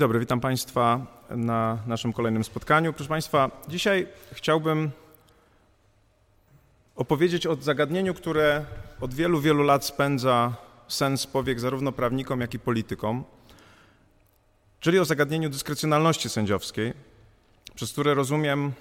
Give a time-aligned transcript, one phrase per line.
[0.00, 2.92] dobry, witam Państwa na naszym kolejnym spotkaniu.
[2.92, 4.90] Proszę Państwa, dzisiaj chciałbym
[6.96, 8.64] opowiedzieć o zagadnieniu, które
[9.00, 10.54] od wielu, wielu lat spędza
[10.88, 13.24] sens powiek zarówno prawnikom, jak i politykom,
[14.80, 16.92] czyli o zagadnieniu dyskrecjonalności sędziowskiej,
[17.74, 18.72] przez które rozumiem,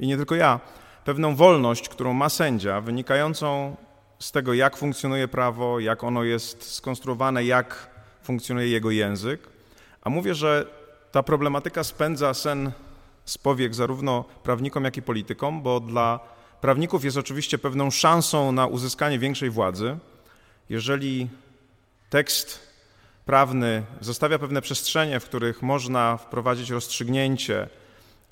[0.00, 0.60] i nie tylko ja,
[1.04, 3.76] pewną wolność, którą ma sędzia, wynikającą
[4.18, 7.90] z tego, jak funkcjonuje prawo, jak ono jest skonstruowane, jak
[8.22, 9.59] funkcjonuje jego język.
[10.02, 10.66] A mówię, że
[11.12, 12.72] ta problematyka spędza sen
[13.24, 16.20] z powiek zarówno prawnikom, jak i politykom, bo dla
[16.60, 19.98] prawników jest oczywiście pewną szansą na uzyskanie większej władzy.
[20.68, 21.28] Jeżeli
[22.10, 22.70] tekst
[23.26, 27.68] prawny zostawia pewne przestrzenie, w których można wprowadzić rozstrzygnięcie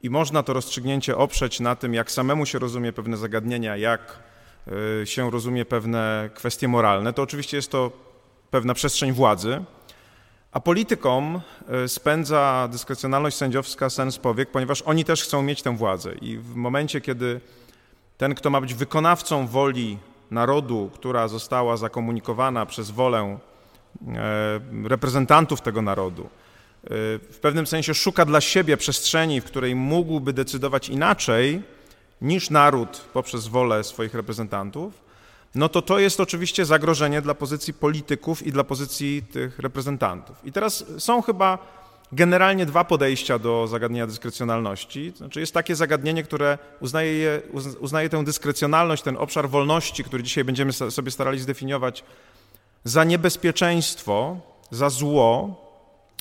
[0.02, 4.18] i można to rozstrzygnięcie oprzeć na tym, jak samemu się rozumie pewne zagadnienia, jak
[5.02, 7.92] y, się rozumie pewne kwestie moralne, to oczywiście jest to
[8.50, 9.64] pewna przestrzeń władzy.
[10.52, 16.14] A politykom e, spędza dyskrecjonalność sędziowska sens powiek, ponieważ oni też chcą mieć tę władzę.
[16.14, 17.40] I w momencie, kiedy
[18.18, 19.98] ten, kto ma być wykonawcą woli
[20.30, 23.38] narodu, która została zakomunikowana przez wolę
[24.06, 26.28] e, reprezentantów tego narodu, e,
[27.18, 31.62] w pewnym sensie szuka dla siebie przestrzeni, w której mógłby decydować inaczej
[32.22, 35.07] niż naród poprzez wolę swoich reprezentantów,
[35.54, 40.36] no to to jest oczywiście zagrożenie dla pozycji polityków i dla pozycji tych reprezentantów.
[40.44, 41.58] I teraz są chyba
[42.12, 45.12] generalnie dwa podejścia do zagadnienia dyskrecjonalności.
[45.16, 47.42] Znaczy jest takie zagadnienie, które uznaje,
[47.80, 52.04] uznaje tę dyskrecjonalność, ten obszar wolności, który dzisiaj będziemy sobie starali zdefiniować,
[52.84, 54.40] za niebezpieczeństwo,
[54.70, 55.56] za zło.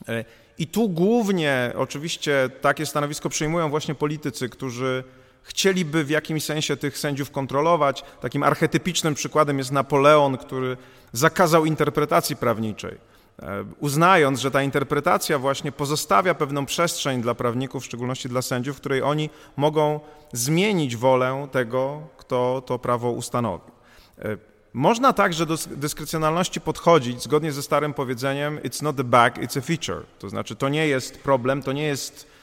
[0.08, 0.26] E,
[0.58, 5.04] I tu głównie oczywiście takie stanowisko przyjmują właśnie politycy, którzy
[5.48, 8.04] chcieliby w jakimś sensie tych sędziów kontrolować.
[8.22, 10.78] Takim archetypicznym przykładem jest Napoleon, który
[11.12, 12.98] zakazał interpretacji prawniczej,
[13.42, 18.78] e, uznając, że ta interpretacja właśnie pozostawia pewną przestrzeń dla prawników, w szczególności dla sędziów,
[18.78, 20.00] w której oni mogą
[20.34, 23.72] zmienić wolę tego, kto to prawo ustanowił.
[24.20, 24.38] E,
[24.74, 29.62] można także do dyskrecjonalności podchodzić zgodnie ze starym powiedzeniem it's not the bug, it's a
[29.62, 30.06] feature.
[30.20, 32.37] To znaczy to nie jest problem, to nie jest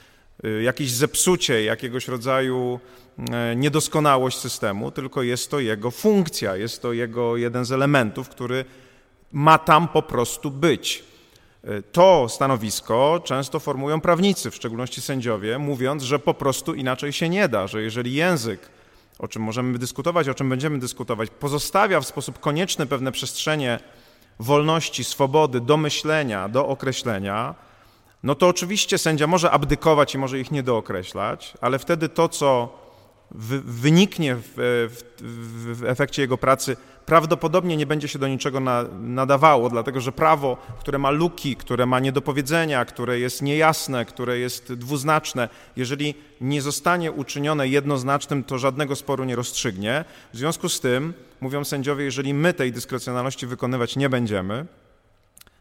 [0.63, 2.79] jakieś zepsucie, jakiegoś rodzaju
[3.31, 8.65] e, niedoskonałość systemu, tylko jest to jego funkcja, jest to jego jeden z elementów, który
[9.31, 11.03] ma tam po prostu być.
[11.63, 17.29] E, to stanowisko często formują prawnicy, w szczególności sędziowie, mówiąc, że po prostu inaczej się
[17.29, 18.69] nie da, że jeżeli język,
[19.19, 23.79] o czym możemy dyskutować, o czym będziemy dyskutować, pozostawia w sposób konieczny pewne przestrzenie
[24.39, 27.55] wolności, swobody do myślenia, do określenia,
[28.25, 32.79] no to oczywiście sędzia może abdykować i może ich nie dookreślać, ale wtedy to, co
[33.65, 39.69] wyniknie w, w, w, efekcie jego pracy, prawdopodobnie nie będzie się do niczego na, nadawało,
[39.69, 45.49] dlatego że prawo, które ma luki, które ma niedopowiedzenia, które jest niejasne, które jest dwuznaczne,
[45.75, 50.05] jeżeli nie zostanie uczynione jednoznacznym, to żadnego sporu nie rozstrzygnie.
[50.33, 54.65] W związku z tym, mówią sędziowie, jeżeli my tej dyskrecjonalności wykonywać nie będziemy,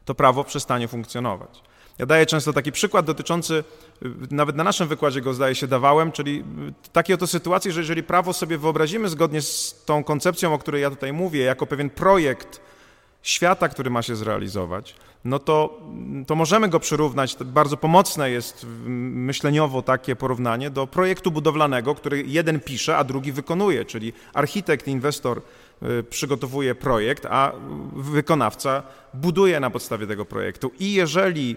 [0.05, 1.74] to prawo przestanie funkcjonować.
[1.99, 3.65] Ja daję często taki przykład dotyczący,
[4.03, 6.45] y, nawet na naszym wykładzie go zdaje się dawałem, czyli
[6.85, 10.83] y, takiej oto sytuacji, że jeżeli prawo sobie wyobrazimy zgodnie z tą koncepcją, o której
[10.83, 12.61] ja tutaj mówię, jako pewien projekt
[13.23, 14.95] świata, który ma się zrealizować,
[15.25, 15.81] no to,
[16.27, 22.61] to możemy go przyrównać, bardzo pomocne jest myśleniowo takie porównanie do projektu budowlanego, który jeden
[22.61, 25.43] pisze, a drugi wykonuje, czyli architekt, inwestor
[25.83, 27.53] y, przygotowuje projekt, a
[27.93, 28.83] wykonawca
[29.15, 30.71] buduje na podstawie tego projektu.
[30.79, 31.57] I jeżeli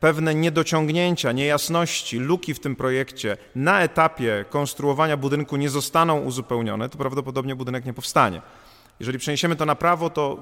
[0.00, 6.98] pewne niedociągnięcia, niejasności, luki w tym projekcie na etapie konstruowania budynku nie zostaną uzupełnione, to
[6.98, 8.42] prawdopodobnie budynek nie powstanie.
[9.00, 10.38] Jeżeli przeniesiemy to na prawo, to,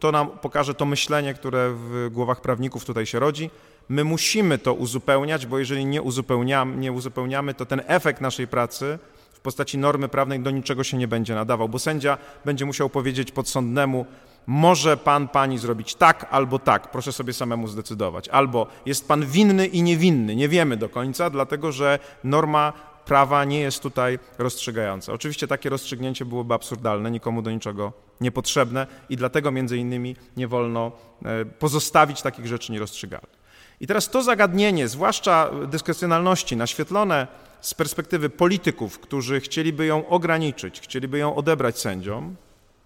[0.00, 3.50] to nam pokaże to myślenie, które w głowach prawników tutaj się rodzi.
[3.88, 8.98] My musimy to uzupełniać, bo jeżeli nie uzupełniamy, nie uzupełniamy to ten efekt naszej pracy
[9.32, 13.32] w postaci normy prawnej do niczego się nie będzie nadawał, bo sędzia będzie musiał powiedzieć
[13.32, 14.06] podsądnemu,
[14.46, 18.28] może pan, pani zrobić tak albo tak, proszę sobie samemu zdecydować.
[18.28, 22.72] Albo jest pan winny i niewinny, nie wiemy do końca, dlatego że norma
[23.04, 25.12] prawa nie jest tutaj rozstrzygająca.
[25.12, 30.92] Oczywiście takie rozstrzygnięcie byłoby absurdalne, nikomu do niczego niepotrzebne i dlatego między innymi nie wolno
[31.24, 33.40] e, pozostawić takich rzeczy nierozstrzygalnych.
[33.80, 37.26] I teraz to zagadnienie, zwłaszcza dyskrecjonalności, naświetlone
[37.60, 42.36] z perspektywy polityków, którzy chcieliby ją ograniczyć, chcieliby ją odebrać sędziom,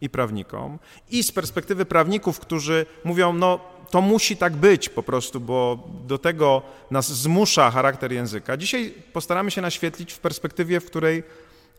[0.04, 0.78] i prawnikom,
[1.10, 3.60] i z perspektywy prawników, którzy mówią, no
[3.90, 8.56] to musi tak być po prostu, bo do tego nas zmusza charakter języka.
[8.56, 11.22] Dzisiaj postaramy się naświetlić w perspektywie, w której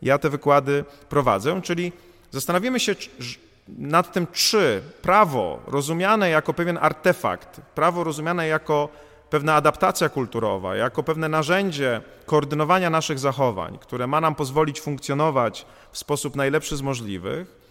[0.02, 1.92] ja te wykłady prowadzę, czyli
[2.30, 2.94] zastanowimy się
[3.68, 8.88] nad tym, czy prawo rozumiane jako pewien artefakt, prawo rozumiane jako
[9.30, 15.98] pewna adaptacja kulturowa, jako pewne narzędzie koordynowania naszych zachowań, które ma nam pozwolić funkcjonować w
[15.98, 17.65] sposób najlepszy z możliwych,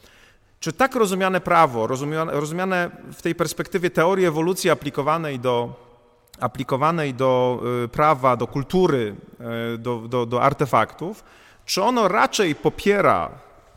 [0.66, 1.88] czy tak rozumiane prawo,
[2.32, 5.74] rozumiane, w tej perspektywie teorii ewolucji aplikowanej do,
[6.40, 9.16] aplikowanej do y, prawa, do kultury,
[9.74, 11.24] y, do, do, do artefaktów,
[11.66, 13.30] czy ono raczej popiera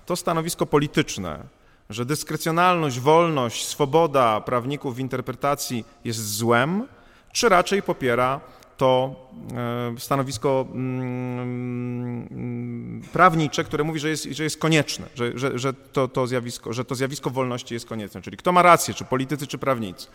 [0.06, 1.38] to stanowisko polityczne,
[1.90, 6.88] że dyskrecjonalność, wolność, swoboda prawników w interpretacji jest złem,
[7.32, 8.40] czy raczej popiera
[8.78, 9.14] to
[9.94, 12.28] e, stanowisko mm,
[13.12, 16.84] prawnicze, które mówi, że jest, że jest konieczne, że, że, że, to, to zjawisko, że
[16.84, 18.22] to zjawisko wolności jest konieczne.
[18.22, 20.06] Czyli kto ma rację, czy politycy, czy prawnicy.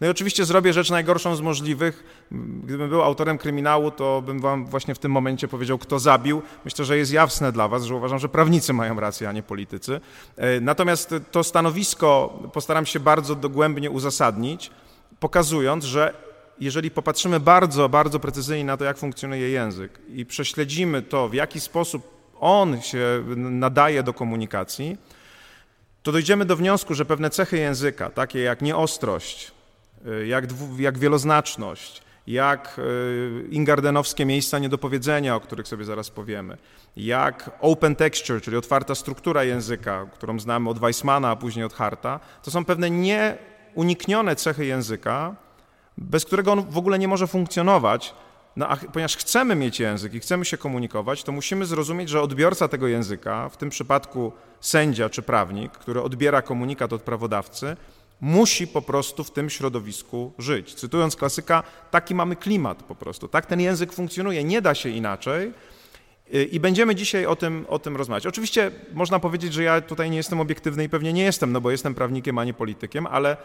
[0.00, 2.26] No i oczywiście zrobię rzecz najgorszą z możliwych.
[2.64, 6.42] Gdybym był autorem kryminału, to bym wam właśnie w tym momencie powiedział, kto zabił.
[6.64, 10.00] Myślę, że jest jasne dla was, że uważam, że prawnicy mają rację, a nie politycy.
[10.36, 14.70] E, natomiast to stanowisko postaram się bardzo dogłębnie uzasadnić,
[15.20, 16.29] pokazując, że
[16.60, 21.60] jeżeli popatrzymy bardzo, bardzo precyzyjnie na to, jak funkcjonuje język i prześledzimy to, w jaki
[21.60, 24.96] sposób on się nadaje do komunikacji,
[26.02, 29.52] to dojdziemy do wniosku, że pewne cechy języka, takie jak nieostrość,
[30.06, 30.44] y, jak,
[30.78, 36.56] jak wieloznaczność, jak y, ingardenowskie miejsca niedopowiedzenia, o których sobie zaraz powiemy,
[36.96, 42.20] jak open texture, czyli otwarta struktura języka, którą znamy od Weissmana, a później od Harta,
[42.42, 45.36] to są pewne nieuniknione cechy języka,
[45.98, 48.14] bez którego on w ogóle nie może funkcjonować.
[48.56, 52.68] No, a ponieważ chcemy mieć język i chcemy się komunikować, to musimy zrozumieć, że odbiorca
[52.68, 57.76] tego języka, w tym przypadku sędzia czy prawnik, który odbiera komunikat od prawodawcy,
[58.20, 60.74] musi po prostu w tym środowisku żyć.
[60.74, 63.28] Cytując klasyka, taki mamy klimat po prostu.
[63.28, 65.52] Tak ten język funkcjonuje, nie da się inaczej.
[66.52, 68.26] I będziemy dzisiaj o tym, o tym rozmawiać.
[68.26, 71.70] Oczywiście można powiedzieć, że ja tutaj nie jestem obiektywny i pewnie nie jestem, no bo
[71.70, 73.36] jestem prawnikiem, a nie politykiem, ale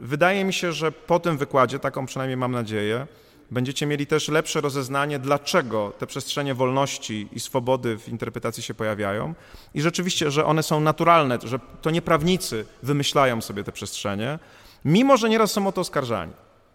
[0.00, 3.06] Wydaje mi się, że po tym wykładzie, taką przynajmniej mam nadzieję,
[3.50, 9.34] będziecie mieli też lepsze rozeznanie, dlaczego te przestrzenie wolności i swobody w interpretacji się pojawiają
[9.74, 14.38] i rzeczywiście, że one są naturalne, że to nie prawnicy wymyślają sobie te przestrzenie,
[14.84, 16.32] mimo że nieraz są o to oskarżani.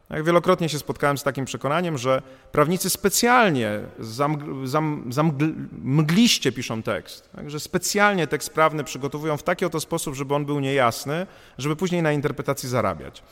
[0.09, 2.21] Jak wielokrotnie się spotkałem z takim przekonaniem, że
[2.51, 3.79] prawnicy specjalnie
[5.83, 7.49] zamgliście piszą tekst, tak?
[7.49, 11.27] że specjalnie tekst prawny przygotowują w taki oto sposób, żeby on był niejasny,
[11.57, 13.23] żeby później na interpretacji zarabiać.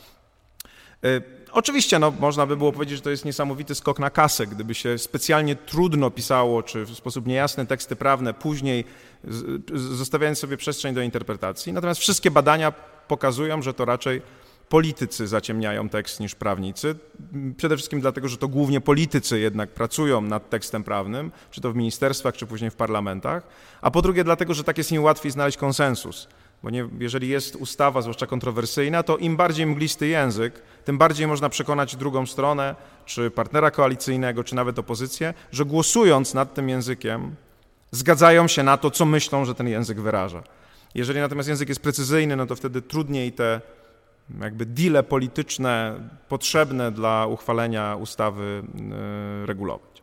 [1.03, 4.75] E, oczywiście no, można by było powiedzieć, że to jest niesamowity skok na kasę, gdyby
[4.75, 8.85] się specjalnie trudno pisało, czy w sposób niejasny teksty prawne, później
[9.73, 11.73] zostawiając sobie przestrzeń do interpretacji.
[11.73, 12.71] Natomiast wszystkie badania
[13.07, 14.21] pokazują, że to raczej
[14.69, 16.95] politycy zaciemniają tekst niż prawnicy.
[17.57, 21.75] Przede wszystkim dlatego, że to głównie politycy jednak pracują nad tekstem prawnym, czy to w
[21.75, 23.47] ministerstwach, czy później w parlamentach.
[23.81, 26.27] A po drugie, dlatego, że tak jest im łatwiej znaleźć konsensus.
[26.63, 31.49] Bo nie, jeżeli jest ustawa, zwłaszcza kontrowersyjna, to im bardziej mglisty język, tym bardziej można
[31.49, 32.75] przekonać drugą stronę,
[33.05, 37.35] czy partnera koalicyjnego, czy nawet opozycję, że głosując nad tym językiem,
[37.91, 40.43] zgadzają się na to, co myślą, że ten język wyraża.
[40.95, 43.61] Jeżeli natomiast język jest precyzyjny, no to wtedy trudniej te
[44.41, 45.99] jakby deale polityczne
[46.29, 48.63] potrzebne dla uchwalenia ustawy
[49.43, 49.95] e, regulować.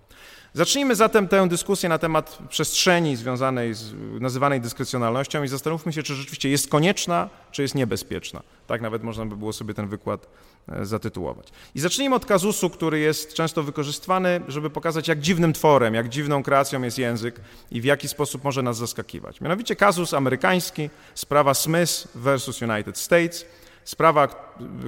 [0.55, 6.15] Zacznijmy zatem tę dyskusję na temat przestrzeni związanej z nazywanej dyskrecjonalnością i zastanówmy się, czy
[6.15, 8.43] rzeczywiście jest konieczna, czy jest niebezpieczna.
[8.67, 10.29] Tak nawet można by było sobie ten wykład
[10.69, 11.49] e, zatytułować.
[11.75, 16.43] I zacznijmy od kazusu, który jest często wykorzystywany, żeby pokazać, jak dziwnym tworem, jak dziwną
[16.43, 19.41] kreacją jest język i w jaki sposób może nas zaskakiwać.
[19.41, 23.45] Mianowicie kazus amerykański, sprawa Smith versus United States–
[23.85, 24.29] sprawa,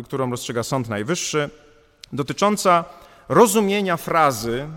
[0.04, 1.50] którą rozstrzyga Sąd Najwyższy,
[2.12, 2.84] dotycząca
[3.28, 4.68] rozumienia frazy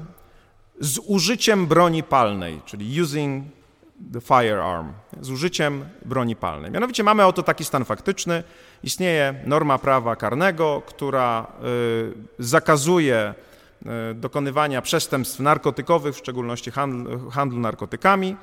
[0.80, 3.46] z użyciem broni palnej, czyli using
[4.14, 6.72] the firearm, z użyciem broni palnej.
[6.72, 8.44] Mianowicie mamy oto taki stan faktyczny.
[8.84, 11.48] Istnieje norma prawa karnego, która
[12.40, 13.34] y, zakazuje
[14.12, 18.36] y, dokonywania przestępstw narkotykowych, w szczególności handlu, handlu narkotykami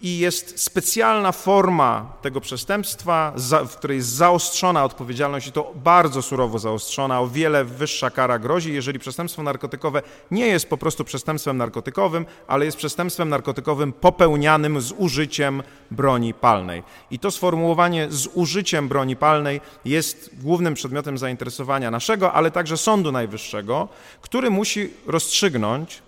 [0.00, 3.32] i jest specjalna forma tego przestępstwa,
[3.68, 8.74] w której jest zaostrzona odpowiedzialność i to bardzo surowo zaostrzona, o wiele wyższa kara grozi,
[8.74, 14.92] jeżeli przestępstwo narkotykowe nie jest po prostu przestępstwem narkotykowym, ale jest przestępstwem narkotykowym popełnianym z
[14.92, 16.82] użyciem broni palnej.
[17.10, 23.12] I to sformułowanie z użyciem broni palnej jest głównym przedmiotem zainteresowania naszego, ale także Sądu
[23.12, 23.88] Najwyższego,
[24.20, 26.02] który musi rozstrzygnąć,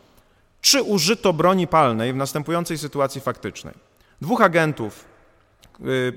[0.60, 3.74] czy użyto broni palnej w następującej sytuacji faktycznej.
[4.20, 5.04] Dwóch agentów
[5.80, 6.12] y,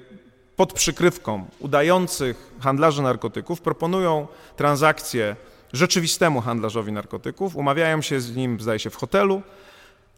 [0.56, 5.36] pod przykrywką udających handlarzy narkotyków proponują transakcję
[5.74, 9.42] rzeczywistemu handlarzowi narkotyków, umawiają się z nim, zdaje się, w hotelu,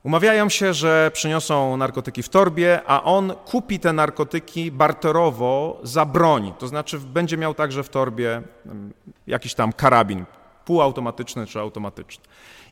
[0.03, 6.53] umawiają się, że przyniosą narkotyki w torbie, a on kupi te narkotyki barterowo za broń,
[6.59, 8.93] to znaczy będzie miał także w torbie mm,
[9.27, 10.25] jakiś tam karabin
[10.65, 12.25] półautomatyczny czy automatyczny.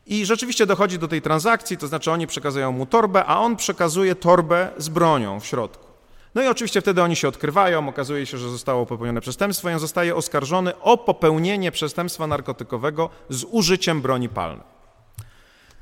[0.06, 4.14] I rzeczywiście dochodzi do tej transakcji, to znaczy oni przekazują mu torbę, a on przekazuje
[4.14, 5.86] torbę z bronią w środku.
[6.34, 9.78] No i oczywiście wtedy oni się odkrywają, okazuje się, że zostało popełnione przestępstwo i on
[9.78, 14.66] zostaje oskarżony o popełnienie przestępstwa narkotykowego z użyciem broni palnej.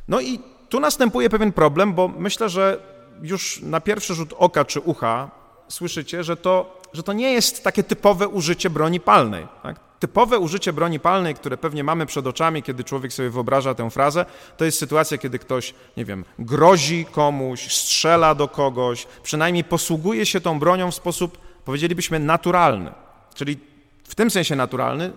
[0.08, 2.80] No i tu następuje pewien problem, bo myślę, że
[3.22, 5.30] już na pierwszy rzut oka czy ucha
[5.68, 9.46] słyszycie, że to, że to nie jest takie typowe użycie broni palnej.
[9.62, 9.80] Tak?
[10.02, 14.26] Typowe użycie broni palnej, które pewnie mamy przed oczami, kiedy człowiek sobie wyobraża tę frazę,
[14.56, 20.40] to jest sytuacja, kiedy ktoś, nie wiem, grozi komuś, strzela do kogoś, przynajmniej posługuje się
[20.40, 22.92] tą bronią w sposób, powiedzielibyśmy, naturalny.
[23.34, 23.58] Czyli
[24.04, 25.12] w tym sensie naturalny,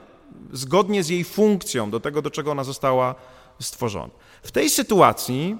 [0.54, 3.15] zgodnie z jej funkcją, do tego, do czego ona została
[3.60, 4.13] stworzona.
[4.44, 5.58] W tej sytuacji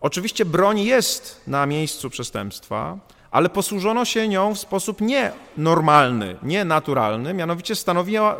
[0.00, 2.98] oczywiście broń jest na miejscu przestępstwa,
[3.32, 7.74] ale posłużono się nią w sposób nienormalny, nienaturalny, mianowicie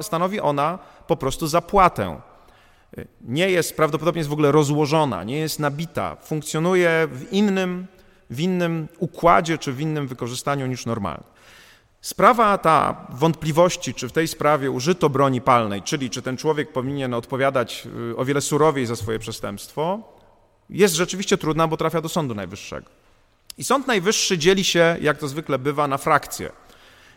[0.00, 2.20] stanowi, ona po prostu zapłatę.
[3.20, 7.86] Nie jest, prawdopodobnie jest w ogóle rozłożona, nie jest nabita, funkcjonuje w innym,
[8.30, 11.24] w innym układzie czy w innym wykorzystaniu niż normalnie.
[12.00, 17.14] Sprawa ta wątpliwości, czy w tej sprawie użyto broni palnej, czyli czy ten człowiek powinien
[17.14, 19.98] odpowiadać y, o wiele surowiej za swoje przestępstwo,
[20.70, 23.01] jest rzeczywiście trudna, bo trafia do Sądu Najwyższego.
[23.58, 26.52] I Sąd Najwyższy dzieli się, jak to zwykle bywa, na frakcje.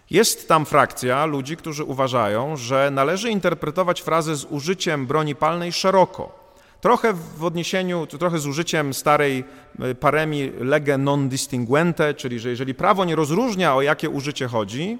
[0.10, 6.46] Jest tam frakcja ludzi, którzy uważają, że należy interpretować frazę z użyciem broni palnej szeroko.
[6.82, 9.44] Trochę w odniesieniu, trochę z użyciem starej
[9.92, 14.98] y, paremi lege non distinguente, czyli że jeżeli prawo nie rozróżnia, o jakie użycie chodzi,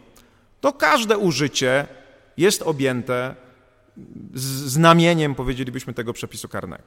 [0.62, 1.88] to każde użycie
[2.38, 3.36] jest objęte
[4.66, 6.84] znamieniem, powiedzielibyśmy, tego przepisu karnego.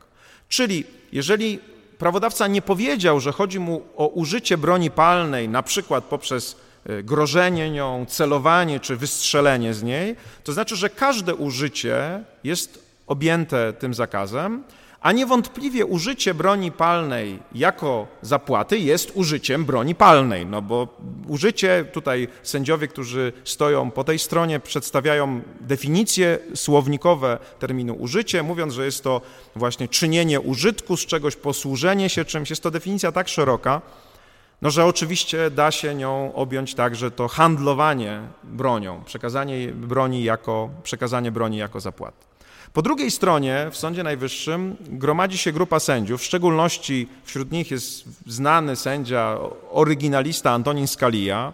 [0.49, 1.61] Czyli jeżeli
[1.99, 7.71] prawodawca nie powiedział, że chodzi mu o użycie broni palnej, na przykład poprzez e, grożenie
[7.71, 14.64] nią, celowanie czy wystrzelenie z niej, to znaczy, że każde użycie jest objęte tym zakazem,
[15.00, 20.88] a niewątpliwie użycie broni palnej jako zapłaty jest użyciem broni palnej, no bo
[21.28, 28.85] użycie, tutaj sędziowie, którzy stoją po tej stronie, przedstawiają definicje słownikowe terminu użycie, mówiąc, że
[28.85, 29.21] jest to
[29.57, 32.50] właśnie czynienie użytku z czegoś, posłużenie się czymś.
[32.50, 33.83] Jest to definicja tak szeroka,
[34.62, 41.33] no, że oczywiście da się nią objąć także to handlowanie bronią, przekazanie broni jako, przekazanie
[41.33, 42.27] broni jako zapłaty.
[42.72, 48.04] Po drugiej stronie w Sądzie Najwyższym gromadzi się grupa sędziów, w szczególności wśród nich jest
[48.26, 49.38] znany sędzia,
[49.70, 51.52] oryginalista Antonin Scalia,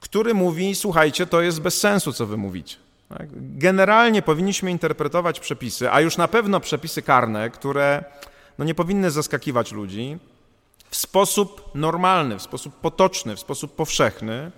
[0.00, 2.76] który mówi: Słuchajcie, to jest bez sensu, co wy mówicie.
[3.08, 3.28] Tak?
[3.58, 8.04] Generalnie powinniśmy interpretować przepisy, a już na pewno przepisy karne, które
[8.58, 10.18] no nie powinny zaskakiwać ludzi,
[10.90, 14.50] w sposób normalny, w sposób potoczny, w sposób powszechny.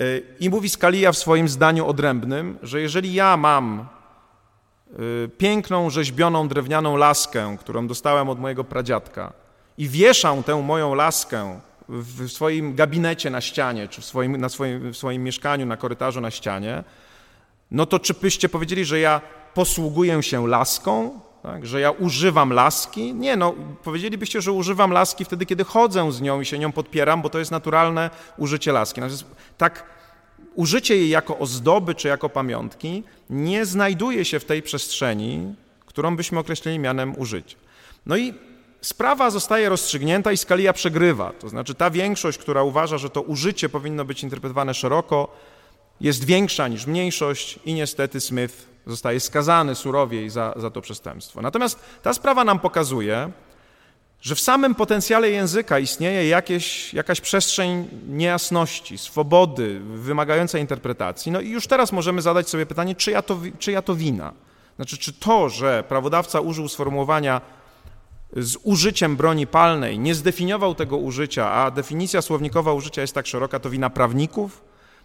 [0.00, 3.88] Y, I mówi Scalia w swoim zdaniu odrębnym, że jeżeli ja mam
[5.38, 9.32] piękną, rzeźbioną, drewnianą laskę, którą dostałem od mojego pradziadka
[9.78, 14.92] i wieszam tę moją laskę w swoim gabinecie na ścianie, czy w swoim, na swoim,
[14.92, 16.84] w swoim mieszkaniu, na korytarzu na ścianie,
[17.70, 19.20] no to czy byście powiedzieli, że ja
[19.54, 23.14] posługuję się laską, tak, że ja używam laski?
[23.14, 27.22] Nie, no powiedzielibyście, że używam laski wtedy, kiedy chodzę z nią i się nią podpieram,
[27.22, 29.00] bo to jest naturalne użycie laski.
[29.00, 29.24] Natomiast
[29.58, 29.84] tak
[30.54, 35.54] użycie jej jako ozdoby czy jako pamiątki nie znajduje się w tej przestrzeni,
[35.86, 37.56] którą byśmy określili mianem użycia.
[38.06, 38.34] No i
[38.80, 41.32] sprawa zostaje rozstrzygnięta i Scalia przegrywa.
[41.32, 45.28] To znaczy ta większość, która uważa, że to użycie powinno być interpretowane szeroko,
[46.00, 48.54] jest większa niż mniejszość i niestety Smith
[48.86, 51.42] zostaje skazany surowiej za, za to przestępstwo.
[51.42, 53.30] Natomiast ta sprawa nam pokazuje,
[54.24, 61.32] że w samym potencjale języka istnieje jakieś, jakaś przestrzeń niejasności, swobody, wymagająca interpretacji.
[61.32, 64.32] No i już teraz możemy zadać sobie pytanie, czyja to, czyja to wina?
[64.76, 67.40] Znaczy, czy to, że prawodawca użył sformułowania
[68.36, 73.60] z użyciem broni palnej, nie zdefiniował tego użycia, a definicja słownikowa użycia jest tak szeroka,
[73.60, 74.62] to wina prawników?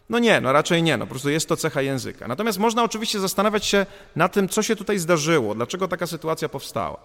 [0.09, 2.27] No nie, no raczej nie, no po prostu jest to cecha języka.
[2.27, 3.85] Natomiast można oczywiście zastanawiać się
[4.15, 6.97] nad tym, co się tutaj zdarzyło, dlaczego taka sytuacja powstała.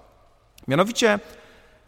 [0.68, 1.18] Mianowicie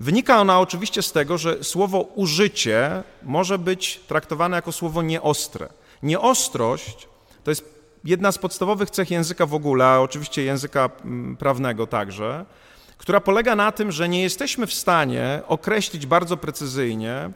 [0.00, 5.68] Wynika ona oczywiście z tego, że słowo użycie może być traktowane jako słowo nieostre.
[6.02, 7.08] Nieostrość
[7.44, 12.44] to jest jedna z podstawowych cech języka w ogóle, a oczywiście języka mm, prawnego także,
[12.98, 17.30] która polega na tym, że nie jesteśmy w stanie określić bardzo precyzyjnie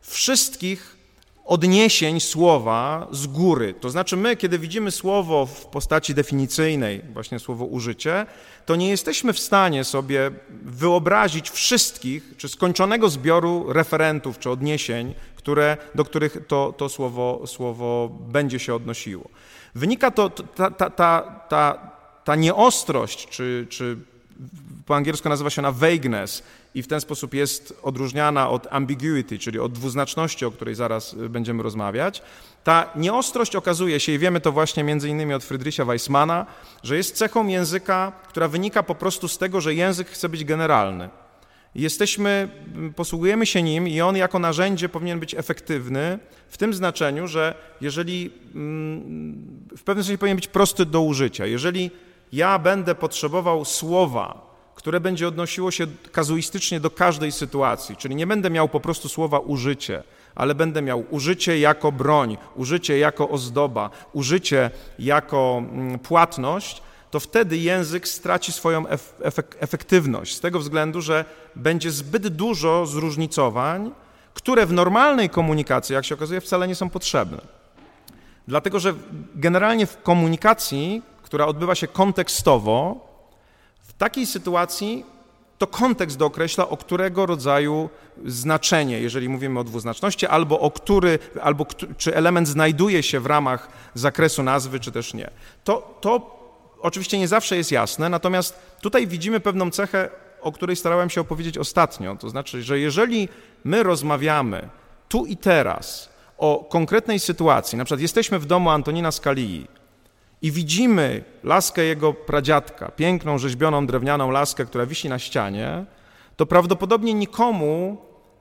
[0.00, 0.96] wszystkich
[1.44, 3.74] odniesień słowa z góry.
[3.80, 8.26] To znaczy, my, kiedy widzimy słowo w postaci definicyjnej, właśnie słowo użycie,
[8.66, 10.30] to nie jesteśmy w stanie sobie
[10.62, 18.08] wyobrazić wszystkich, czy skończonego zbioru referentów, czy odniesień, które, do których to, to słowo, słowo
[18.28, 19.28] będzie się odnosiło.
[19.74, 23.96] Wynika to, ta, ta, ta, ta ta nieostrość, czy, czy
[24.86, 26.42] po angielsku nazywa się ona vagueness
[26.74, 31.28] i w ten sposób jest odróżniana od ambiguity, czyli od dwuznaczności, o której zaraz y,
[31.28, 32.22] będziemy rozmawiać.
[32.64, 36.46] Ta nieostrość okazuje się, i wiemy to właśnie między innymi od Friedricha Weissmana,
[36.82, 41.08] że jest cechą języka, która wynika po prostu z tego, że język chce być generalny.
[41.74, 42.48] Jesteśmy,
[42.96, 48.30] posługujemy się nim i on jako narzędzie powinien być efektywny w tym znaczeniu, że jeżeli
[49.76, 51.46] w pewnym sensie powinien być prosty do użycia.
[51.46, 51.90] Jeżeli
[52.32, 54.53] ja będę potrzebował słowa,
[54.84, 59.38] które będzie odnosiło się kazuistycznie do każdej sytuacji, czyli nie będę miał po prostu słowa
[59.38, 60.02] użycie,
[60.34, 65.62] ale będę miał użycie jako broń, użycie jako ozdoba, użycie jako
[66.02, 68.84] płatność, to wtedy język straci swoją
[69.60, 71.24] efektywność z tego względu, że
[71.56, 73.90] będzie zbyt dużo zróżnicowań,
[74.34, 77.40] które w normalnej komunikacji, jak się okazuje, wcale nie są potrzebne.
[78.48, 78.94] Dlatego, że
[79.34, 83.13] generalnie w komunikacji, która odbywa się kontekstowo,
[83.98, 85.04] takiej sytuacji
[85.58, 87.88] to kontekst dookreśla, o którego rodzaju
[88.26, 93.68] znaczenie, jeżeli mówimy o dwuznaczności, albo o który, albo czy element znajduje się w ramach
[93.94, 95.30] zakresu nazwy, czy też nie.
[95.64, 96.40] To, to
[96.80, 100.10] oczywiście nie zawsze jest jasne, natomiast tutaj widzimy pewną cechę,
[100.40, 102.16] o której starałem się opowiedzieć ostatnio.
[102.16, 103.28] To znaczy, że jeżeli
[103.64, 104.68] my rozmawiamy
[105.08, 106.08] tu i teraz
[106.38, 109.66] o konkretnej sytuacji, na przykład jesteśmy w domu Antonina Scalii
[110.44, 115.84] i widzimy laskę jego pradziadka, piękną, rzeźbioną, drewnianą laskę, która wisi na ścianie,
[116.36, 117.96] to prawdopodobnie nikomu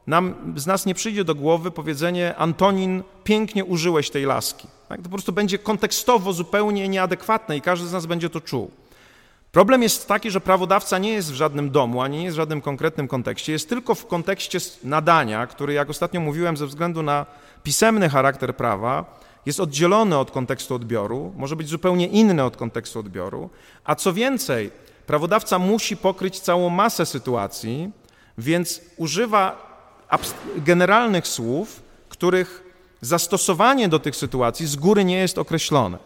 [0.08, 4.68] nam, z nas nie przyjdzie do głowy powiedzenie Antonin, pięknie użyłeś tej laski.
[4.90, 4.98] Tak?
[4.98, 8.72] To po prostu będzie kontekstowo zupełnie nieadekwatne i każdy z nas będzie to czuł.
[9.52, 12.62] Problem jest taki, że prawodawca nie jest w żadnym domu, ani nie jest w żadnym
[12.62, 17.26] konkretnym kontekście, jest tylko w kontekście nadania, który, jak ostatnio mówiłem, ze względu na
[17.64, 23.50] pisemny charakter prawa, jest oddzielony od kontekstu odbioru, może być zupełnie inny od kontekstu odbioru,
[23.84, 24.72] a co więcej,
[25.08, 27.92] prawodawca musi pokryć całą masę sytuacji,
[28.38, 29.74] więc używa
[30.58, 32.64] generalnych słów, których
[33.02, 35.98] zastosowanie do tych sytuacji z góry nie jest określone.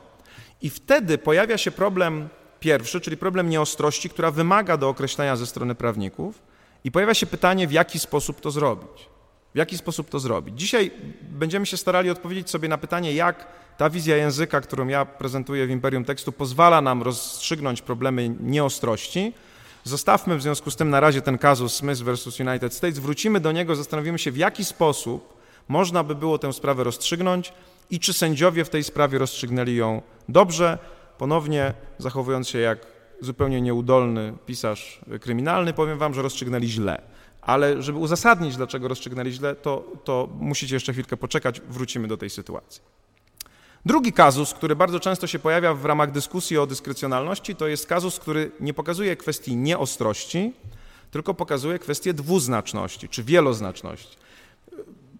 [0.61, 5.75] I wtedy pojawia się problem pierwszy, czyli problem nieostrości, która wymaga do określenia ze strony
[5.75, 6.41] prawników,
[6.83, 9.09] i pojawia się pytanie, w jaki sposób to zrobić.
[9.55, 10.59] W jaki sposób to zrobić?
[10.59, 15.67] Dzisiaj będziemy się starali odpowiedzieć sobie na pytanie, jak ta wizja języka, którą ja prezentuję
[15.67, 19.33] w Imperium Tekstu, pozwala nam rozstrzygnąć problemy nieostrości,
[19.87, 23.51] Zostawmy w związku z tym na razie ten kazus Smith versus United States, wrócimy do
[23.51, 27.53] niego, zastanowimy się, w jaki sposób można by było tę sprawę rozstrzygnąć
[27.89, 30.77] i czy sędziowie w tej sprawie rozstrzygnęli ją dobrze,
[31.17, 32.79] ponownie zachowując się jak
[33.21, 37.01] zupełnie nieudolny pisarz kryminalny, powiem wam, że rozstrzygnęli źle.
[37.47, 42.29] Ale żeby uzasadnić, dlaczego rozstrzygnęli źle, to, to musicie jeszcze chwilkę poczekać, wrócimy do tej
[42.29, 42.81] sytuacji.
[43.85, 48.19] Drugi kazus, który bardzo często się pojawia w ramach dyskusji o dyskrecjonalności, to jest kazus,
[48.19, 50.53] który nie pokazuje kwestii nieostrości,
[51.11, 54.17] tylko pokazuje kwestię dwuznaczności czy wieloznaczności.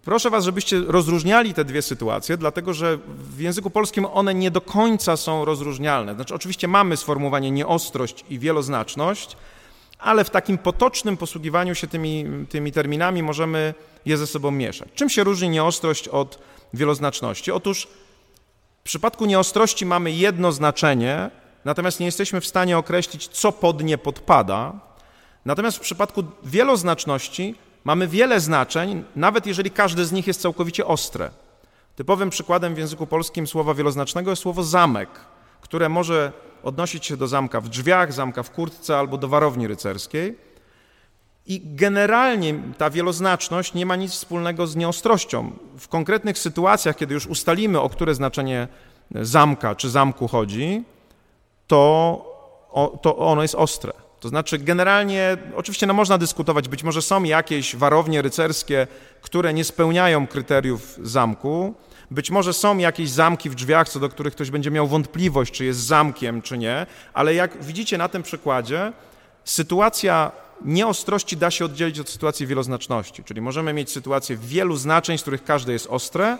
[0.04, 2.98] Proszę Was, żebyście rozróżniali te dwie sytuacje, dlatego że
[3.36, 6.14] w języku polskim one nie do końca są rozróżnialne.
[6.14, 9.36] Znaczy, oczywiście mamy sformułowanie nieostrość i wieloznaczność,
[9.98, 13.74] ale w takim potocznym posługiwaniu się tymi, tymi terminami możemy
[14.06, 14.88] je ze sobą mieszać.
[14.94, 16.38] Czym się różni nieostrość od
[16.74, 17.52] wieloznaczności?
[17.52, 17.88] Otóż
[18.80, 21.30] w przypadku nieostrości mamy jedno znaczenie,
[21.64, 24.72] natomiast nie jesteśmy w stanie określić, co pod nie podpada.
[25.44, 31.30] Natomiast w przypadku wieloznaczności mamy wiele znaczeń, nawet jeżeli każde z nich jest całkowicie ostre.
[31.96, 35.08] Typowym przykładem w języku polskim słowa wieloznacznego jest słowo zamek,
[35.60, 40.38] które może odnosić się do zamka w drzwiach, zamka w kurtce albo do warowni rycerskiej.
[41.46, 45.50] I generalnie ta wieloznaczność nie ma nic wspólnego z nieostrością.
[45.78, 48.68] W konkretnych sytuacjach, kiedy już ustalimy, o które znaczenie
[49.14, 50.84] zamka czy zamku chodzi,
[51.66, 52.24] to,
[53.02, 53.92] to ono jest ostre.
[54.20, 58.86] To znaczy, generalnie, oczywiście no, można dyskutować, być może są jakieś warownie rycerskie,
[59.22, 61.74] które nie spełniają kryteriów zamku,
[62.10, 65.64] być może są jakieś zamki w drzwiach, co do których ktoś będzie miał wątpliwość, czy
[65.64, 68.92] jest zamkiem, czy nie, ale jak widzicie na tym przykładzie,
[69.44, 70.32] sytuacja
[70.64, 75.44] nieostrości da się oddzielić od sytuacji wieloznaczności, czyli możemy mieć sytuację wielu znaczeń, z których
[75.44, 76.38] każde jest ostre,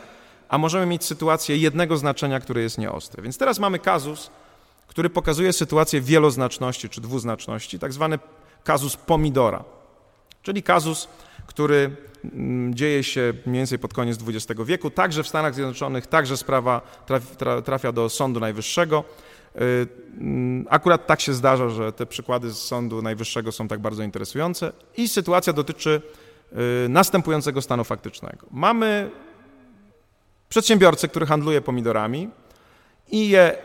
[0.48, 3.22] a możemy mieć sytuację jednego znaczenia, które jest nieostre.
[3.22, 4.31] Więc teraz mamy kazus,
[4.87, 8.18] który pokazuje sytuację wieloznaczności czy dwuznaczności, tak zwany
[8.64, 9.64] kazus pomidora,
[10.42, 11.09] czyli kazus,
[11.46, 11.96] który
[12.70, 16.81] dzieje się mniej więcej pod koniec XX wieku, także w Stanach Zjednoczonych, także sprawa
[17.64, 19.04] trafia do Sądu Najwyższego.
[19.57, 19.87] Y,
[20.20, 24.72] mm, akurat tak się zdarza, że te przykłady z Sądu Najwyższego są tak bardzo interesujące
[24.96, 26.02] i sytuacja dotyczy
[26.85, 28.46] y, następującego stanu faktycznego.
[28.50, 29.11] Mamy
[30.48, 32.31] przedsiębiorcę, który handluje pomidorami
[33.11, 33.57] i je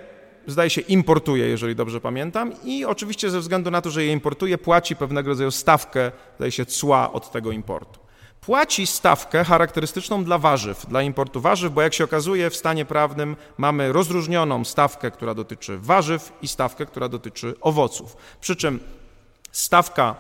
[0.48, 4.58] zdaje się, importuje, jeżeli dobrze pamiętam, i oczywiście ze względu na to, że je importuje,
[4.58, 8.03] płaci pewnego rodzaju stawkę, zdaje się, cła od tego importu.
[8.46, 13.36] Płaci stawkę charakterystyczną dla warzyw, dla importu warzyw, bo jak się okazuje, w stanie prawnym
[13.58, 18.18] mamy rozróżnioną stawkę, która dotyczy warzyw i stawkę, która dotyczy owoców.
[18.42, 18.80] Przy czym
[19.52, 20.16] stawka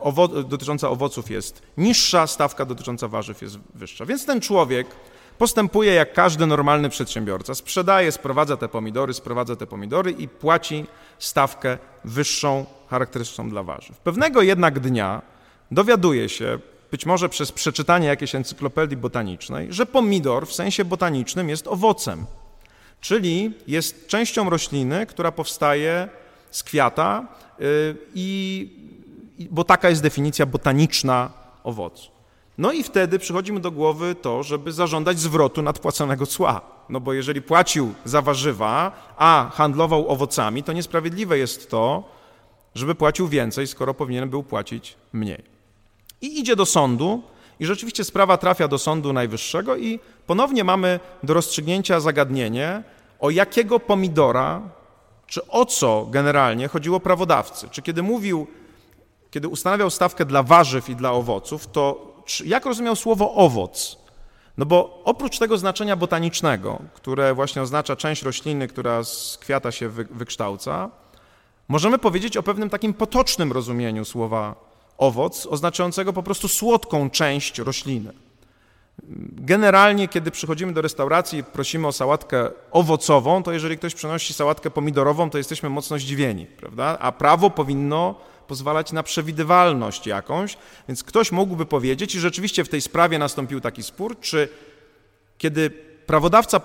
[0.00, 4.06] owo dotycząca owoców jest niższa, stawka dotycząca warzyw jest wyższa.
[4.06, 4.86] Więc ten człowiek
[5.38, 7.54] postępuje jak każdy normalny przedsiębiorca.
[7.54, 10.86] Sprzedaje, sprowadza te pomidory, sprowadza te pomidory i płaci
[11.18, 13.98] stawkę wyższą, charakterystyczną dla warzyw.
[13.98, 15.22] Pewnego jednak dnia
[15.70, 16.58] dowiaduje się,
[16.90, 22.26] być może przez przeczytanie jakiejś encyklopedii botanicznej, że pomidor w sensie botanicznym jest owocem,
[23.00, 26.08] czyli jest częścią rośliny, która powstaje
[26.50, 27.26] z kwiata,
[27.60, 28.68] y, i,
[29.50, 31.30] bo taka jest definicja botaniczna
[31.64, 32.10] owocu.
[32.58, 36.60] No i wtedy przychodzi mu do głowy to, żeby zażądać zwrotu nadpłaconego cła.
[36.88, 42.04] No bo jeżeli płacił za warzywa, a handlował owocami, to niesprawiedliwe jest to,
[42.74, 45.59] żeby płacił więcej, skoro powinien był płacić mniej.
[46.20, 47.22] I idzie do sądu,
[47.60, 52.82] i rzeczywiście sprawa trafia do Sądu Najwyższego, i ponownie mamy do rozstrzygnięcia zagadnienie,
[53.20, 54.62] o jakiego pomidora,
[55.26, 57.68] czy o co generalnie chodziło prawodawcy.
[57.70, 58.46] Czy kiedy mówił,
[59.30, 62.10] kiedy ustanawiał stawkę dla warzyw i dla owoców, to
[62.44, 63.98] jak rozumiał słowo owoc?
[64.58, 69.88] No bo oprócz tego znaczenia botanicznego, które właśnie oznacza część rośliny, która z kwiata się
[69.88, 70.90] wykształca,
[71.68, 74.69] możemy powiedzieć o pewnym takim potocznym rozumieniu słowa
[75.00, 78.12] owoc, oznaczającego po prostu słodką część rośliny.
[79.32, 84.70] Generalnie, kiedy przychodzimy do restauracji i prosimy o sałatkę owocową, to jeżeli ktoś przynosi sałatkę
[84.70, 86.98] pomidorową, to jesteśmy mocno zdziwieni, prawda?
[87.00, 88.14] A prawo powinno
[88.46, 90.56] pozwalać na przewidywalność jakąś,
[90.88, 94.48] więc ktoś mógłby powiedzieć, i rzeczywiście w tej sprawie nastąpił taki spór, czy
[95.38, 96.60] kiedy prawodawca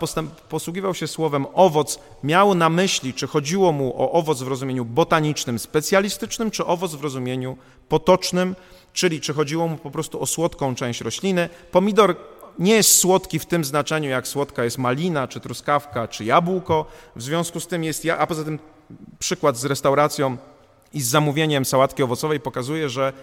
[0.49, 5.59] posługiwał się słowem owoc, miał na myśli, czy chodziło mu o owoc w rozumieniu botanicznym,
[5.59, 7.57] specjalistycznym, czy owoc w rozumieniu
[7.89, 8.55] potocznym,
[8.93, 11.49] czyli czy chodziło mu po prostu o słodką część rośliny.
[11.71, 12.15] Pomidor
[12.59, 16.85] nie jest słodki w tym znaczeniu, jak słodka jest malina, czy truskawka, czy jabłko.
[17.15, 18.59] W związku z tym jest, a poza tym
[19.19, 20.37] przykład z restauracją
[20.95, 23.13] i z zamówieniem sałatki owocowej pokazuje, że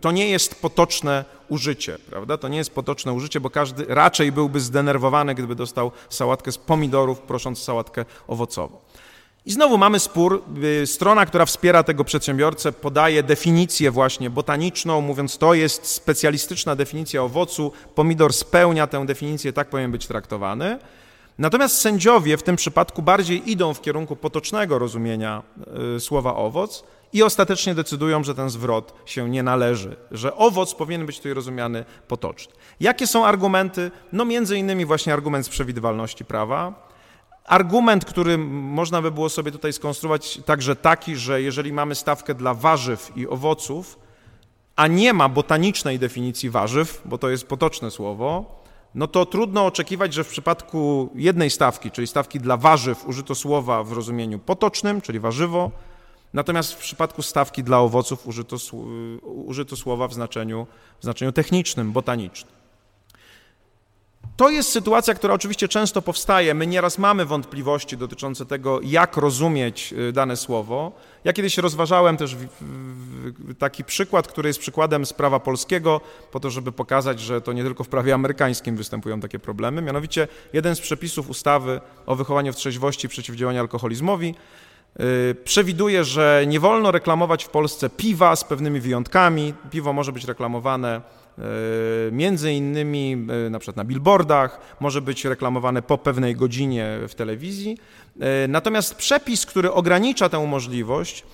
[0.00, 2.38] to nie jest potoczne użycie, prawda?
[2.38, 7.20] To nie jest potoczne użycie, bo każdy raczej byłby zdenerwowany, gdyby dostał sałatkę z pomidorów,
[7.20, 8.78] prosząc sałatkę owocową.
[9.46, 10.42] I znowu mamy spór.
[10.82, 17.22] Y, strona, która wspiera tego przedsiębiorcę, podaje definicję właśnie botaniczną, mówiąc, to jest specjalistyczna definicja
[17.22, 20.78] owocu, pomidor spełnia tę definicję, tak powinien być traktowany.
[21.38, 25.42] Natomiast sędziowie w tym przypadku bardziej idą w kierunku potocznego rozumienia
[25.96, 26.84] y, słowa owoc
[27.14, 31.84] i ostatecznie decydują, że ten zwrot się nie należy, że owoc powinien być tutaj rozumiany
[32.08, 32.52] potocznie.
[32.80, 33.90] Jakie są argumenty?
[34.12, 36.84] No między innymi właśnie argument z przewidywalności prawa,
[37.44, 42.54] Argument, który można by było sobie tutaj skonstruować, także taki, że jeżeli mamy stawkę dla
[42.54, 43.98] warzyw i owoców,
[44.76, 48.60] a nie ma botanicznej definicji warzyw, bo to jest potoczne słowo,
[48.94, 53.82] no to trudno oczekiwać, że w przypadku jednej stawki, czyli stawki dla warzyw, użyto słowa
[53.84, 55.70] w rozumieniu potocznym, czyli warzywo,
[56.34, 58.56] natomiast w przypadku stawki dla owoców użyto,
[59.22, 60.66] użyto słowa w znaczeniu,
[61.00, 62.54] w znaczeniu technicznym, botanicznym.
[64.36, 66.54] To jest sytuacja, która oczywiście często powstaje.
[66.54, 70.92] My nieraz mamy wątpliwości dotyczące tego, jak rozumieć y, dane słowo.
[71.24, 72.36] Ja kiedyś rozważałem też
[73.58, 76.00] taki przykład, który jest przykładem z prawa polskiego,
[76.32, 79.82] po to, żeby pokazać, że to nie tylko w prawie amerykańskim występują takie problemy.
[79.82, 84.73] Mianowicie jeden z przepisów ustawy o wychowaniu w trzeźwości i przeciwdziałaniu alkoholizmowi y,
[85.44, 89.54] przewiduje, że nie wolno reklamować w Polsce piwa z pewnymi wyjątkami.
[89.70, 91.00] Piwo może być reklamowane
[91.38, 97.14] E, między innymi e, na przykład na billboardach, może być reklamowane po pewnej godzinie w
[97.14, 97.78] telewizji.
[98.48, 101.24] Natomiast przepis, który ogranicza tę możliwość,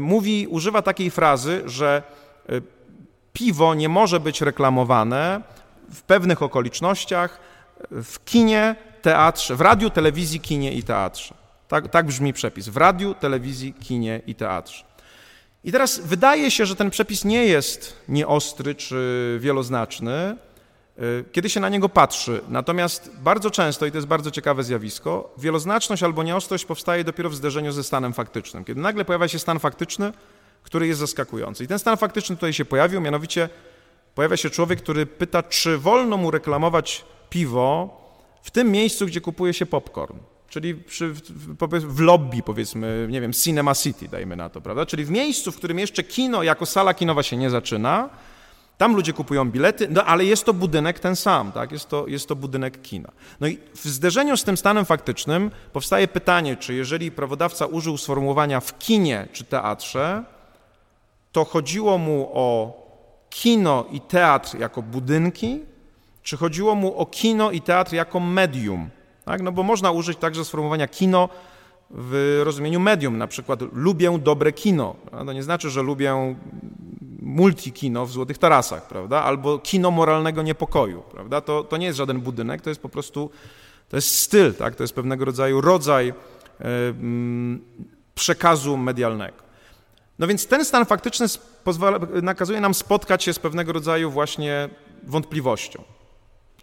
[0.00, 2.02] mówi, używa takiej frazy, że
[3.32, 5.40] piwo nie może być reklamowane
[5.94, 7.40] w pewnych okolicznościach
[7.90, 11.34] w kinie, teatrze, w radiu, telewizji, kinie i teatrze.
[11.68, 12.68] Tak, tak brzmi przepis.
[12.68, 14.84] W radiu, telewizji, kinie i teatrze.
[15.64, 20.36] I teraz wydaje się, że ten przepis nie jest nieostry czy wieloznaczny,
[20.98, 22.40] y, kiedy się na niego patrzy.
[22.48, 27.34] Natomiast bardzo często, i to jest bardzo ciekawe zjawisko, wieloznaczność albo nieostrość powstaje dopiero w
[27.34, 28.64] zderzeniu ze stanem faktycznym.
[28.64, 30.12] Kiedy nagle pojawia się stan faktyczny,
[30.62, 31.64] który jest zaskakujący.
[31.64, 33.48] I ten stan faktyczny tutaj się pojawił, mianowicie
[34.14, 38.00] pojawia się człowiek, który pyta, czy wolno mu reklamować piwo
[38.42, 40.16] w tym miejscu, gdzie kupuje się popcorn
[40.56, 44.86] czyli przy, w, lobby, powiedzmy, nie wiem, Cinema City, dajmy na to, prawda?
[44.86, 48.08] Czyli w miejscu, w którym jeszcze kino jako sala kinowa się nie zaczyna,
[48.78, 51.72] Tam ludzie kupują bilety, no ale jest to budynek ten sam, tak?
[51.72, 53.12] jest, to, jest to budynek kina.
[53.40, 58.60] No i w zderzeniu z tym stanem faktycznym powstaje pytanie, czy jeżeli prawodawca użył sformułowania
[58.60, 60.24] w kinie czy teatrze,
[61.32, 62.50] to chodziło mu o
[63.30, 65.60] kino i teatr jako budynki,
[66.22, 68.90] czy chodziło mu o kino i teatr jako medium.
[69.26, 69.42] Tak?
[69.42, 71.28] No bo można użyć także sformułowania kino
[71.90, 74.96] w rozumieniu medium, na przykład lubię dobre kino.
[75.26, 76.36] To nie znaczy, że lubię
[77.22, 79.22] multikino w Złotych Tarasach, prawda?
[79.22, 81.40] Albo kino moralnego niepokoju, prawda?
[81.40, 83.30] To, to nie jest żaden budynek, to jest po prostu,
[83.88, 84.74] to jest styl, tak?
[84.74, 86.14] To jest pewnego rodzaju rodzaj
[88.14, 89.36] przekazu medialnego.
[90.18, 91.26] No więc ten stan faktyczny
[91.64, 94.68] pozwala, nakazuje nam spotkać się z pewnego rodzaju właśnie
[95.02, 95.95] wątpliwością.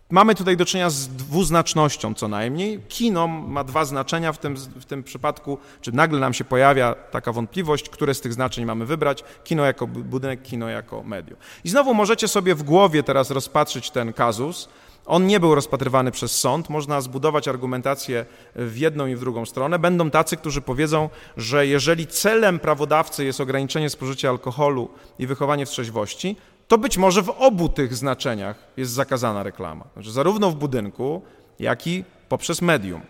[0.09, 2.79] Mamy tutaj do czynienia z dwuznacznością co najmniej.
[2.87, 7.31] Kino ma dwa znaczenia w tym, w tym przypadku, czy nagle nam się pojawia taka
[7.31, 9.23] wątpliwość, które z tych znaczeń mamy wybrać.
[9.43, 11.39] Kino jako budynek, kino jako medium.
[11.63, 14.69] I znowu możecie sobie w głowie teraz rozpatrzyć ten kazus.
[15.05, 16.69] On nie był rozpatrywany przez sąd.
[16.69, 19.79] Można zbudować argumentację w jedną i w drugą stronę.
[19.79, 24.89] Będą tacy, którzy powiedzą, że jeżeli celem prawodawcy jest ograniczenie spożycia alkoholu
[25.19, 26.35] i wychowanie w trzeźwości,
[26.67, 29.85] to być może w obu tych znaczeniach jest zakazana reklama.
[29.93, 31.21] Znaczy zarówno w budynku,
[31.59, 33.01] jak i poprzez medium.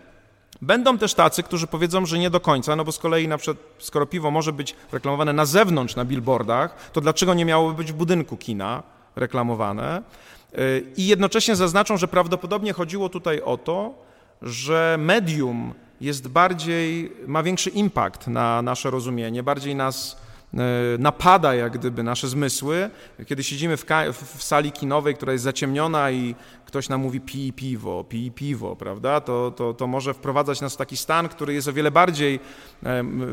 [0.62, 3.56] Będą też tacy, którzy powiedzą, że nie do końca, no bo z kolei na przykład,
[3.78, 7.94] skoro piwo może być reklamowane na zewnątrz, na billboardach, to dlaczego nie miałoby być w
[7.94, 8.82] budynku kina
[9.16, 10.02] reklamowane?
[10.58, 13.94] Y, I jednocześnie zaznaczą, że prawdopodobnie chodziło tutaj o to,
[14.42, 20.23] że medium jest bardziej, ma większy impact na nasze rozumienie, bardziej nas
[20.98, 22.90] napada jak gdyby nasze zmysły,
[23.26, 26.34] kiedy siedzimy w, w, sali kinowej, która jest zaciemniona i
[26.66, 30.76] ktoś nam mówi pij piwo, pij piwo, prawda, to, to, to może wprowadzać nas w
[30.76, 32.40] taki stan, który jest o wiele bardziej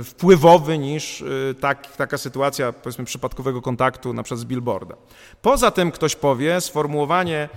[0.03, 4.97] wpływowy niż e, tak, taka sytuacja, powiedzmy, przypadkowego kontaktu na przykład z billboardem.
[5.41, 7.49] Poza tym ktoś powie, sformułowanie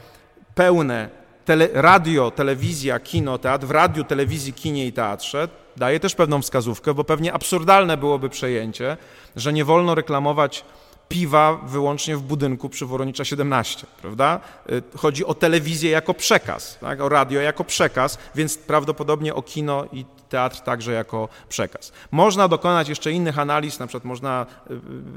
[0.54, 6.42] pełne tele, radio, telewizja, kino, teatr, w radiu, telewizji, kinie i teatrze daje też pewną
[6.42, 8.96] wskazówkę, bo pewnie absurdalne byłoby przejęcie,
[9.36, 10.64] że nie wolno reklamować
[11.08, 14.40] piwa wyłącznie w budynku przy Woronicza 17, prawda?
[14.70, 17.00] Y, chodzi o telewizję jako przekaz, tak?
[17.00, 20.04] o radio jako przekaz, więc prawdopodobnie o kino i
[20.34, 21.92] teatr także jako przekaz.
[22.10, 24.46] Można dokonać jeszcze innych analiz, na przykład można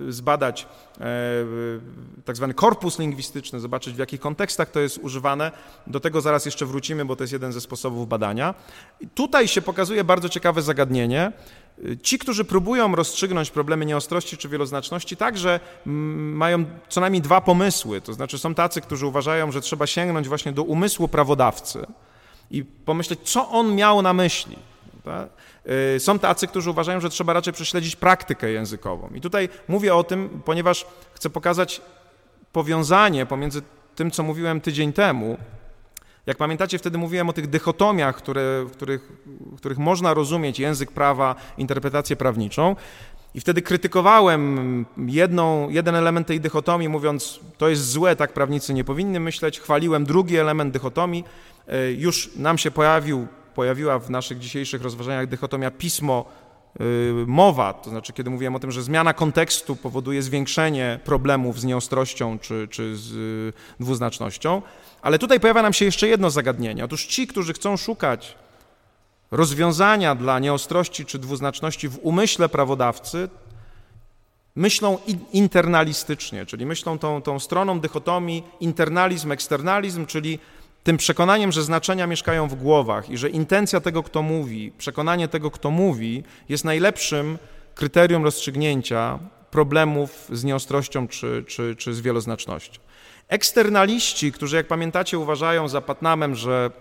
[0.07, 0.67] y, zbadać
[0.99, 1.03] e,
[2.25, 5.51] tak zwany korpus lingwistyczny, zobaczyć w jakich kontekstach to jest używane.
[5.87, 8.53] Do tego zaraz jeszcze wrócimy, bo to jest jeden ze sposobów badania.
[9.15, 11.31] Tutaj się pokazuje bardzo ciekawe zagadnienie,
[12.03, 18.01] Ci, którzy próbują rozstrzygnąć problemy nieostrości czy wieloznaczności, także mają co najmniej dwa pomysły.
[18.01, 21.85] To znaczy, są tacy, którzy uważają, że trzeba sięgnąć właśnie do umysłu prawodawcy
[22.51, 24.57] i pomyśleć, co on miał na myśli.
[25.95, 29.09] Y, są tacy, którzy uważają, że trzeba raczej prześledzić praktykę językową.
[29.15, 31.81] I tutaj mówię o tym, ponieważ chcę pokazać
[32.51, 33.61] powiązanie pomiędzy
[33.95, 35.37] tym, co mówiłem tydzień temu,
[36.27, 40.91] jak pamiętacie, wtedy mówiłem o tych dychotomiach, które, w, których, w których można rozumieć język
[40.91, 42.75] prawa, interpretację prawniczą.
[43.33, 48.83] I wtedy krytykowałem jedną, jeden element tej dychotomii, mówiąc, to jest złe, tak prawnicy nie
[48.83, 49.59] powinny myśleć.
[49.59, 51.23] Chwaliłem drugi element dychotomii.
[51.67, 56.25] E, już nam się pojawił, pojawiła w naszych dzisiejszych rozważaniach dychotomia pismo
[56.81, 61.63] Y, mowa, to znaczy kiedy mówiłem o tym, że zmiana kontekstu powoduje zwiększenie problemów z
[61.63, 64.61] nieostrością czy, czy z y, dwuznacznością,
[65.01, 66.85] ale tutaj pojawia nam się jeszcze jedno zagadnienie.
[66.85, 68.35] Otóż ci, którzy chcą szukać
[69.31, 73.29] rozwiązania dla nieostrości czy dwuznaczności w umyśle prawodawcy,
[74.55, 74.97] myślą
[75.33, 80.39] internalistycznie, czyli myślą tą, tą stroną dychotomii internalizm, eksternalizm, czyli
[80.87, 85.51] tym przekonaniem, że znaczenia mieszkają w głowach i że intencja tego, kto mówi, przekonanie tego,
[85.51, 87.37] kto mówi, jest najlepszym
[87.75, 89.19] kryterium rozstrzygnięcia
[89.51, 92.81] problemów z nieostrością czy, czy, czy z wieloznacznością.
[93.27, 96.71] Eksternaliści, którzy, jak pamiętacie, uważają za Patnamem, że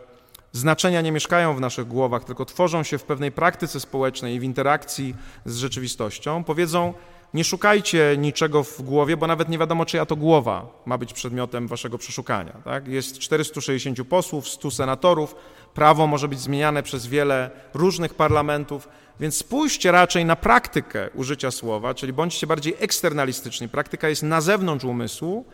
[0.52, 4.42] znaczenia nie mieszkają w naszych głowach, tylko tworzą się w pewnej praktyce społecznej i w
[4.42, 5.14] interakcji
[5.44, 6.94] z rzeczywistością, powiedzą,
[7.34, 11.68] nie szukajcie niczego w głowie, bo nawet nie wiadomo, czyja to głowa ma być przedmiotem
[11.68, 12.52] waszego przeszukania.
[12.64, 12.88] Tak?
[12.88, 15.34] Jest 460 posłów, 100 senatorów,
[15.74, 18.88] prawo może być zmieniane przez wiele różnych parlamentów,
[19.20, 23.68] więc spójrzcie raczej na praktykę użycia słowa, czyli bądźcie bardziej eksternalistyczni.
[23.68, 25.44] Praktyka jest na zewnątrz umysłu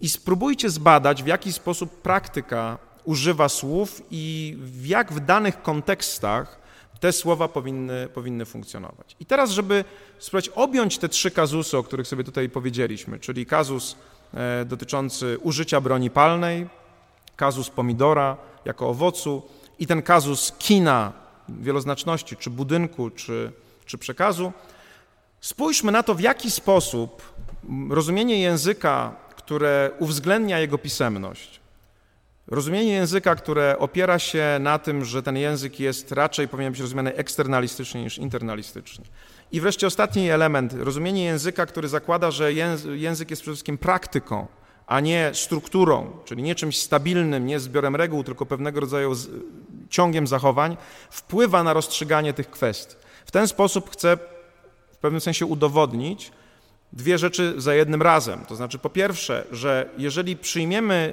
[0.00, 6.57] i spróbujcie zbadać, w jaki sposób praktyka używa słów i jak w danych kontekstach
[7.00, 9.16] te słowa powinny, powinny funkcjonować.
[9.20, 9.84] I teraz, żeby
[10.18, 13.96] spróbować objąć te trzy kazusy, o których sobie tutaj powiedzieliśmy, czyli kazus
[14.34, 16.68] e, dotyczący użycia broni palnej,
[17.36, 19.42] kazus pomidora jako owocu
[19.78, 21.12] i ten kazus kina,
[21.48, 23.52] wieloznaczności, czy budynku, czy,
[23.86, 24.52] czy przekazu,
[25.40, 27.22] spójrzmy na to, w jaki sposób
[27.90, 31.57] rozumienie języka które uwzględnia jego pisemność,
[32.48, 37.14] rozumienie języka, które opiera się na tym, że ten język jest raczej powinien być rozumiany
[37.14, 39.04] eksternalistycznie niż internalistycznie.
[39.52, 42.52] I wreszcie ostatni element, rozumienie języka, który zakłada, że
[42.94, 44.46] język jest przede wszystkim praktyką,
[44.86, 49.14] a nie strukturą, czyli nie czymś stabilnym, nie zbiorem reguł, tylko pewnego rodzaju
[49.90, 50.76] ciągiem zachowań,
[51.10, 52.96] wpływa na rozstrzyganie tych kwestii.
[53.26, 54.18] W ten sposób chcę
[54.92, 56.32] w pewnym sensie udowodnić
[56.92, 58.44] dwie rzeczy za jednym razem.
[58.44, 61.12] To znaczy, po pierwsze, że jeżeli przyjmiemy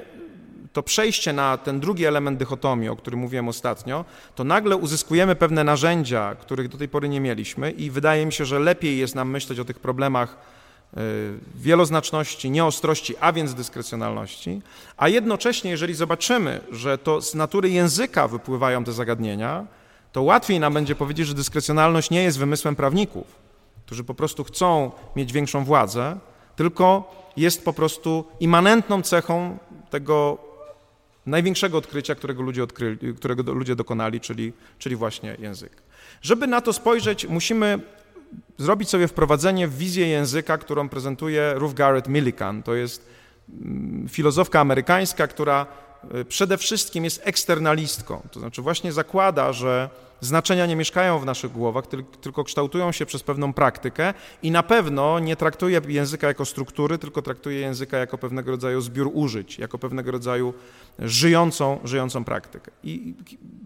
[0.76, 5.64] to przejście na ten drugi element dychotomii, o którym mówiłem ostatnio, to nagle uzyskujemy pewne
[5.64, 9.30] narzędzia, których do tej pory nie mieliśmy, i wydaje mi się, że lepiej jest nam
[9.30, 10.38] myśleć o tych problemach
[10.98, 11.00] y,
[11.56, 14.62] wieloznaczności, nieostrości, a więc dyskrecjonalności,
[14.98, 19.66] a jednocześnie, jeżeli zobaczymy, że to z natury języka wypływają te zagadnienia,
[20.12, 23.28] to łatwiej nam będzie powiedzieć, że dyskrecjonalność nie jest wymysłem prawników,
[23.86, 26.18] którzy po prostu chcą mieć większą władzę,
[26.56, 29.58] tylko jest po prostu immanentną cechą
[29.90, 30.45] tego
[31.26, 35.72] największego odkrycia, którego ludzie, odkryli, którego ludzie dokonali, czyli, czyli właśnie język.
[36.22, 37.80] Żeby na to spojrzeć, musimy
[38.58, 42.64] zrobić sobie wprowadzenie w wizję języka, którą prezentuje Ruth Garrett Millikan.
[42.64, 43.10] To jest
[43.50, 45.66] mm, filozofka amerykańska, która
[46.16, 49.90] y, przede wszystkim jest eksternalistką, to znaczy właśnie zakłada, że
[50.26, 51.88] znaczenia nie mieszkają w naszych głowach,
[52.22, 57.22] tylko kształtują się przez pewną praktykę i na pewno nie traktuje języka jako struktury, tylko
[57.22, 60.54] traktuje języka jako pewnego rodzaju zbiór użyć, jako pewnego rodzaju
[61.00, 62.72] żyjącą, żyjącą praktykę.
[62.84, 63.14] I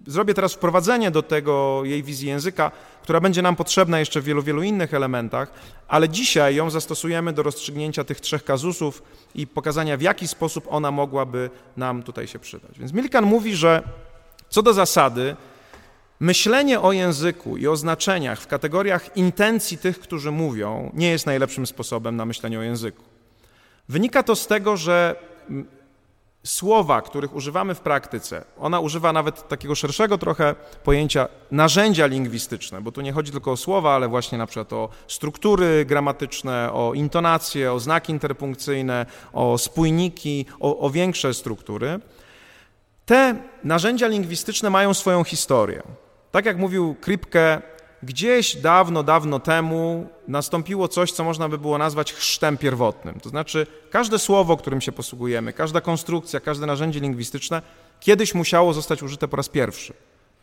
[0.08, 2.72] zrobię teraz wprowadzenie do tego jej wizji języka,
[3.04, 5.54] która będzie nam potrzebna jeszcze w wielu, wielu innych elementach,
[5.88, 9.04] ale dzisiaj ją zastosujemy do rozstrzygnięcia tych trzech kazusów
[9.36, 12.80] i pokazania, w jaki sposób ona mogłaby nam tutaj się przydać.
[12.80, 13.84] Więc Milkan mówi, że
[14.50, 15.36] co do zasady,
[16.20, 21.68] Myślenie o języku i o znaczeniach w kategoriach intencji tych, którzy mówią, nie jest najlepszym
[21.68, 23.04] sposobem na myślenie o języku.
[23.90, 25.16] Wynika to z tego, że
[26.44, 32.92] słowa, których używamy w praktyce, ona używa nawet takiego szerszego trochę pojęcia narzędzia lingwistyczne, bo
[32.92, 37.74] tu nie chodzi tylko o słowa, ale właśnie na przykład o struktury gramatyczne, o intonacje,
[37.74, 42.00] o znaki interpunkcyjne, o spójniki, o, o większe struktury.
[43.06, 45.84] Te narzędzia lingwistyczne mają swoją historię.
[46.32, 47.62] Tak jak mówił Kripke,
[48.04, 53.20] gdzieś dawno, dawno temu nastąpiło coś, co można by było nazwać chrztem pierwotnym.
[53.20, 57.62] To znaczy, każde słowo, którym się posługujemy, każda konstrukcja, każde narzędzie lingwistyczne
[58.00, 59.94] kiedyś musiało zostać użyte po raz pierwszy.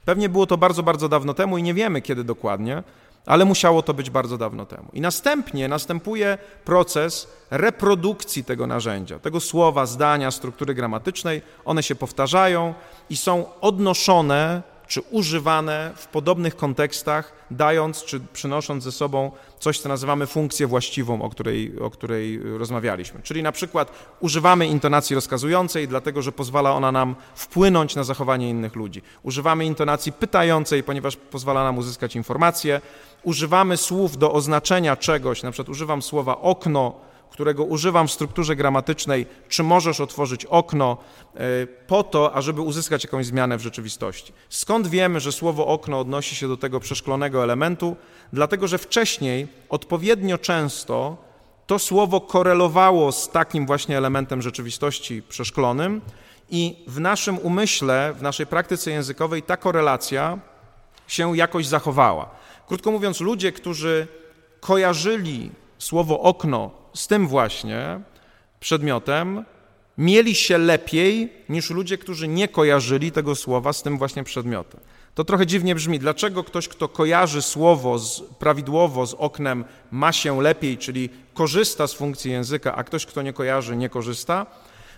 [0.05, 2.83] Pewnie było to bardzo, bardzo dawno temu i nie wiemy kiedy dokładnie,
[3.27, 4.88] ale musiało to być bardzo dawno temu.
[4.92, 11.42] I następnie następuje proces reprodukcji tego narzędzia, tego słowa, zdania, struktury gramatycznej.
[11.64, 12.75] One się powtarzają
[13.11, 19.88] i są odnoszone czy używane w podobnych kontekstach, dając czy przynosząc ze sobą coś, co
[19.88, 23.22] nazywamy funkcję właściwą, o której, o której rozmawialiśmy.
[23.22, 28.77] Czyli na przykład używamy intonacji rozkazującej, dlatego że pozwala ona nam wpłynąć na zachowanie innych
[28.77, 29.03] ludzi.
[29.22, 32.81] Używamy intonacji pytającej, ponieważ pozwala nam uzyskać informacje.
[33.22, 39.27] Używamy słów do oznaczenia czegoś, na przykład używam słowa okno, którego używam w strukturze gramatycznej,
[39.49, 40.97] czy możesz otworzyć okno,
[41.35, 44.33] e, po to, ażeby uzyskać jakąś zmianę w rzeczywistości.
[44.49, 47.97] Skąd wiemy, że słowo okno odnosi się do tego przeszklonego elementu?
[48.33, 51.17] Dlatego, że wcześniej odpowiednio często
[51.67, 56.01] to słowo korelowało z takim właśnie elementem rzeczywistości przeszklonym
[56.51, 60.39] i w naszym umyśle, w naszej praktyce językowej ta korelacja
[61.07, 62.31] się jakoś zachowała.
[62.69, 64.07] Krótko mówiąc, ludzie, którzy
[64.61, 68.01] kojarzyli słowo okno z tym właśnie
[68.61, 69.45] przedmiotem
[69.99, 74.81] mieli się lepiej niż ludzie, którzy nie kojarzyli tego słowa z tym właśnie przedmiotem.
[75.15, 75.99] To trochę dziwnie brzmi.
[75.99, 81.95] Dlaczego ktoś, kto kojarzy słowo z, prawidłowo z oknem, ma się lepiej, czyli korzysta z
[81.95, 84.47] funkcji języka, a ktoś, kto nie kojarzy, nie korzysta?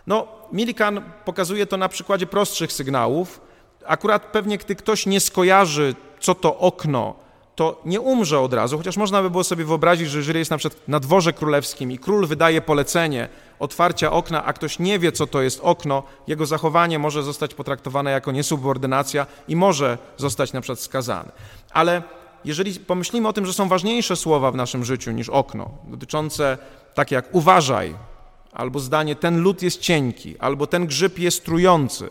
[0.06, 3.40] No, Milikan pokazuje to na przykładzie prostszych sygnałów.
[3.86, 7.14] Akurat pewnie, gdy ktoś nie skojarzy, co to okno,
[7.58, 10.58] to nie umrze od razu, chociaż można by było sobie wyobrazić, że jeżeli jest na
[10.58, 13.28] przykład na dworze królewskim i król wydaje polecenie
[13.58, 18.10] otwarcia okna, a ktoś nie wie, co to jest okno, jego zachowanie może zostać potraktowane
[18.10, 21.30] jako niesubordynacja i może zostać na przykład skazany.
[21.70, 22.02] Ale
[22.44, 26.58] jeżeli pomyślimy o tym, że są ważniejsze słowa w naszym życiu niż okno, dotyczące
[26.94, 27.94] takie jak uważaj,
[28.52, 32.08] albo zdanie ten lód jest cienki, albo ten grzyb jest trujący,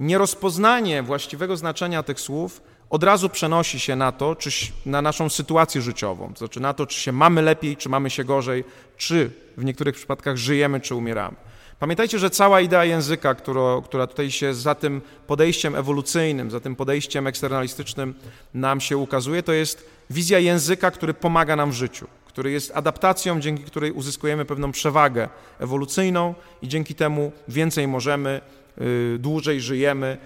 [0.00, 2.60] nierozpoznanie właściwego znaczenia tych słów
[2.90, 4.50] od razu przenosi się na to, czy
[4.86, 8.24] na naszą sytuację życiową, to znaczy na to, czy się mamy lepiej, czy mamy się
[8.24, 8.64] gorzej,
[8.96, 11.36] czy w niektórych przypadkach żyjemy, czy umieramy.
[11.78, 16.76] Pamiętajcie, że cała idea języka, która, która tutaj się za tym podejściem ewolucyjnym, za tym
[16.76, 18.14] podejściem eksternalistycznym
[18.54, 23.40] nam się ukazuje, to jest wizja języka, który pomaga nam w życiu, który jest adaptacją,
[23.40, 25.28] dzięki której uzyskujemy pewną przewagę
[25.58, 28.40] ewolucyjną i dzięki temu więcej możemy,
[28.80, 30.18] y, dłużej żyjemy.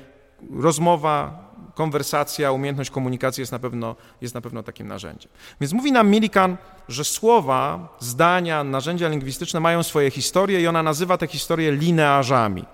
[0.60, 5.32] Rozmowa, konwersacja, umiejętność komunikacji jest na pewno, jest na pewno takim narzędziem.
[5.60, 6.56] Więc mówi nam Millikan,
[6.88, 12.64] że słowa, zdania, narzędzia lingwistyczne mają swoje historie i ona nazywa te historie linearzami.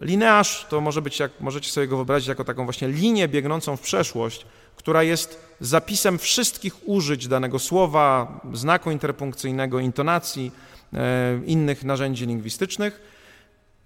[0.00, 3.80] Linearz to może być, jak możecie sobie go wyobrazić, jako taką właśnie linię biegnącą w
[3.80, 4.46] przeszłość,
[4.76, 10.52] która jest zapisem wszystkich użyć danego słowa, znaku interpunkcyjnego, intonacji,
[10.94, 13.11] e, innych narzędzi lingwistycznych.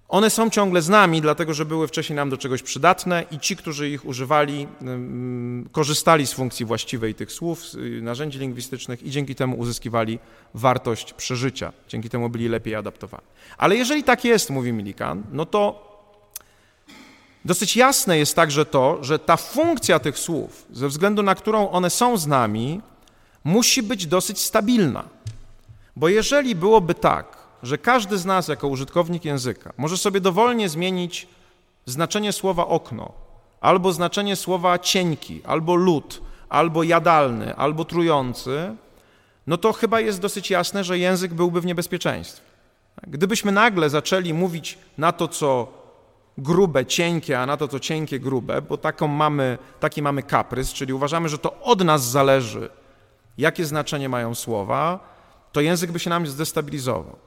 [0.08, 3.56] One są ciągle z nami, dlatego że były wcześniej nam do czegoś przydatne i ci,
[3.56, 4.66] którzy ich używali,
[5.72, 7.62] korzystali z funkcji właściwej tych słów,
[8.02, 10.18] narzędzi lingwistycznych i dzięki temu uzyskiwali
[10.54, 13.24] wartość przeżycia, dzięki temu byli lepiej adaptowani.
[13.58, 15.86] Ale jeżeli tak jest, mówi Milikan, no to
[17.44, 21.90] dosyć jasne jest także to, że ta funkcja tych słów, ze względu na którą one
[21.90, 22.80] są z nami,
[23.44, 25.04] musi być dosyć stabilna.
[25.96, 27.35] Bo jeżeli byłoby tak,
[27.66, 31.28] że każdy z nas jako użytkownik języka może sobie dowolnie zmienić
[31.86, 33.12] znaczenie słowa okno,
[33.60, 38.76] albo znaczenie słowa cienki, albo lód, albo jadalny, albo trujący,
[39.46, 42.46] no to chyba jest dosyć jasne, że język byłby w niebezpieczeństwie.
[43.06, 45.72] Gdybyśmy nagle zaczęli mówić na to, co
[46.38, 50.92] grube, cienkie, a na to, co cienkie, grube, bo taką mamy, taki mamy kaprys, czyli
[50.92, 52.70] uważamy, że to od nas zależy,
[53.38, 55.00] jakie znaczenie mają słowa,
[55.52, 57.25] to język by się nam zdestabilizował.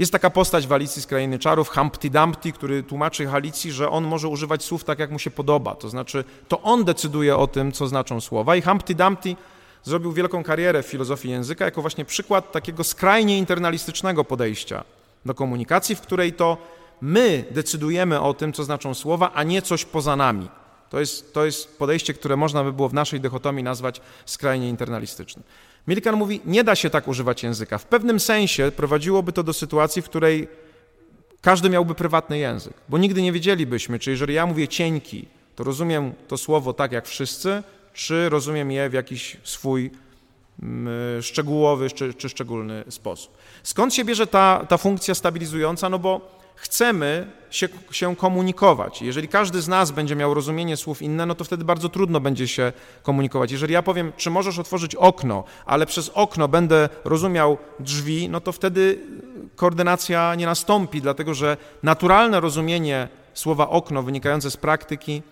[0.00, 4.04] Jest taka postać w Alicji z Krainy Czarów, Humpty Dumpty, który tłumaczy Alicji, że on
[4.04, 5.74] może używać słów tak, jak mu się podoba.
[5.74, 8.56] To znaczy, to on decyduje o tym, co znaczą słowa.
[8.56, 9.36] I Humpty Dumpty
[9.82, 14.84] zrobił wielką karierę w filozofii języka jako właśnie przykład takiego skrajnie internalistycznego podejścia
[15.26, 16.56] do komunikacji, w której to
[17.00, 20.48] my decydujemy o tym, co znaczą słowa, a nie coś poza nami.
[20.90, 25.44] To jest, to jest podejście, które można by było w naszej dychotomii nazwać skrajnie internalistycznym.
[25.88, 27.78] Milikan mówi, nie da się tak używać języka.
[27.78, 30.48] W pewnym sensie prowadziłoby to do sytuacji, w której
[31.40, 35.26] każdy miałby prywatny język, bo nigdy nie wiedzielibyśmy, czy jeżeli ja mówię cienki,
[35.56, 37.62] to rozumiem to słowo tak jak wszyscy,
[37.94, 39.90] czy rozumiem je w jakiś swój
[40.62, 43.32] mm, szczegółowy czy, czy szczególny sposób.
[43.62, 45.88] Skąd się bierze ta, ta funkcja stabilizująca?
[45.88, 49.02] No bo chcemy się, się, komunikować.
[49.02, 52.48] Jeżeli każdy z nas będzie miał rozumienie słów inne, no to wtedy bardzo trudno będzie
[52.48, 53.52] się komunikować.
[53.52, 58.52] Jeżeli ja powiem, czy możesz otworzyć okno, ale przez okno będę rozumiał drzwi, no to
[58.52, 58.98] wtedy
[59.56, 65.22] koordynacja nie nastąpi, dlatego że naturalne rozumienie słowa okno wynikające z praktyki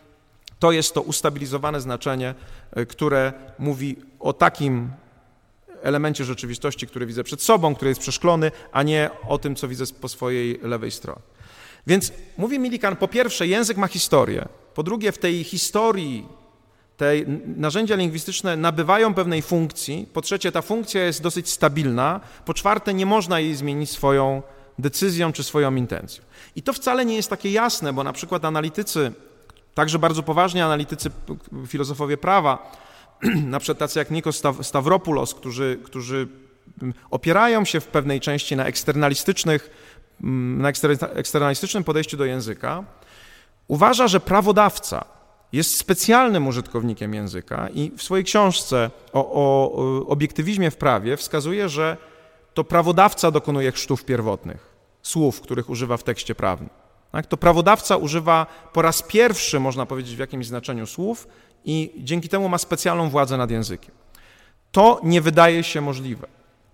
[0.59, 2.35] to jest to ustabilizowane znaczenie,
[2.73, 4.91] e, które mówi o takim
[5.83, 9.85] elemencie rzeczywistości, który widzę przed sobą, który jest przeszklony, a nie o tym, co widzę
[10.01, 11.23] po swojej lewej stronie.
[11.87, 14.49] Więc mówi Milikan, po pierwsze, język ma historię.
[14.75, 16.27] Po drugie, w tej historii
[16.97, 17.13] te
[17.57, 20.09] narzędzia lingwistyczne nabywają pewnej funkcji.
[20.13, 22.21] Po trzecie, ta funkcja jest dosyć stabilna.
[22.45, 24.43] Po czwarte, nie można jej zmienić swoją
[24.79, 26.25] decyzją czy swoją intencją.
[26.57, 29.13] I to wcale nie jest takie jasne, bo na przykład analitycy,
[29.75, 31.11] także bardzo poważni analitycy,
[31.67, 32.73] filozofowie prawa,
[33.45, 36.29] na przykład tacy jak Nikos Stavropoulos, którzy, którzy
[36.83, 39.71] mm, opierają się w pewnej części na eksternalistycznych,
[40.23, 40.69] mm, na
[41.15, 42.85] eksternalistycznym podejściu do języka,
[43.69, 45.05] uważa, że prawodawca
[45.53, 51.97] jest specjalnym użytkownikiem języka i w swojej książce o, o obiektywizmie w prawie wskazuje, że
[52.55, 56.71] to prawodawca dokonuje chrztów pierwotnych, słów, których używa w tekście prawnym.
[57.13, 57.27] Tak?
[57.27, 61.29] To prawodawca używa po raz pierwszy, można powiedzieć, w jakimś znaczeniu słów,
[61.65, 63.95] i dzięki temu ma specjalną władzę nad językiem.
[64.73, 66.27] To nie wydaje się możliwe,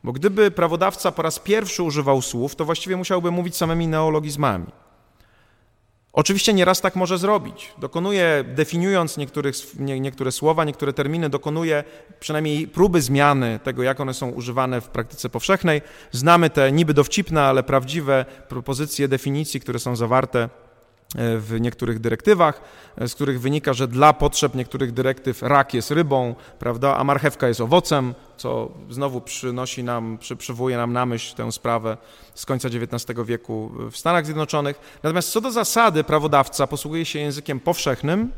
[0.04, 4.66] bo gdyby prawodawca po raz pierwszy używał słów, to właściwie musiałby mówić samymi neologizmami.
[6.16, 7.72] Oczywiście nieraz tak może zrobić.
[7.78, 9.16] Dokonuje, definiując
[9.78, 11.84] nie, niektóre słowa, niektóre terminy, dokonuje
[12.20, 15.82] przynajmniej próby zmiany tego, jak one są używane w praktyce powszechnej.
[16.12, 20.48] Znamy te niby dowcipne, ale prawdziwe propozycje definicji, które są zawarte
[21.14, 22.60] w niektórych dyrektywach,
[23.06, 27.60] z których wynika, że dla potrzeb niektórych dyrektyw rak jest rybą, prawda, a marchewka jest
[27.60, 31.96] owocem, co znowu przynosi nam, przy, przywołuje nam na myśl tę sprawę
[32.34, 34.98] z końca XIX wieku w Stanach Zjednoczonych.
[35.02, 38.32] Natomiast co do zasady prawodawca posługuje się językiem powszechnym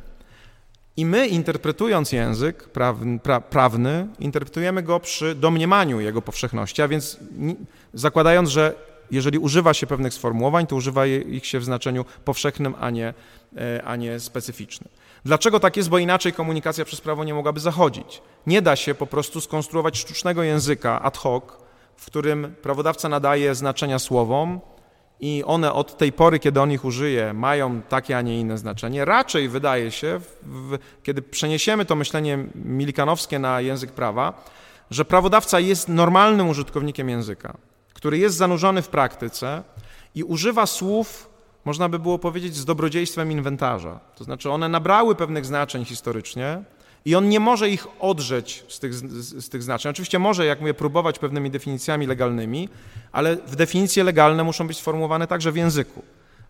[0.96, 7.18] i my interpretując język prawny, pra, prawny interpretujemy go przy domniemaniu jego powszechności, a więc
[7.94, 8.74] zakładając, że
[9.11, 13.14] jeżeli używa się pewnych sformułowań, to używa ich się w znaczeniu powszechnym, a nie,
[13.57, 14.88] e, a nie specyficznym.
[15.24, 15.88] Dlaczego tak jest?
[15.88, 18.22] Bo inaczej komunikacja przez prawo nie mogłaby zachodzić.
[18.46, 21.44] Nie da się po prostu skonstruować sztucznego języka ad hoc,
[21.96, 24.61] w którym prawodawca nadaje znaczenia słowom
[25.20, 29.04] i one od tej pory, kiedy on ich użyje, mają takie, a nie inne znaczenie.
[29.04, 34.44] Raczej wydaje się, w, kiedy przeniesiemy to myślenie milikanowskie na język prawa,
[34.90, 37.57] że prawodawca jest normalnym użytkownikiem języka,
[37.97, 39.62] który jest zanurzony w praktyce
[40.14, 41.30] i używa słów,
[41.64, 44.01] można by było powiedzieć, z dobrodziejstwem inwentarza.
[44.14, 46.62] To znaczy, one nabrały pewnych znaczeń historycznie
[47.05, 49.90] i on nie może ich odrzeć z tych, z, z tych znaczeń.
[49.90, 52.68] Oczywiście może, jak mówię, próbować pewnymi definicjami legalnymi,
[53.12, 56.03] ale w definicje legalne muszą być sformułowane także w języku.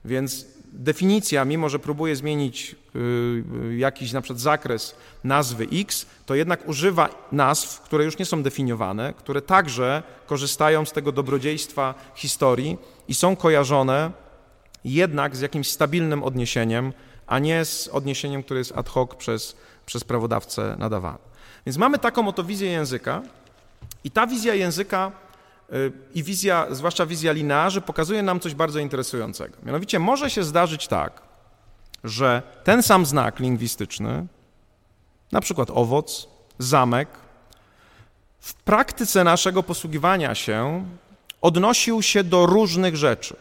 [0.04, 6.68] Więc definicja, mimo że próbuje zmienić y, jakiś na przykład zakres nazwy X, to jednak
[6.68, 13.14] używa nazw, które już nie są definiowane, które także korzystają z tego dobrodziejstwa historii i
[13.14, 14.10] są kojarzone
[14.84, 16.92] jednak z jakimś stabilnym odniesieniem,
[17.26, 19.56] a nie z odniesieniem, które jest ad hoc przez,
[19.86, 21.18] przez prawodawcę nadawane.
[21.66, 23.22] Więc mamy taką oto wizję języka
[24.04, 25.12] i ta wizja języka
[26.14, 29.56] i wizja, zwłaszcza wizja linearzy, pokazuje nam coś bardzo interesującego.
[29.62, 31.22] Mianowicie może się zdarzyć tak,
[32.04, 34.26] że ten sam znak lingwistyczny,
[35.32, 37.08] na przykład owoc, zamek,
[38.40, 40.84] w praktyce naszego posługiwania się
[41.40, 43.36] odnosił się do różnych rzeczy.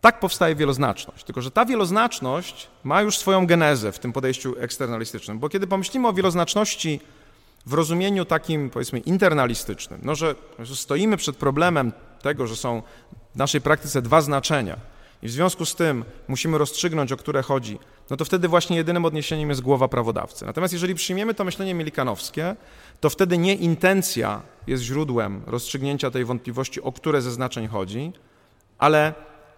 [0.00, 1.24] Tak powstaje wieloznaczność.
[1.24, 6.08] Tylko, że ta wieloznaczność ma już swoją genezę w tym podejściu eksternalistycznym, bo kiedy pomyślimy
[6.08, 7.00] o wieloznaczności
[7.66, 10.34] w rozumieniu takim, powiedzmy, internalistycznym, no, że
[10.74, 11.92] stoimy przed problemem
[12.22, 12.82] tego, że są
[13.34, 14.76] w naszej praktyce dwa znaczenia
[15.22, 17.78] i w związku z tym musimy rozstrzygnąć, o które chodzi,
[18.10, 20.46] no to wtedy właśnie jedynym odniesieniem jest głowa prawodawcy.
[20.46, 22.56] Natomiast jeżeli przyjmiemy to myślenie milikanowskie,
[23.00, 28.12] to wtedy nie intencja jest źródłem rozstrzygnięcia tej wątpliwości, o które ze znaczeń chodzi,
[28.78, 29.14] ale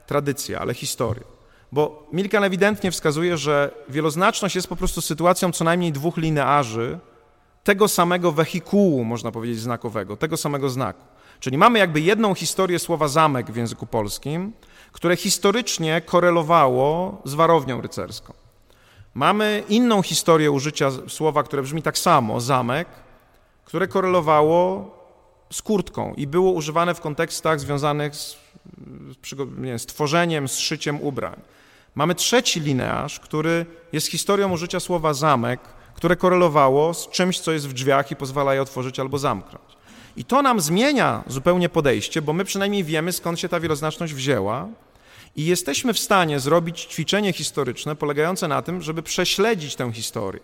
[0.07, 1.25] tradycja, ale historia.
[1.73, 6.99] Bo Milkan ewidentnie wskazuje, że wieloznaczność jest po prostu sytuacją co najmniej dwóch linearzy,
[7.65, 11.05] tego samego wehikułu, można powiedzieć, znakowego, tego samego znaku.
[11.41, 14.53] Czyli mamy jakby jedną historię słowa zamek w języku polskim,
[14.93, 18.33] które historycznie korelowało z warownią rycerską.
[19.15, 22.89] Mamy inną historię użycia słowa, które brzmi tak samo, zamek,
[23.65, 24.91] które korelowało
[25.53, 28.37] z kurtką i było używane w kontekstach związanych z,
[29.59, 31.41] nie, z tworzeniem, z szyciem ubrań.
[31.95, 35.61] Mamy trzeci linearz, który jest historią użycia słowa zamek,
[35.95, 39.65] które korelowało z czymś, co jest w drzwiach i pozwala je otworzyć albo zamknąć.
[40.17, 44.69] I to nam zmienia zupełnie podejście, bo my przynajmniej wiemy, skąd się ta wieloznaczność wzięła
[45.37, 50.41] i jesteśmy w stanie zrobić ćwiczenie historyczne polegające na tym, żeby prześledzić tę historię.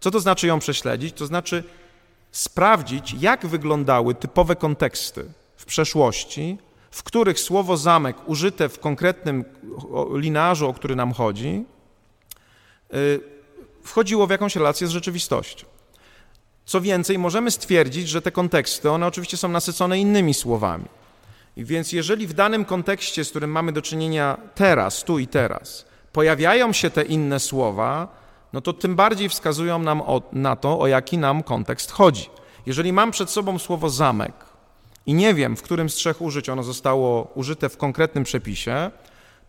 [0.00, 1.14] Co to znaczy ją prześledzić?
[1.14, 1.64] To znaczy
[2.32, 6.58] sprawdzić, jak wyglądały typowe konteksty w przeszłości,
[6.90, 9.44] w których słowo zamek użyte w konkretnym
[10.14, 11.64] linearzu, o który nam chodzi,
[12.94, 13.20] y,
[13.90, 15.66] wchodziło w jakąś relację z rzeczywistością.
[16.64, 20.84] Co więcej, możemy stwierdzić, że te konteksty, one oczywiście są nasycone innymi słowami.
[21.56, 25.84] I więc jeżeli w danym kontekście, z którym mamy do czynienia teraz, tu i teraz,
[26.12, 28.08] pojawiają się te inne słowa,
[28.52, 32.30] no to tym bardziej wskazują nam o, na to, o jaki nam kontekst chodzi.
[32.66, 34.32] Jeżeli mam przed sobą słowo zamek
[35.06, 38.90] i nie wiem, w którym z trzech użyć ono zostało użyte w konkretnym przepisie,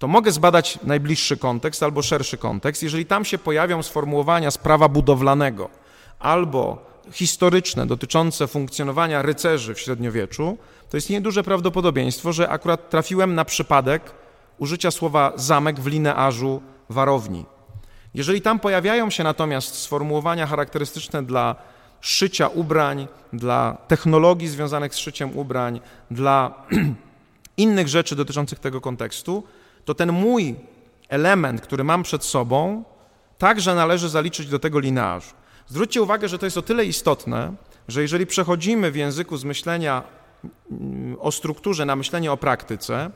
[0.02, 2.84] to mogę zbadać najbliższy kontekst albo szerszy kontekst.
[2.84, 5.70] Jeżeli tam się pojawią sformułowania z prawa budowlanego
[6.20, 10.58] albo historyczne dotyczące funkcjonowania rycerzy w średniowieczu,
[10.90, 14.12] to jest nieduże prawdopodobieństwo, że akurat trafiłem na przypadek
[14.58, 17.46] użycia słowa zamek w linearzu warowni.
[18.14, 21.56] Jeżeli tam pojawiają się natomiast sformułowania charakterystyczne dla
[22.00, 25.82] szycia ubrań, dla technologii związanych z szyciem ubrań,
[26.12, 26.54] dla
[27.58, 29.44] innych rzeczy dotyczących tego kontekstu,
[29.86, 30.56] to ten mój
[31.10, 32.84] element, który mam przed sobą,
[33.38, 35.34] także należy zaliczyć do tego linearzu.
[35.68, 37.54] Zwróćcie uwagę, że to jest o tyle istotne,
[37.88, 40.04] że jeżeli przechodzimy w języku z myślenia
[40.72, 43.12] mm, o strukturze na myślenie o praktyce,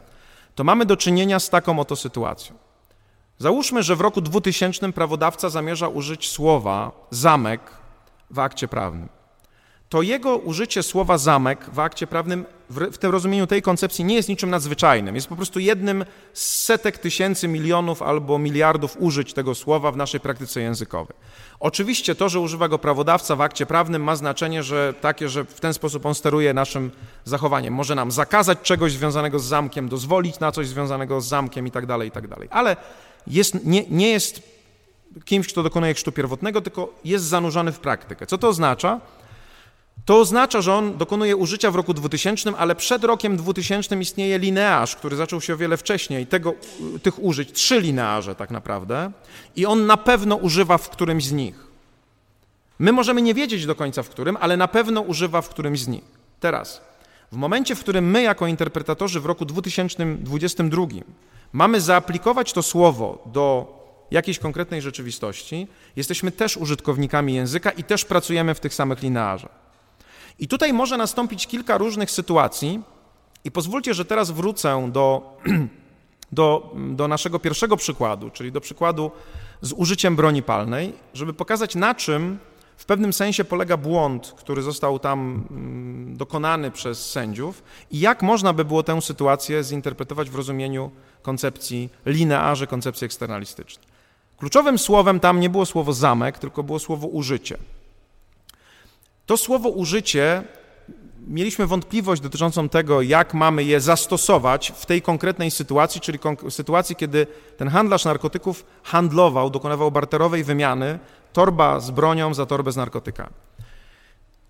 [0.55, 2.55] to mamy do czynienia z taką oto sytuacją.
[3.37, 7.61] Załóżmy, że w roku 2000 prawodawca zamierza użyć słowa zamek
[8.31, 9.09] w akcie prawnym
[9.89, 14.29] to jego użycie słowa zamek w akcie prawnym w, tym rozumieniu tej koncepcji nie jest
[14.29, 15.15] niczym nadzwyczajnym.
[15.15, 20.19] Jest po prostu jednym z setek tysięcy milionów albo miliardów użyć tego słowa w naszej
[20.19, 21.17] praktyce językowej.
[21.59, 25.59] Oczywiście to, że używa go prawodawca w akcie prawnym ma znaczenie, że takie, że w
[25.59, 26.91] ten sposób on steruje naszym
[27.25, 27.73] zachowaniem.
[27.73, 31.85] Może nam zakazać czegoś związanego z zamkiem, dozwolić na coś związanego z zamkiem i tak
[31.85, 32.25] dalej, i tak.
[32.49, 32.77] Ale
[33.27, 34.41] jest, nie, nie jest
[35.25, 38.25] kimś, kto dokonuje chrztu pierwotnego, tylko jest zanurzony w praktykę.
[38.25, 38.99] Co to oznacza?
[40.05, 44.95] To oznacza, że on dokonuje użycia w roku 2000, ale przed rokiem 2000 istnieje linearz,
[44.95, 46.53] który zaczął się o wiele wcześniej, tego,
[47.03, 49.11] tych użyć, trzy linearze tak naprawdę,
[49.55, 51.67] i on na pewno używa w którymś z nich.
[52.79, 55.87] My możemy nie wiedzieć do końca w którym, ale na pewno używa w którymś z
[55.87, 56.03] nich.
[56.39, 56.81] Teraz,
[57.31, 60.85] w momencie, w którym my jako interpretatorzy w roku 2022
[61.53, 63.75] mamy zaaplikować to słowo do
[64.11, 69.64] jakiejś konkretnej rzeczywistości, jesteśmy też użytkownikami języka i też pracujemy w tych samych linearzach.
[70.39, 72.81] I tutaj może nastąpić kilka różnych sytuacji,
[73.45, 75.37] i pozwólcie, że teraz wrócę do,
[76.31, 79.11] do, do naszego pierwszego przykładu, czyli do przykładu
[79.61, 82.39] z użyciem broni palnej, żeby pokazać, na czym
[82.77, 88.53] w pewnym sensie polega błąd, który został tam mm, dokonany przez sędziów i jak można
[88.53, 93.87] by było tę sytuację zinterpretować w rozumieniu koncepcji linearzy, koncepcji eksternalistycznej.
[94.37, 97.57] Kluczowym słowem tam nie było słowo zamek, tylko było słowo użycie.
[99.25, 100.43] To słowo użycie
[101.27, 106.19] mieliśmy wątpliwość dotyczącą tego, jak mamy je zastosować w tej konkretnej sytuacji, czyli
[106.49, 110.99] sytuacji, kiedy ten handlarz narkotyków handlował, dokonywał barterowej wymiany
[111.33, 113.33] torba z bronią za torbę z narkotykami.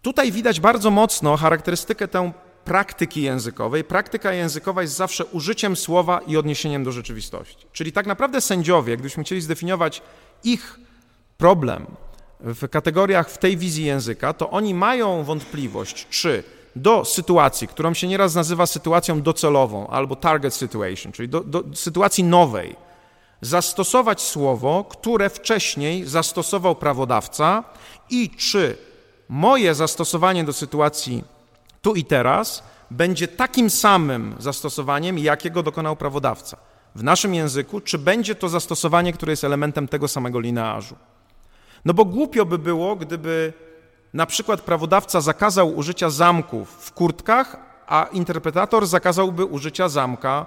[0.01, 2.31] Tutaj widać bardzo mocno charakterystykę tę
[2.65, 3.83] praktyki językowej.
[3.83, 7.67] Praktyka językowa jest zawsze użyciem słowa i odniesieniem do rzeczywistości.
[7.71, 10.01] Czyli tak naprawdę sędziowie, gdybyśmy chcieli zdefiniować
[10.43, 10.79] ich
[11.37, 11.85] problem
[12.39, 16.43] w kategoriach w tej wizji języka, to oni mają wątpliwość, czy
[16.75, 22.23] do sytuacji, którą się nieraz nazywa sytuacją docelową albo target situation, czyli do, do sytuacji
[22.23, 22.75] nowej,
[23.41, 27.63] zastosować słowo, które wcześniej zastosował prawodawca
[28.09, 28.77] i czy
[29.29, 31.23] moje zastosowanie do sytuacji
[31.81, 36.57] tu i teraz będzie takim samym zastosowaniem, jakiego dokonał prawodawca.
[36.95, 40.95] W naszym języku, czy będzie to zastosowanie, które jest elementem tego samego linearzu.
[41.85, 43.53] No bo głupio by było, gdyby
[44.13, 47.57] na przykład prawodawca zakazał użycia zamków w kurtkach,
[47.87, 50.45] a interpretator zakazałby użycia zamka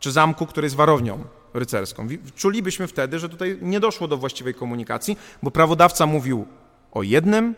[0.00, 1.24] czy zamku, który jest warownią
[1.54, 2.06] rycerską.
[2.36, 6.46] Czulibyśmy wtedy, że tutaj nie doszło do właściwej komunikacji, bo prawodawca mówił
[6.92, 7.54] o jednym,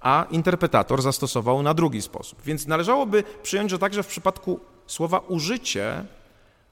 [0.00, 2.42] a interpretator zastosował na drugi sposób.
[2.42, 6.04] Więc należałoby przyjąć, że także w przypadku słowa użycie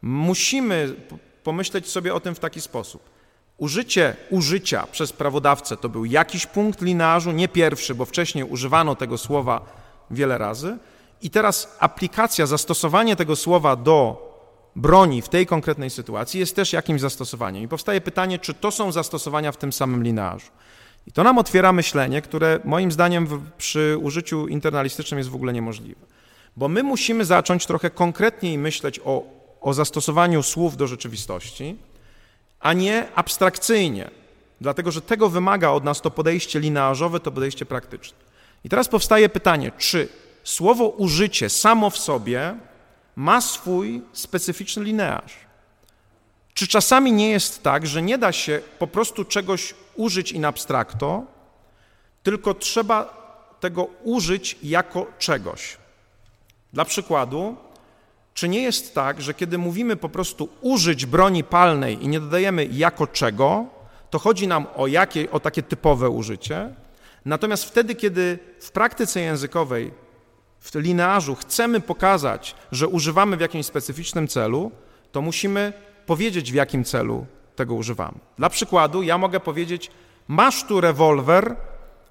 [0.02, 0.94] musimy
[1.42, 3.13] pomyśleć sobie o tym w taki sposób.
[3.58, 9.18] Użycie użycia przez prawodawcę to był jakiś punkt linearzu, nie pierwszy, bo wcześniej używano tego
[9.18, 9.60] słowa
[10.10, 10.78] wiele razy.
[11.22, 14.30] I teraz aplikacja, zastosowanie tego słowa do
[14.76, 17.62] broni w tej konkretnej sytuacji jest też jakimś zastosowaniem.
[17.62, 20.50] I powstaje pytanie, czy to są zastosowania w tym samym linearzu.
[21.06, 25.52] I to nam otwiera myślenie, które moim zdaniem w, przy użyciu internalistycznym jest w ogóle
[25.52, 26.06] niemożliwe.
[26.56, 29.22] Bo my musimy zacząć trochę konkretniej myśleć o,
[29.60, 31.76] o zastosowaniu słów do rzeczywistości,
[32.64, 34.10] a nie abstrakcyjnie,
[34.60, 38.18] dlatego że tego wymaga od nas to podejście linearzowe, to podejście praktyczne.
[38.64, 40.08] I teraz powstaje pytanie, czy
[40.44, 42.56] słowo użycie samo w sobie
[43.16, 45.36] ma swój specyficzny linearz?
[46.54, 51.22] Czy czasami nie jest tak, że nie da się po prostu czegoś użyć in abstracto,
[52.22, 53.24] tylko trzeba
[53.60, 55.76] tego użyć jako czegoś?
[56.72, 57.56] Dla przykładu,
[58.34, 62.68] czy nie jest tak, że kiedy mówimy po prostu użyć broni palnej i nie dodajemy
[62.72, 63.66] jako czego,
[64.10, 66.74] to chodzi nam o, jakie, o takie typowe użycie,
[67.24, 69.92] natomiast wtedy, kiedy w praktyce językowej,
[70.60, 74.70] w linearzu chcemy pokazać, że używamy w jakimś specyficznym celu,
[75.12, 75.72] to musimy
[76.06, 77.26] powiedzieć, w jakim celu
[77.56, 78.18] tego używamy.
[78.38, 79.90] Dla przykładu, ja mogę powiedzieć,
[80.28, 81.56] masz tu rewolwer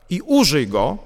[0.10, 0.98] i użyj go,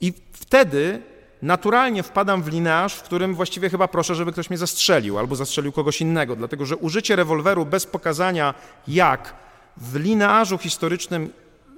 [0.00, 1.02] i wtedy
[1.42, 5.72] naturalnie wpadam w linearz, w którym właściwie chyba proszę, żeby ktoś mnie zastrzelił albo zastrzelił
[5.72, 8.54] kogoś innego, dlatego że użycie rewolweru bez pokazania
[8.88, 9.34] jak
[9.76, 11.32] w linearzu historycznym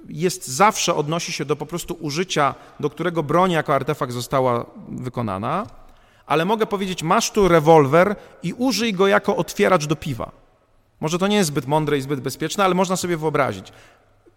[0.09, 5.67] jest zawsze odnosi się do po prostu użycia, do którego broń jako artefakt została wykonana,
[6.25, 10.31] ale mogę powiedzieć, masz tu rewolwer i użyj go jako otwieracz do piwa.
[10.99, 13.71] Może to nie jest zbyt mądre i zbyt bezpieczne, ale można sobie wyobrazić.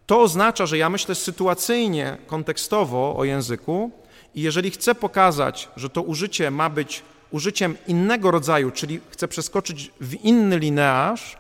[0.07, 3.91] To oznacza, że ja myślę sytuacyjnie, kontekstowo o języku,
[4.35, 9.91] i jeżeli chcę pokazać, że to użycie ma być użyciem innego rodzaju, czyli chcę przeskoczyć
[10.01, 11.37] w inny linearz,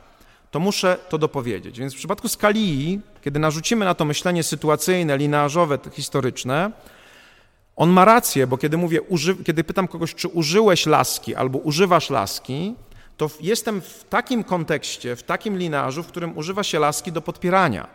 [0.50, 1.78] to muszę to dopowiedzieć.
[1.78, 6.70] Więc w przypadku skali, kiedy narzucimy na to myślenie sytuacyjne, linearzowe, historyczne,
[7.76, 9.00] on ma rację, bo kiedy mówię,
[9.44, 12.74] kiedy pytam kogoś, czy użyłeś laski albo używasz laski,
[13.16, 17.86] to jestem w takim kontekście, w takim linearzu, w którym używa się laski do podpierania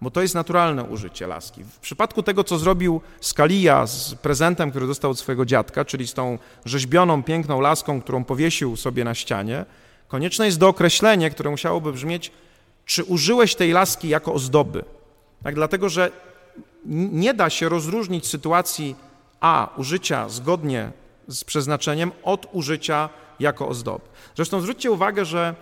[0.00, 1.64] bo to jest naturalne użycie laski.
[1.64, 6.14] W przypadku tego, co zrobił Scalia z prezentem, który dostał od swojego dziadka, czyli z
[6.14, 9.64] tą rzeźbioną, piękną laską, którą powiesił sobie na ścianie,
[10.08, 12.32] konieczne jest dookreślenie, które musiałoby brzmieć,
[12.84, 14.84] czy użyłeś tej laski jako ozdoby.
[15.42, 16.10] Tak, dlatego, że
[17.12, 18.96] nie da się rozróżnić sytuacji
[19.40, 20.92] A, użycia zgodnie
[21.28, 23.08] z przeznaczeniem, od użycia
[23.40, 24.04] jako ozdoby.
[24.36, 25.54] Zresztą zwróćcie uwagę, że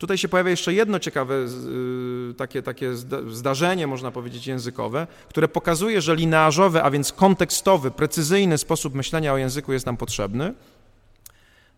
[0.00, 2.94] Tutaj się pojawia jeszcze jedno ciekawe y, takie, takie
[3.30, 9.36] zdarzenie, można powiedzieć, językowe, które pokazuje, że linearzowy, a więc kontekstowy, precyzyjny sposób myślenia o
[9.36, 10.54] języku jest nam potrzebny.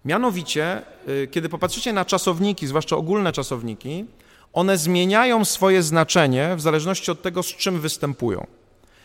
[0.05, 4.05] Mianowicie, y, kiedy popatrzycie na czasowniki, zwłaszcza ogólne czasowniki,
[4.53, 8.47] one zmieniają swoje znaczenie w zależności od tego, z czym występują.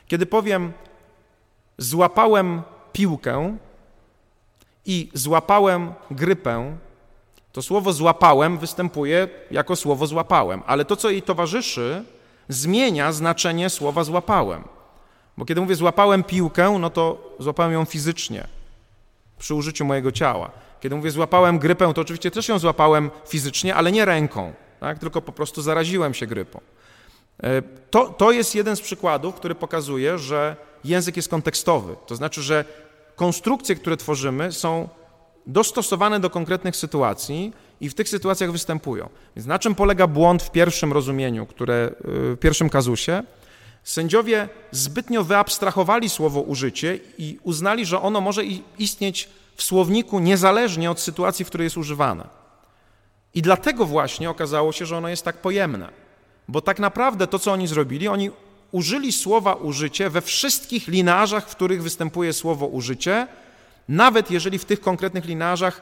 [0.07, 0.73] Kiedy powiem
[1.77, 2.61] złapałem
[2.93, 3.57] piłkę
[4.85, 6.77] i złapałem grypę,
[7.57, 12.03] to słowo złapałem występuje jako słowo złapałem, ale to, co jej towarzyszy,
[12.49, 14.63] zmienia znaczenie słowa złapałem.
[15.37, 18.47] Bo kiedy mówię złapałem piłkę, no to złapałem ją fizycznie,
[19.39, 20.51] przy użyciu mojego ciała.
[20.81, 24.99] Kiedy mówię złapałem grypę, to oczywiście też ją złapałem fizycznie, ale nie ręką, tak?
[24.99, 26.61] tylko po prostu zaraziłem się grypą.
[27.43, 31.95] E, to, to jest jeden z przykładów, który pokazuje, że język jest kontekstowy.
[32.05, 32.65] To znaczy, że
[33.15, 34.89] konstrukcje, które tworzymy, są
[35.47, 39.09] dostosowane do konkretnych sytuacji i w tych sytuacjach występują.
[39.35, 41.91] Więc na czym polega błąd w pierwszym rozumieniu, które,
[42.31, 43.23] y, w pierwszym kazusie?
[43.83, 48.41] Sędziowie zbytnio wyabstrahowali słowo użycie i uznali, że ono może
[48.77, 52.27] istnieć w słowniku niezależnie od sytuacji, w której jest używane.
[53.33, 55.89] I dlatego właśnie okazało się, że ono jest tak pojemne.
[56.47, 58.31] Bo tak naprawdę to, co oni zrobili, oni
[58.71, 63.27] użyli słowa użycie we wszystkich linarzach, w których występuje słowo użycie,
[63.89, 65.81] nawet jeżeli w tych konkretnych linarzach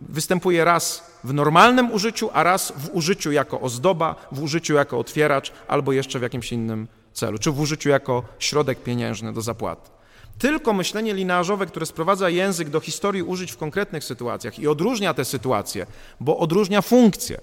[0.00, 5.52] występuje raz w normalnym użyciu, a raz w użyciu jako ozdoba, w użyciu jako otwieracz
[5.68, 9.90] albo jeszcze w jakimś innym celu, czy w użyciu jako środek pieniężny do zapłaty.
[10.38, 15.24] Tylko myślenie linarzowe, które sprowadza język do historii użyć w konkretnych sytuacjach i odróżnia te
[15.24, 15.86] sytuacje,
[16.20, 17.40] bo odróżnia funkcję.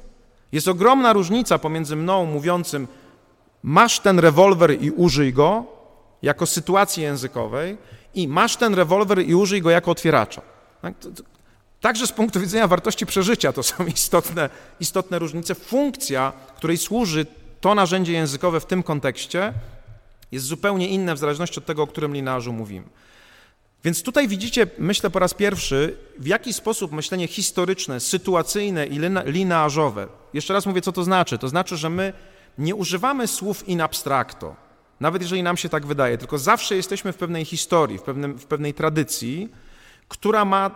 [0.51, 2.87] Jest ogromna różnica pomiędzy mną mówiącym
[3.63, 5.63] masz ten rewolwer i użyj go
[6.21, 7.77] jako sytuacji językowej
[8.15, 10.41] i masz ten rewolwer i użyj go jako otwieracza.
[10.81, 10.93] Tak?
[11.81, 14.49] Także z punktu widzenia wartości przeżycia to są istotne,
[14.79, 15.55] istotne różnice.
[15.55, 17.25] Funkcja, której służy
[17.61, 19.53] to narzędzie językowe w tym kontekście,
[20.31, 22.85] jest zupełnie inna w zależności od tego, o którym linarzu mówimy.
[23.83, 30.07] Więc tutaj widzicie, myślę po raz pierwszy, w jaki sposób myślenie historyczne, sytuacyjne i linearzowe,
[30.33, 31.37] jeszcze raz mówię, co to znaczy.
[31.37, 32.13] To znaczy, że my
[32.57, 34.55] nie używamy słów in abstracto,
[35.01, 38.45] nawet jeżeli nam się tak wydaje, tylko zawsze jesteśmy w pewnej historii, w, pewnym, w
[38.45, 39.49] pewnej tradycji,
[40.07, 40.71] która ma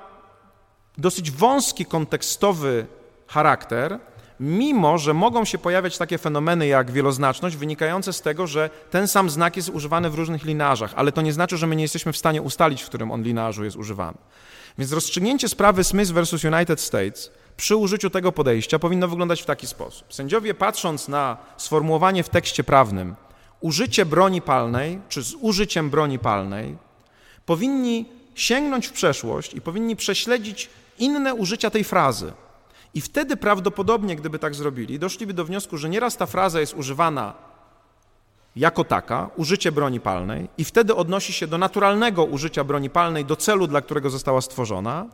[0.98, 2.86] dosyć wąski, kontekstowy
[3.28, 4.00] charakter,
[4.40, 9.30] mimo że mogą się pojawiać takie fenomeny jak wieloznaczność, wynikające z tego, że ten sam
[9.30, 12.18] znak jest używany w różnych linarzach, ale to nie znaczy, że my nie jesteśmy w
[12.18, 14.18] stanie ustalić, w którym on linarzu jest używany.
[14.78, 19.68] Więc rozstrzygnięcie sprawy Smith versus United States przy użyciu tego podejścia powinno wyglądać w taki
[19.68, 20.14] sposób.
[20.14, 23.16] Sędziowie, patrząc na sformułowanie w tekście prawnym
[23.66, 26.78] użycie broni palnej, czy z użyciem broni palnej,
[27.46, 28.06] powinni
[28.36, 32.34] sięgnąć w przeszłość i powinni prześledzić inne użycia tej frazy.
[32.94, 37.34] I wtedy prawdopodobnie, gdyby tak zrobili, doszliby do wniosku, że nieraz ta fraza jest używana
[38.56, 43.36] jako taka, użycie broni palnej, i wtedy odnosi się do naturalnego użycia broni palnej, do
[43.36, 45.06] celu, dla którego została stworzona,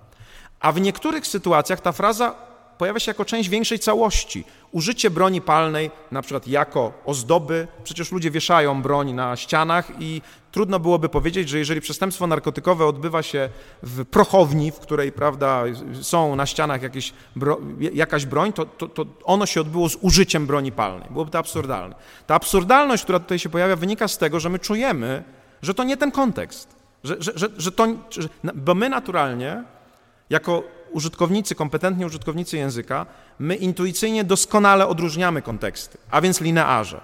[0.59, 2.50] a w niektórych sytuacjach ta fraza
[2.81, 4.43] pojawia się jako część większej całości.
[4.71, 10.21] Użycie broni palnej, na przykład jako ozdoby, przecież ludzie wieszają broń na ścianach i
[10.51, 13.49] trudno byłoby powiedzieć, że jeżeli przestępstwo narkotykowe odbywa się
[13.83, 15.63] w prochowni, w której prawda,
[16.01, 17.57] są na ścianach jakieś bro,
[17.93, 21.07] jakaś broń, to, to, to ono się odbyło z użyciem broni palnej.
[21.09, 21.95] Byłoby to absurdalne.
[22.27, 25.23] Ta absurdalność, która tutaj się pojawia, wynika z tego, że my czujemy,
[25.61, 26.75] że to nie ten kontekst.
[27.03, 29.63] Że, że, że, że to, że, bo my naturalnie,
[30.29, 33.05] jako użytkownicy, kompetentni użytkownicy języka,
[33.39, 37.01] my intuicyjnie doskonale odróżniamy konteksty, a więc linearze.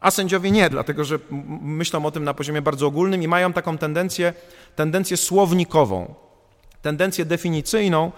[0.00, 1.18] A sędziowie nie, dlatego że
[1.60, 4.32] myślą o tym na poziomie bardzo ogólnym i mają taką tendencję,
[4.76, 6.14] tendencję słownikową,
[6.82, 8.12] tendencję definicyjną.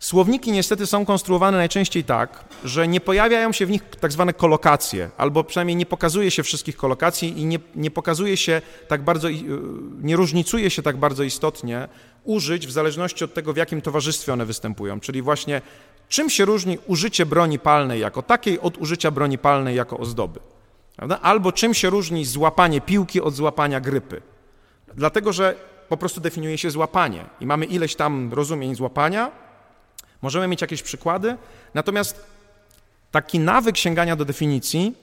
[0.00, 5.10] Słowniki niestety są konstruowane najczęściej tak, że nie pojawiają się w nich tak zwane kolokacje,
[5.16, 9.28] albo przynajmniej nie pokazuje się wszystkich kolokacji i nie, nie pokazuje się tak bardzo,
[10.00, 11.88] nie różnicuje się tak bardzo istotnie
[12.24, 15.00] użyć w zależności od tego, w jakim towarzystwie one występują.
[15.00, 15.62] Czyli właśnie
[16.08, 20.40] czym się różni użycie broni palnej jako takiej od użycia broni palnej jako ozdoby.
[20.96, 21.18] Prawda?
[21.22, 24.22] Albo czym się różni złapanie piłki od złapania grypy.
[24.94, 25.54] Dlatego, że
[25.88, 29.49] po prostu definiuje się złapanie i mamy ileś tam rozumień złapania,
[30.22, 31.36] możemy mieć jakieś przykłady,
[31.74, 32.26] natomiast
[33.10, 34.94] taki nawyk sięgania do definicji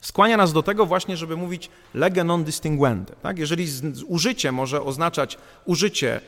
[0.00, 3.14] skłania nas do tego właśnie, żeby mówić lege non distinguente.
[3.22, 3.38] Tak?
[3.38, 6.20] Jeżeli z, z użycie może oznaczać użycie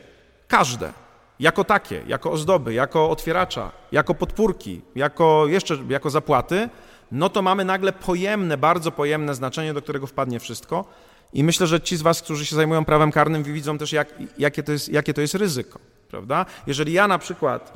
[0.50, 0.92] Każde.
[1.40, 6.68] Jako takie, jako ozdoby, jako otwieracza, jako podpórki, jako jeszcze jako zapłaty,
[7.12, 10.84] no to mamy nagle pojemne, bardzo pojemne znaczenie, do którego wpadnie wszystko.
[11.32, 14.62] I myślę, że ci z Was, którzy się zajmują prawem karnym, widzą też, jak, jakie,
[14.62, 15.78] to jest, jakie to jest ryzyko.
[16.08, 16.46] Prawda?
[16.66, 17.72] Jeżeli ja na przykład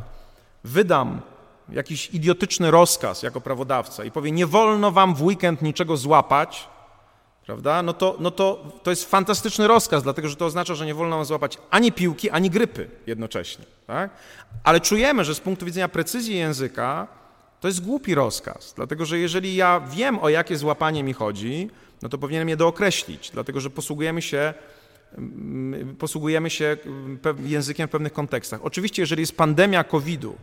[0.65, 1.21] wydam
[1.69, 6.69] jakiś idiotyczny rozkaz jako prawodawca i powiem, nie wolno Wam w weekend niczego złapać,
[7.47, 7.83] prawda?
[7.83, 11.17] No to, no to to jest fantastyczny rozkaz, dlatego że to oznacza, że nie wolno
[11.17, 13.65] nam złapać ani piłki, ani grypy jednocześnie.
[13.87, 14.11] Tak?
[14.65, 17.07] Ale czujemy, że z punktu widzenia precyzji języka
[17.61, 21.71] to jest głupi rozkaz, dlatego że jeżeli ja wiem, o jakie złapanie mi chodzi,
[22.03, 24.55] no to powinienem je dookreślić, dlatego że posługujemy się
[25.99, 26.77] posługujemy się
[27.45, 28.61] językiem w pewnych kontekstach.
[28.62, 30.37] Oczywiście, jeżeli jest pandemia COVID-u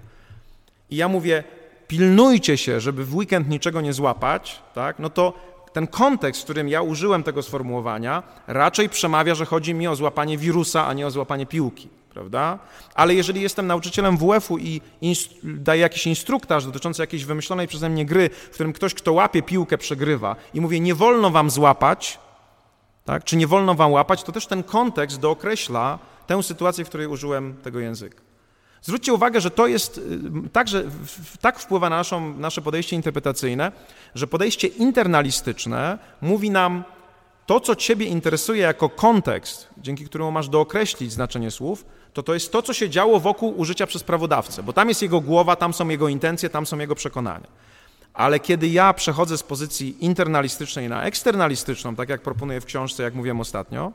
[0.90, 1.44] i ja mówię,
[1.88, 5.34] pilnujcie się, żeby w weekend niczego nie złapać, tak, no to
[5.74, 10.38] ten kontekst, w którym ja użyłem tego sformułowania, raczej przemawia, że chodzi mi o złapanie
[10.38, 12.60] wirusa, a nie o złapanie piłki, prawda?
[12.96, 14.82] Ale jeżeli jestem nauczycielem WF-u i
[15.44, 19.78] daję jakiś instruktaż dotyczący jakiejś wymyślonej przeze mnie gry, w którym ktoś, kto łapie piłkę,
[19.78, 22.20] przegrywa i mówię, nie wolno wam złapać,
[23.06, 23.24] tak?
[23.24, 27.58] czy nie wolno wam łapać, to też ten kontekst dookreśla tę sytuację, w której użyłem
[27.64, 28.22] tego języka.
[28.82, 29.98] Zwróćcie uwagę, że to jest
[30.46, 30.84] y, także
[31.42, 33.72] tak wpływa na naszą, nasze podejście interpretacyjne,
[34.16, 36.84] że podejście internalistyczne mówi nam
[37.46, 42.52] to, co Ciebie interesuje jako kontekst, dzięki któremu masz dookreślić znaczenie słów, to to jest
[42.52, 45.90] to, co się działo wokół użycia przez prawodawcę, bo tam jest jego głowa, tam są
[45.90, 47.48] jego intencje, tam są jego przekonania.
[48.14, 53.16] Ale kiedy ja przechodzę z pozycji internalistycznej na eksternalistyczną, tak jak proponuję w książce, jak
[53.16, 53.92] mówiłem ostatnio,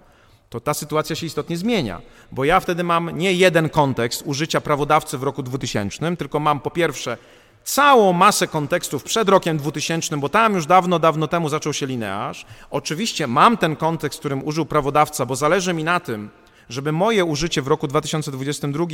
[0.50, 2.00] to ta sytuacja się istotnie zmienia,
[2.32, 6.70] bo ja wtedy mam nie jeden kontekst użycia prawodawcy w roku 2000, tylko mam po
[6.70, 7.16] pierwsze
[7.64, 12.46] całą masę kontekstów przed rokiem 2000, bo tam już dawno, dawno temu zaczął się linearz.
[12.70, 16.30] Oczywiście mam ten kontekst, którym użył prawodawca, bo zależy mi na tym,
[16.68, 18.86] żeby moje użycie w roku 2022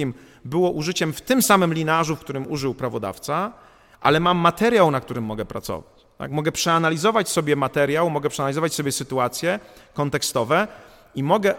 [0.44, 3.52] było użyciem w tym samym linearzu, w którym użył prawodawca,
[4.02, 6.06] ale mam materiał, na którym mogę pracować.
[6.18, 6.30] Tak?
[6.30, 9.60] Mogę przeanalizować sobie materiał, mogę przeanalizować sobie sytuacje
[9.94, 10.68] kontekstowe
[11.14, 11.54] i mogę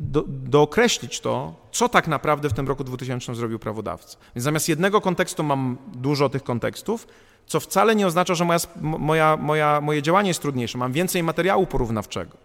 [0.00, 4.18] do, dookreślić to, co tak naprawdę w tym roku 2000 zrobił prawodawca.
[4.34, 7.06] Więc zamiast jednego kontekstu mam dużo tych kontekstów,
[7.46, 10.78] co wcale nie oznacza, że moja, moja, moja, moje działanie jest trudniejsze.
[10.78, 12.36] Mam więcej materiału porównawczego.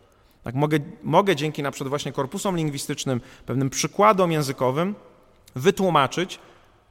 [0.43, 4.95] Tak, mogę, mogę dzięki na przykład właśnie korpusom lingwistycznym, pewnym przykładom językowym
[5.55, 6.39] wytłumaczyć,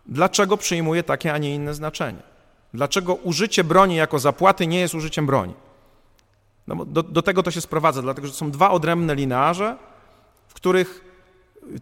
[0.06, 2.22] dlaczego przyjmuje takie, a nie inne znaczenie.
[2.74, 5.54] Dlaczego użycie broni jako zapłaty nie jest użyciem broni.
[6.66, 9.76] No, do, do tego to się sprowadza, dlatego że są dwa odrębne linearze,
[10.48, 11.10] w których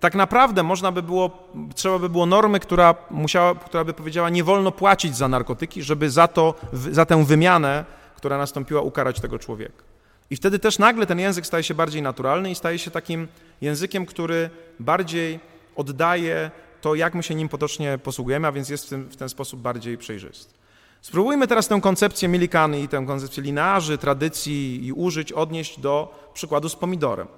[0.00, 4.44] tak naprawdę można by było, trzeba by było normy, która, musiała, która by powiedziała, nie
[4.44, 7.84] wolno płacić za narkotyki, żeby za, to, za tę wymianę,
[8.16, 9.82] która nastąpiła, ukarać tego człowieka.
[10.30, 13.28] I wtedy też nagle ten język staje się bardziej naturalny i staje się takim
[13.60, 14.50] językiem, który
[14.80, 15.40] bardziej
[15.76, 16.50] oddaje
[16.80, 19.98] to, jak my się nim potocznie posługujemy, a więc jest w w ten sposób bardziej
[19.98, 20.54] przejrzysty.
[21.02, 26.68] Spróbujmy teraz tę koncepcję Milikany i tę koncepcję linearzy, tradycji i użyć odnieść do przykładu
[26.68, 27.28] z pomidorem.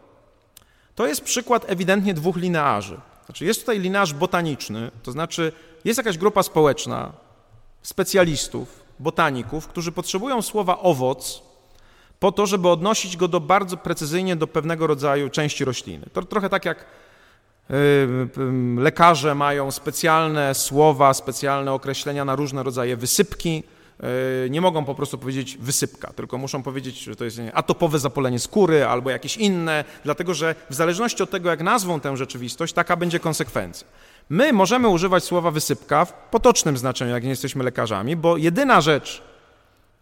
[0.94, 3.00] To jest przykład ewidentnie dwóch linearzy.
[3.24, 5.52] Znaczy jest tutaj linearz botaniczny, to znaczy
[5.84, 7.12] jest jakaś grupa społeczna,
[7.82, 11.42] specjalistów, botaników, którzy potrzebują słowa owoc
[12.20, 16.06] po to, żeby odnosić go do bardzo precyzyjnie do pewnego rodzaju części rośliny.
[16.12, 16.84] To trochę tak jak
[18.76, 23.62] lekarze mają specjalne słowa, specjalne określenia na różne rodzaje wysypki.
[24.46, 28.38] E, nie mogą po prostu powiedzieć wysypka, tylko muszą powiedzieć, że to jest atopowe zapolenie
[28.38, 32.96] skóry albo jakieś inne, dlatego że w zależności od tego, jak nazwą tę rzeczywistość, taka
[32.96, 33.86] będzie konsekwencja.
[34.30, 39.22] My możemy używać słowa wysypka w potocznym znaczeniu, jak nie jesteśmy lekarzami, bo jedyna rzecz,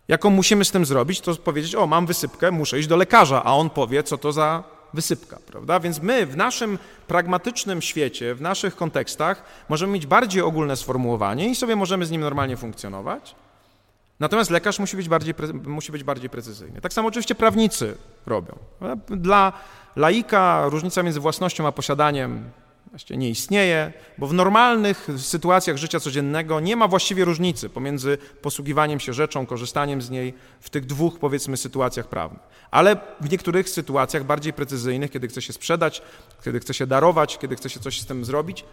[0.09, 3.53] jaką musimy z tym zrobić, to powiedzieć: O, mam wysypkę, muszę iść do lekarza, a
[3.55, 5.81] on powie, co to za wysypka, prawda?
[5.81, 11.55] Więc my w naszym pragmatycznym świecie, w naszych kontekstach możemy mieć bardziej ogólne sformułowanie i
[11.55, 13.35] sobie możemy z nim normalnie funkcjonować.
[14.21, 15.35] Natomiast lekarz musi być bardziej,
[15.65, 16.81] musi być bardziej precyzyjny.
[16.81, 18.59] Tak samo oczywiście prawnicy robią.
[19.09, 19.53] Dla
[19.97, 22.51] laika różnica między własnością a posiadaniem
[22.91, 29.01] właściwie nie istnieje, bo w normalnych sytuacjach życia codziennego nie ma właściwie różnicy pomiędzy posługiwaniem
[29.01, 32.43] się rzeczą, korzystaniem z niej w tych dwóch, powiedzmy, sytuacjach prawnych.
[32.71, 36.03] Ale w niektórych sytuacjach bardziej precyzyjnych, kiedy chce się sprzedać,
[36.45, 38.65] kiedy chce się darować, kiedy chce się coś z tym zrobić,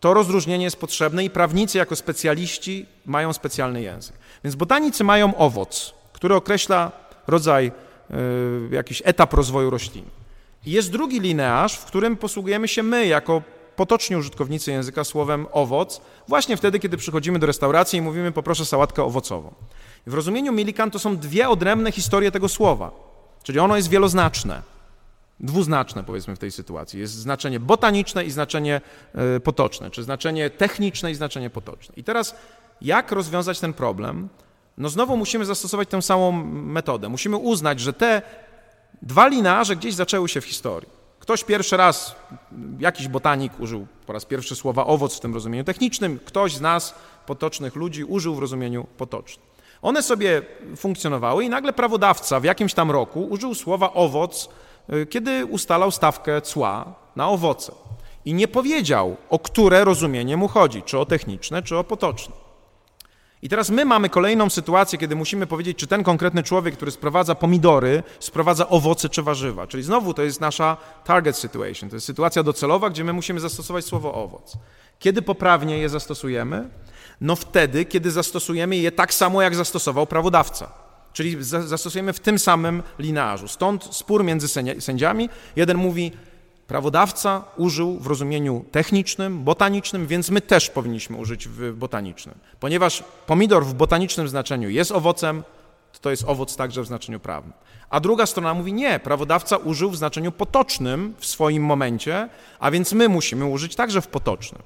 [0.00, 4.16] to rozróżnienie jest potrzebne i prawnicy jako specjaliści mają specjalny język.
[4.44, 6.92] Więc botanicy mają owoc, który określa
[7.26, 7.72] rodzaj,
[8.70, 10.21] y, jakiś etap rozwoju rośliny.
[10.66, 13.42] Jest drugi linearz, w którym posługujemy się my jako
[13.76, 19.02] potoczni użytkownicy języka słowem owoc, właśnie wtedy, kiedy przychodzimy do restauracji i mówimy poproszę sałatkę
[19.02, 19.54] owocową.
[20.06, 22.90] W rozumieniu Millikan to są dwie odrębne historie tego słowa,
[23.42, 24.62] czyli ono jest wieloznaczne,
[25.40, 27.00] dwuznaczne powiedzmy w tej sytuacji.
[27.00, 28.80] Jest znaczenie botaniczne i znaczenie
[29.14, 31.94] e, potoczne, czy znaczenie techniczne i znaczenie potoczne.
[31.96, 32.36] I teraz
[32.82, 34.28] jak rozwiązać ten problem?
[34.78, 37.08] No znowu musimy zastosować tę samą metodę.
[37.08, 38.22] Musimy uznać, że te
[39.02, 40.88] Dwa linearze gdzieś zaczęły się w historii.
[41.18, 42.14] Ktoś pierwszy raz,
[42.78, 46.94] jakiś botanik użył po raz pierwszy słowa owoc w tym rozumieniu technicznym, ktoś z nas,
[47.26, 49.46] potocznych ludzi, użył w rozumieniu potocznym.
[49.82, 50.42] One sobie
[50.76, 54.48] funkcjonowały i nagle prawodawca w jakimś tam roku użył słowa owoc,
[54.92, 57.72] y, kiedy ustalał stawkę cła na owoce.
[58.24, 62.41] I nie powiedział, o które rozumienie mu chodzi, czy o techniczne, czy o potoczne.
[63.42, 67.34] I teraz my mamy kolejną sytuację, kiedy musimy powiedzieć, czy ten konkretny człowiek, który sprowadza
[67.34, 69.66] pomidory, sprowadza owoce czy warzywa.
[69.66, 73.84] Czyli znowu to jest nasza target situation, to jest sytuacja docelowa, gdzie my musimy zastosować
[73.84, 74.56] słowo owoc.
[74.98, 76.68] Kiedy poprawnie je zastosujemy?
[77.20, 80.72] No wtedy, kiedy zastosujemy je tak samo, jak zastosował prawodawca.
[81.12, 83.48] Czyli zastosujemy w tym samym linearzu.
[83.48, 84.48] Stąd spór między
[84.80, 85.28] sędziami.
[85.56, 86.12] Jeden mówi,
[86.72, 92.34] Prawodawca użył w rozumieniu technicznym, botanicznym, więc my też powinniśmy użyć w botanicznym.
[92.60, 95.42] Ponieważ pomidor w botanicznym znaczeniu jest owocem,
[96.00, 97.52] to, jest owoc także w znaczeniu prawnym.
[97.90, 102.92] A druga strona mówi nie, prawodawca użył w znaczeniu potocznym w swoim momencie, a więc
[102.92, 104.62] my musimy użyć także w potocznym.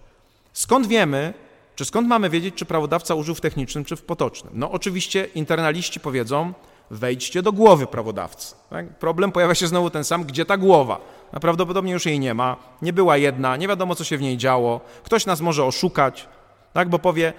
[0.53, 1.35] Skąd wiemy,
[1.77, 4.53] czy skąd mamy wiedzieć, czy prawodawca użył w technicznym, czy w potocznym?
[4.57, 6.53] No oczywiście internaliści powiedzą,
[6.91, 8.55] wejdźcie do głowy prawodawcy.
[8.71, 8.99] Tak?
[8.99, 11.01] Problem pojawia się znowu ten sam, gdzie ta głowa?
[11.33, 14.37] No, prawdopodobnie już jej nie ma, nie była jedna, nie wiadomo co się w niej
[14.37, 16.29] działo, ktoś nas może oszukać,
[16.73, 16.89] tak?
[16.89, 17.33] bo powie,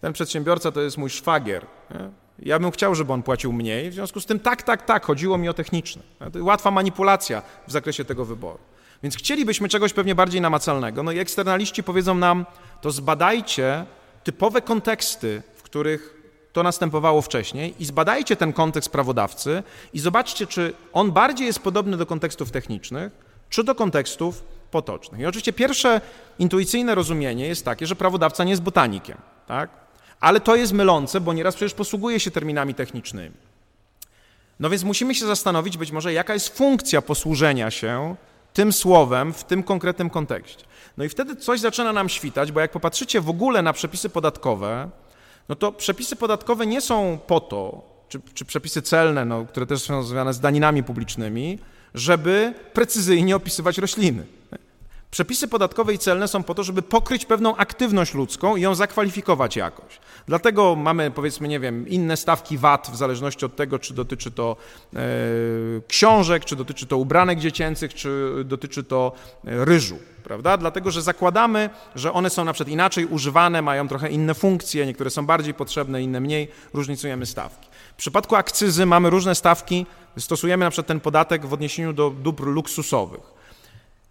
[0.00, 1.66] ten przedsiębiorca to jest mój szwagier.
[1.90, 2.10] Nie?
[2.38, 5.38] Ja bym chciał, żeby on płacił mniej, w związku z tym tak, tak, tak, chodziło
[5.38, 6.02] mi o techniczne.
[6.40, 8.58] Łatwa manipulacja w zakresie tego wyboru.
[9.02, 11.02] Więc chcielibyśmy czegoś pewnie bardziej namacalnego.
[11.02, 12.46] No i eksternaliści powiedzą nam,
[12.80, 13.86] to zbadajcie
[14.24, 16.23] typowe konteksty, w których
[16.54, 21.96] to następowało wcześniej i zbadajcie ten kontekst prawodawcy i zobaczcie, czy on bardziej jest podobny
[21.96, 23.12] do kontekstów technicznych,
[23.50, 25.20] czy do kontekstów potocznych.
[25.20, 26.00] I oczywiście pierwsze
[26.38, 29.70] intuicyjne rozumienie jest takie, że prawodawca nie jest botanikiem, tak?
[30.20, 33.36] Ale to jest mylące, bo nieraz przecież posługuje się terminami technicznymi.
[34.60, 38.16] No więc musimy się zastanowić być może, jaka jest funkcja posłużenia się
[38.52, 40.64] tym słowem w tym konkretnym kontekście.
[40.96, 44.90] No i wtedy coś zaczyna nam świtać, bo jak popatrzycie w ogóle na przepisy podatkowe,
[45.48, 49.82] no to przepisy podatkowe nie są po to, czy, czy przepisy celne, no, które też
[49.82, 51.58] są związane z daninami publicznymi,
[51.94, 54.26] żeby precyzyjnie opisywać rośliny.
[55.14, 59.56] Przepisy podatkowe i celne są po to, żeby pokryć pewną aktywność ludzką i ją zakwalifikować
[59.56, 60.00] jakoś.
[60.26, 64.56] Dlatego mamy, powiedzmy, nie wiem, inne stawki VAT w zależności od tego, czy dotyczy to
[64.94, 64.98] e,
[65.88, 69.12] książek, czy dotyczy to ubranek dziecięcych, czy dotyczy to
[69.44, 70.56] e, ryżu, prawda?
[70.56, 75.10] Dlatego, że zakładamy, że one są na przykład inaczej używane, mają trochę inne funkcje, niektóre
[75.10, 77.68] są bardziej potrzebne, inne mniej, różnicujemy stawki.
[77.92, 79.86] W przypadku akcyzy mamy różne stawki,
[80.18, 83.33] stosujemy na przykład ten podatek w odniesieniu do dóbr luksusowych.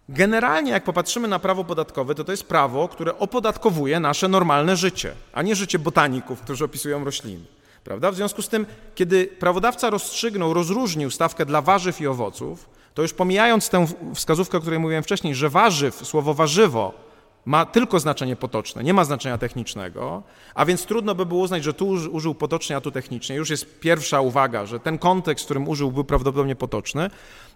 [0.08, 5.12] Generalnie, jak popatrzymy na prawo podatkowe, to to jest prawo, które opodatkowuje nasze normalne życie,
[5.32, 7.44] a nie życie botaników, którzy opisują rośliny.
[7.84, 8.10] Prawda?
[8.10, 13.12] W związku z tym, kiedy prawodawca rozstrzygnął, rozróżnił stawkę dla warzyw i owoców, to już
[13.12, 17.04] pomijając tę wskazówkę, o której mówiłem wcześniej, że warzyw, słowo warzywo
[17.44, 20.22] ma tylko znaczenie potoczne, nie ma znaczenia technicznego,
[20.54, 23.36] a więc trudno by było uznać, że tu użył potocznie, a tu technicznie.
[23.36, 27.10] Już jest pierwsza uwaga, że ten kontekst, w którym użył, był prawdopodobnie potoczny.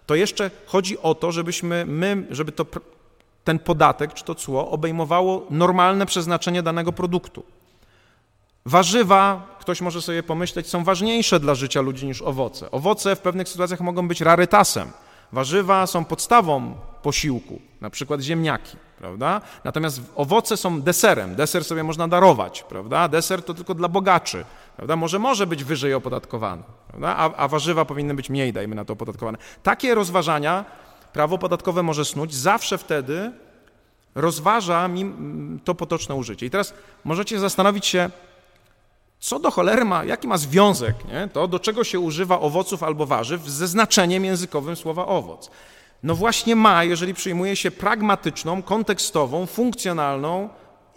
[0.09, 2.65] To jeszcze chodzi o to, żebyśmy my, żeby to,
[3.43, 7.43] ten podatek czy to cło obejmowało normalne przeznaczenie danego produktu.
[8.65, 12.71] Warzywa, ktoś może sobie pomyśleć, są ważniejsze dla życia ludzi niż owoce.
[12.71, 14.91] Owoce w pewnych sytuacjach mogą być rarytasem.
[15.31, 19.41] Warzywa są podstawą posiłku, na przykład ziemniaki, prawda?
[19.63, 21.35] Natomiast owoce są deserem.
[21.35, 23.07] Deser sobie można darować, prawda?
[23.07, 24.45] Deser to tylko dla bogaczy,
[24.75, 24.95] prawda?
[24.95, 26.63] Może może być wyżej opodatkowany?
[27.03, 29.37] A, a warzywa powinny być mniej, dajmy na to, opodatkowane.
[29.63, 30.65] Takie rozważania
[31.13, 33.31] prawo podatkowe może snuć zawsze wtedy
[34.15, 34.89] rozważa
[35.63, 36.45] to potoczne użycie.
[36.45, 36.73] I teraz
[37.03, 38.09] możecie zastanowić się,
[39.19, 41.27] co do cholery ma, jaki ma związek nie?
[41.33, 45.49] to, do czego się używa owoców albo warzyw ze znaczeniem językowym słowa owoc?
[46.03, 50.49] No właśnie ma, jeżeli przyjmuje się pragmatyczną, kontekstową, funkcjonalną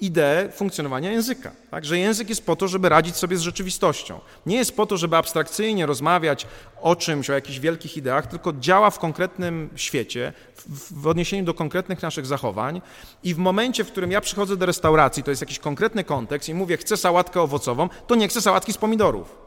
[0.03, 1.51] ideę funkcjonowania języka.
[1.71, 1.85] Tak?
[1.85, 4.21] Że język jest po to, żeby radzić sobie z rzeczywistością.
[4.47, 6.47] Nie jest po to, żeby abstrakcyjnie rozmawiać
[6.81, 11.55] o czymś, o jakichś wielkich ideach, tylko działa w konkretnym świecie, w, w odniesieniu do
[11.55, 12.81] konkretnych naszych zachowań.
[13.25, 16.55] I w momencie, w którym ja przychodzę do restauracji, to jest jakiś konkretny kontekst i
[16.55, 19.42] mówię, chcę sałatkę owocową, to nie chcę sałatki z pomidorów.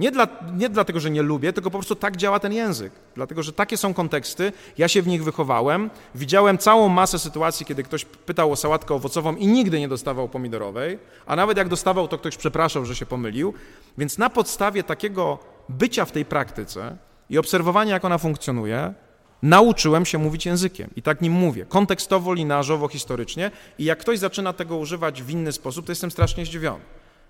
[0.00, 2.92] Nie, dla, nie dlatego, że nie lubię, tylko po prostu tak działa ten język.
[3.14, 7.82] Dlatego, że takie są konteksty, ja się w nich wychowałem, widziałem całą masę sytuacji, kiedy
[7.82, 12.18] ktoś pytał o sałatkę owocową i nigdy nie dostawał pomidorowej, a nawet jak dostawał, to
[12.18, 13.54] ktoś przepraszał, że się pomylił.
[13.98, 15.38] Więc na podstawie takiego
[15.68, 16.96] bycia w tej praktyce
[17.30, 18.94] i obserwowania, jak ona funkcjonuje,
[19.42, 24.52] nauczyłem się mówić językiem i tak nim mówię, kontekstowo, linażowo, historycznie i jak ktoś zaczyna
[24.52, 26.80] tego używać w inny sposób, to jestem strasznie zdziwiony.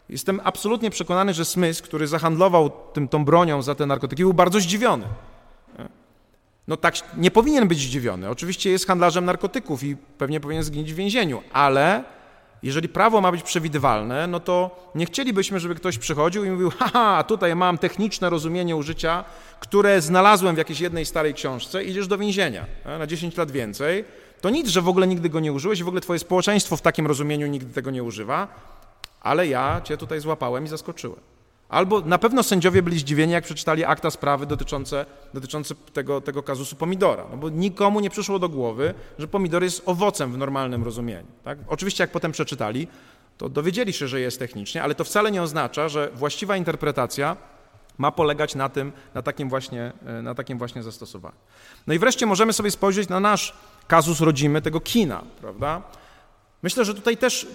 [0.09, 4.61] Jestem absolutnie przekonany, że Smith, który zahandlował tym, tą bronią za te narkotyki, był bardzo
[4.61, 5.05] zdziwiony.
[6.69, 8.31] No tak, nie powinien być zdziwiony.
[8.31, 12.05] Oczywiście jest handlarzem narkotyków i pewnie powinien zginąć w więzieniu, ale
[12.63, 17.25] jeżeli prawo ma być przewidywalne, no to nie chcielibyśmy, żeby ktoś przychodził i mówił, haha,
[17.25, 19.25] tutaj mam techniczne rozumienie użycia,
[19.61, 24.05] które znalazłem w jakiejś jednej starej książce, idziesz do więzienia na 10 lat więcej.
[24.41, 27.07] To nic, że w ogóle nigdy go nie użyłeś w ogóle twoje społeczeństwo w takim
[27.07, 28.49] rozumieniu nigdy tego nie używa
[29.27, 31.21] ale ja cię tutaj złapałem i zaskoczyłem.
[31.69, 36.77] Albo na pewno sędziowie byli zdziwieni, jak przeczytali akta sprawy dotyczące, dotyczące tego, tego kazusu
[36.77, 41.27] pomidora, no bo nikomu nie przyszło do głowy, że pomidor jest owocem w normalnym rozumieniu.
[41.45, 41.59] Tak?
[41.69, 42.89] Oczywiście jak potem przeczytali,
[43.39, 47.37] to dowiedzieli się, że jest technicznie, ale to wcale nie oznacza, że właściwa interpretacja
[47.99, 51.37] ma polegać na tym, na takim właśnie, e, na takim właśnie zastosowaniu.
[51.87, 53.55] No i wreszcie możemy sobie spojrzeć na nasz
[53.87, 55.83] kazus rodzimy tego kina, prawda?
[56.67, 57.47] Myślę, że tutaj też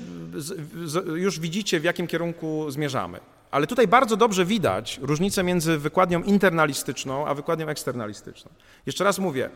[1.16, 3.20] już widzicie, w jakim kierunku zmierzamy.
[3.52, 8.52] Ale tutaj bardzo dobrze widać różnicę między wykładnią internalistyczną a wykładnią eksternalistyczną.
[8.86, 9.50] Jeszcze raz mówię,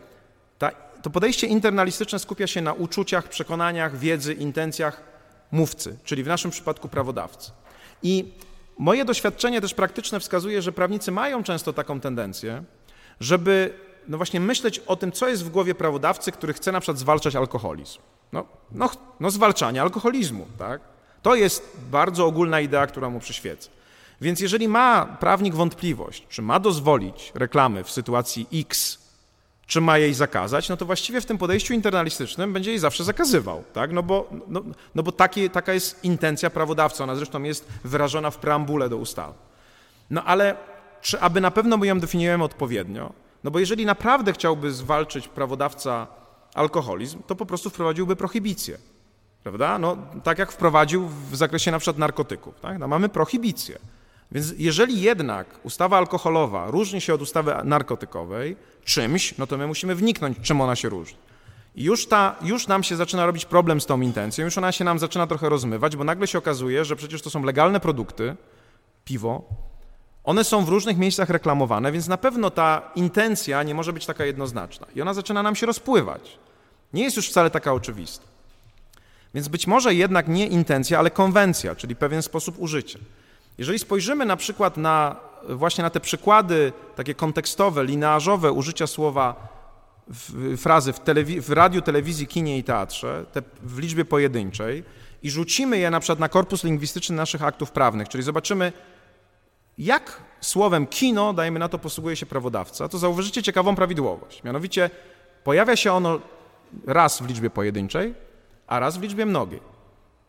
[0.57, 5.03] ta, to podejście internalistyczne skupia się na uczuciach, przekonaniach, wiedzy, intencjach
[5.51, 7.51] mówcy, czyli w naszym przypadku prawodawcy.
[8.03, 8.31] I
[8.77, 12.63] moje doświadczenie też praktyczne wskazuje, że prawnicy mają często taką tendencję,
[13.19, 13.73] żeby
[14.07, 17.35] no właśnie myśleć o tym, co jest w głowie prawodawcy, który chce na przykład zwalczać
[17.35, 17.99] alkoholizm.
[18.31, 18.89] No, no,
[19.19, 20.81] no zwalczanie alkoholizmu, tak?
[21.21, 23.69] To jest bardzo ogólna idea, która mu przyświeca.
[24.21, 28.99] Więc jeżeli ma prawnik wątpliwość, czy ma dozwolić reklamy w sytuacji X,
[29.67, 33.63] czy ma jej zakazać, no to właściwie w tym podejściu internalistycznym będzie jej zawsze zakazywał,
[33.73, 33.91] tak?
[33.91, 34.63] No bo, no,
[34.95, 39.33] no bo taki, taka jest intencja prawodawcy, ona zresztą jest wyrażona w preambule do ustawy.
[40.09, 40.55] No ale
[41.01, 43.13] czy aby na pewno my ją definiujemy odpowiednio?
[43.45, 46.07] No bo jeżeli naprawdę chciałby zwalczyć prawodawca
[46.53, 48.77] alkoholizm, to po prostu wprowadziłby prohibicję,
[49.43, 49.79] prawda?
[49.79, 52.79] No tak jak wprowadził w zakresie na przykład narkotyków, tak?
[52.79, 53.79] No mamy prohibicję.
[54.31, 59.95] Więc jeżeli jednak ustawa alkoholowa różni się od ustawy narkotykowej czymś, no to my musimy
[59.95, 61.17] wniknąć, czym ona się różni.
[61.75, 64.83] I już, ta, już nam się zaczyna robić problem z tą intencją, już ona się
[64.83, 68.35] nam zaczyna trochę rozmywać, bo nagle się okazuje, że przecież to są legalne produkty,
[69.03, 69.43] piwo,
[70.25, 74.25] one są w różnych miejscach reklamowane, więc na pewno ta intencja nie może być taka
[74.25, 74.87] jednoznaczna.
[74.95, 76.37] I ona zaczyna nam się rozpływać.
[76.93, 78.25] Nie jest już wcale taka oczywista.
[79.33, 82.99] Więc być może jednak nie intencja, ale konwencja, czyli pewien sposób użycia.
[83.57, 85.15] Jeżeli spojrzymy na przykład na
[85.49, 89.55] właśnie na te przykłady takie kontekstowe, linearzowe użycia słowa
[90.07, 94.83] w, frazy w, telewi- w radiu, telewizji, kinie i teatrze, te w liczbie pojedynczej
[95.23, 98.73] i rzucimy je na przykład na korpus lingwistyczny naszych aktów prawnych, czyli zobaczymy,
[99.77, 104.43] jak słowem kino, dajmy na to, posługuje się prawodawca, to zauważycie ciekawą prawidłowość.
[104.43, 104.89] Mianowicie
[105.43, 106.19] pojawia się ono
[106.87, 108.13] raz w liczbie pojedynczej,
[108.67, 109.59] a raz w liczbie mnogiej.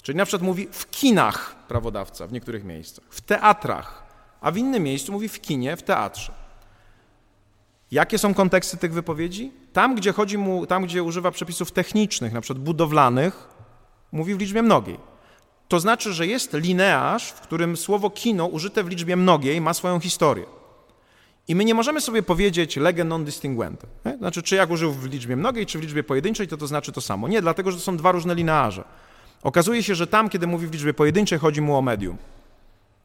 [0.03, 4.07] Czyli na przykład mówi w kinach prawodawca w niektórych miejscach, w teatrach,
[4.41, 6.33] a w innym miejscu mówi w kinie, w teatrze.
[7.91, 9.53] Jakie są konteksty tych wypowiedzi?
[9.73, 13.49] Tam, gdzie chodzi mu, tam, gdzie używa przepisów technicznych, na przykład budowlanych,
[14.13, 14.99] mówi w liczbie mnogiej.
[15.69, 20.01] To znaczy, że jest linearz, w którym słowo kino użyte w liczbie mnogiej ma swoją
[20.01, 20.45] historię.
[21.49, 23.87] I my nie możemy sobie powiedzieć lege non distinguente.
[24.19, 27.01] Znaczy, czy jak użył w liczbie mnogiej, czy w liczbie pojedynczej, to to znaczy to
[27.01, 27.29] samo.
[27.29, 28.85] Nie, dlatego, że to są dwa różne linearze.
[29.43, 32.17] Okazuje się, że tam, kiedy mówi w liczbie pojedynczej, chodzi mu o medium.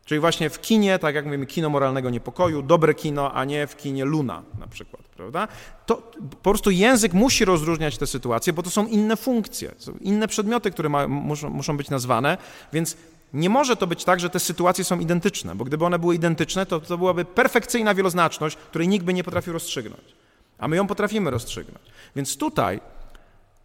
[0.06, 3.78] Czyli właśnie w kinie, tak jak mówimy, kino moralnego niepokoju, dobre kino, a nie w
[3.78, 5.47] kinie Luna na przykład, prawda?
[5.86, 10.28] To po prostu język musi rozróżniać te sytuacje, bo to są inne funkcje, są inne
[10.28, 12.38] przedmioty, które ma, muszą, muszą być nazwane,
[12.74, 12.97] więc
[13.34, 16.66] nie może to być tak, że te sytuacje są identyczne, bo gdyby one były identyczne,
[16.66, 20.04] to to byłaby perfekcyjna wieloznaczność, której nikt by nie potrafił rozstrzygnąć.
[20.58, 21.86] A my ją potrafimy rozstrzygnąć.
[22.16, 22.80] Więc tutaj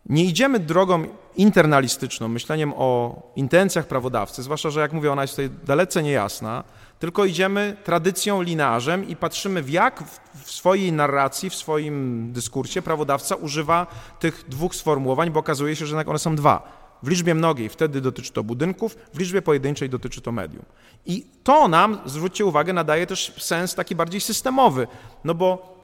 [0.09, 5.51] nie idziemy drogą internalistyczną, myśleniem o intencjach prawodawcy, zwłaszcza, że jak mówię, ona jest tutaj
[5.65, 6.65] dalece niejasna,
[6.99, 10.05] tylko idziemy tradycją, linarzem i patrzymy, w jak
[10.45, 13.87] w swojej narracji, w swoim dyskursie prawodawca używa
[14.21, 16.87] tych dwóch sformułowań, bo okazuje się, że one są dwa.
[17.03, 20.65] W liczbie mnogiej wtedy dotyczy to budynków, w liczbie pojedynczej dotyczy to medium.
[21.07, 24.87] I to nam, zwróćcie uwagę, nadaje też sens taki bardziej systemowy,
[25.25, 25.76] no bo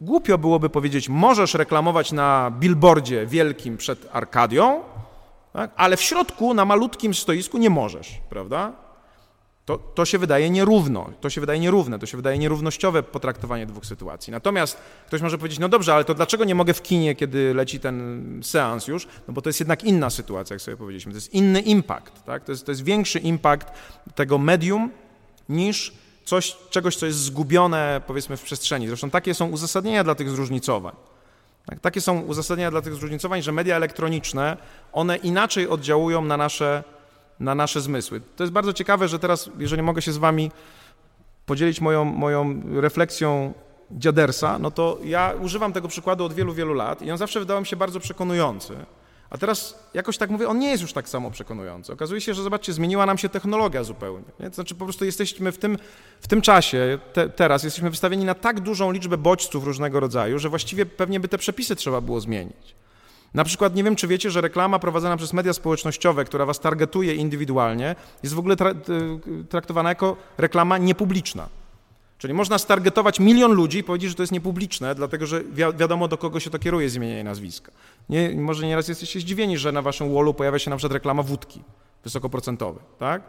[0.00, 4.82] Głupio byłoby powiedzieć, możesz reklamować na billboardzie wielkim przed Arkadią,
[5.52, 5.70] tak?
[5.76, 8.72] ale w środku na malutkim stoisku nie możesz, prawda?
[9.64, 13.86] To, to się wydaje nierówno, to się wydaje nierówne, to się wydaje nierównościowe potraktowanie dwóch
[13.86, 14.30] sytuacji.
[14.30, 17.80] Natomiast ktoś może powiedzieć, no dobrze, ale to dlaczego nie mogę w kinie, kiedy leci
[17.80, 19.08] ten seans już?
[19.28, 22.44] No bo to jest jednak inna sytuacja, jak sobie powiedzieliśmy, to jest inny impact, tak?
[22.44, 23.68] to, jest, to jest większy impact
[24.14, 24.90] tego medium
[25.48, 25.92] niż
[26.26, 28.88] coś, czegoś, co jest zgubione, powiedzmy, w przestrzeni.
[28.88, 30.94] Zresztą takie są uzasadnienia dla tych zróżnicowań.
[31.66, 34.56] Tak, takie są uzasadnienia dla tych zróżnicowań, że media elektroniczne,
[34.92, 36.84] one inaczej oddziałują na nasze,
[37.40, 38.20] na nasze zmysły.
[38.36, 40.50] To jest bardzo ciekawe, że teraz, jeżeli mogę się z wami
[41.46, 43.52] podzielić moją, moją refleksją
[43.90, 47.60] dziadersa, no to ja używam tego przykładu od wielu, wielu lat i on zawsze wydał
[47.60, 48.76] mi się bardzo przekonujący.
[49.30, 51.92] A teraz jakoś tak mówię, on nie jest już tak samo przekonujący.
[51.92, 54.24] Okazuje się, że zobaczcie, zmieniła nam się technologia zupełnie.
[54.40, 54.48] Nie?
[54.48, 55.78] To znaczy po prostu jesteśmy w tym,
[56.20, 60.48] w tym czasie, te, teraz jesteśmy wystawieni na tak dużą liczbę bodźców różnego rodzaju, że
[60.48, 62.74] właściwie pewnie by te przepisy trzeba było zmienić.
[63.34, 67.14] Na przykład nie wiem, czy wiecie, że reklama prowadzona przez media społecznościowe, która was targetuje
[67.14, 68.74] indywidualnie, jest w ogóle tra
[69.48, 71.48] traktowana jako reklama niepubliczna.
[72.18, 76.08] Czyli można stargetować milion ludzi i powiedzieć, że to jest niepubliczne, dlatego że wi wiadomo,
[76.08, 77.72] do kogo się to kieruje z nazwiska.
[78.08, 81.62] Nie, może nieraz jesteście zdziwieni, że na waszym wallu pojawia się na przykład reklama wódki
[82.04, 82.82] wysokoprocentowej.
[82.98, 83.22] Tak?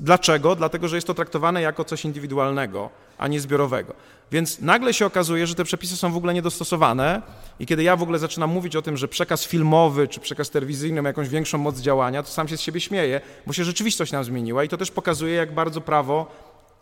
[0.00, 0.56] Dlaczego?
[0.56, 3.94] Dlatego, że jest to traktowane jako coś indywidualnego, a nie zbiorowego.
[4.30, 7.22] Więc nagle się okazuje, że te przepisy są w ogóle niedostosowane
[7.60, 11.02] i kiedy ja w ogóle zaczynam mówić o tym, że przekaz filmowy czy przekaz telewizyjny
[11.02, 14.24] ma jakąś większą moc działania, to sam się z siebie śmieję, bo się rzeczywistość nam
[14.24, 16.26] zmieniła i to też pokazuje, jak bardzo prawo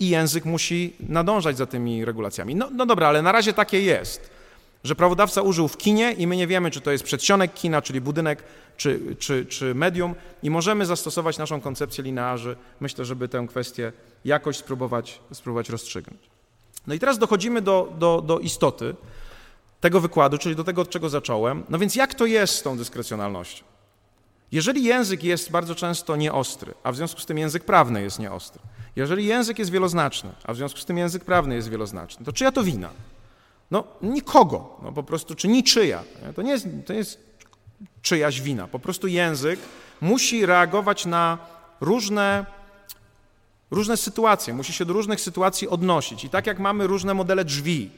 [0.01, 2.55] i język musi nadążać za tymi regulacjami.
[2.55, 4.31] No, no dobra, ale na razie takie jest,
[4.85, 8.01] że prawodawca użył w kinie i my nie wiemy, czy to jest przedsionek kina, czyli
[8.01, 8.43] budynek,
[8.77, 13.93] czy, czy, czy medium i możemy zastosować naszą koncepcję linearzy, myślę, żeby tę kwestię
[14.25, 16.21] jakoś spróbować, spróbować rozstrzygnąć.
[16.87, 18.95] No i teraz dochodzimy do, do, do istoty
[19.81, 21.65] tego wykładu, czyli do tego, od czego zacząłem.
[21.69, 23.70] No więc jak to jest z tą dyskrecjonalnością?
[24.53, 28.61] Jeżeli język jest bardzo często nieostry, a w związku z tym język prawny jest nieostry,
[28.97, 32.53] jeżeli język jest wieloznaczny, a w związku z tym język prawny jest wieloznaczny, to czyja
[32.53, 32.91] to wina?
[33.71, 36.03] No nikogo, no po prostu, czy niczyja.
[36.37, 37.21] To nie jest, to jest
[38.03, 38.69] czyjaś wina.
[38.69, 39.61] Po prostu język
[40.01, 41.39] musi reagować na
[41.81, 42.47] różne,
[43.71, 46.25] różne sytuacje, musi się do różnych sytuacji odnosić.
[46.25, 47.91] I tak jak mamy różne modele drzwi,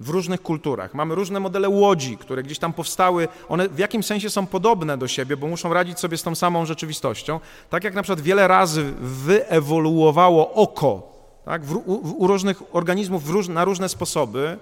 [0.00, 0.94] w różnych kulturach.
[0.94, 3.28] Mamy różne modele łodzi, które gdzieś tam powstały.
[3.48, 6.66] One w jakimś sensie są podobne do siebie, bo muszą radzić sobie z tą samą
[6.66, 7.40] rzeczywistością.
[7.70, 11.10] Tak jak na przykład wiele razy wyewoluowało oko
[11.44, 14.58] tak, w, u, u różnych organizmów róż, na różne sposoby,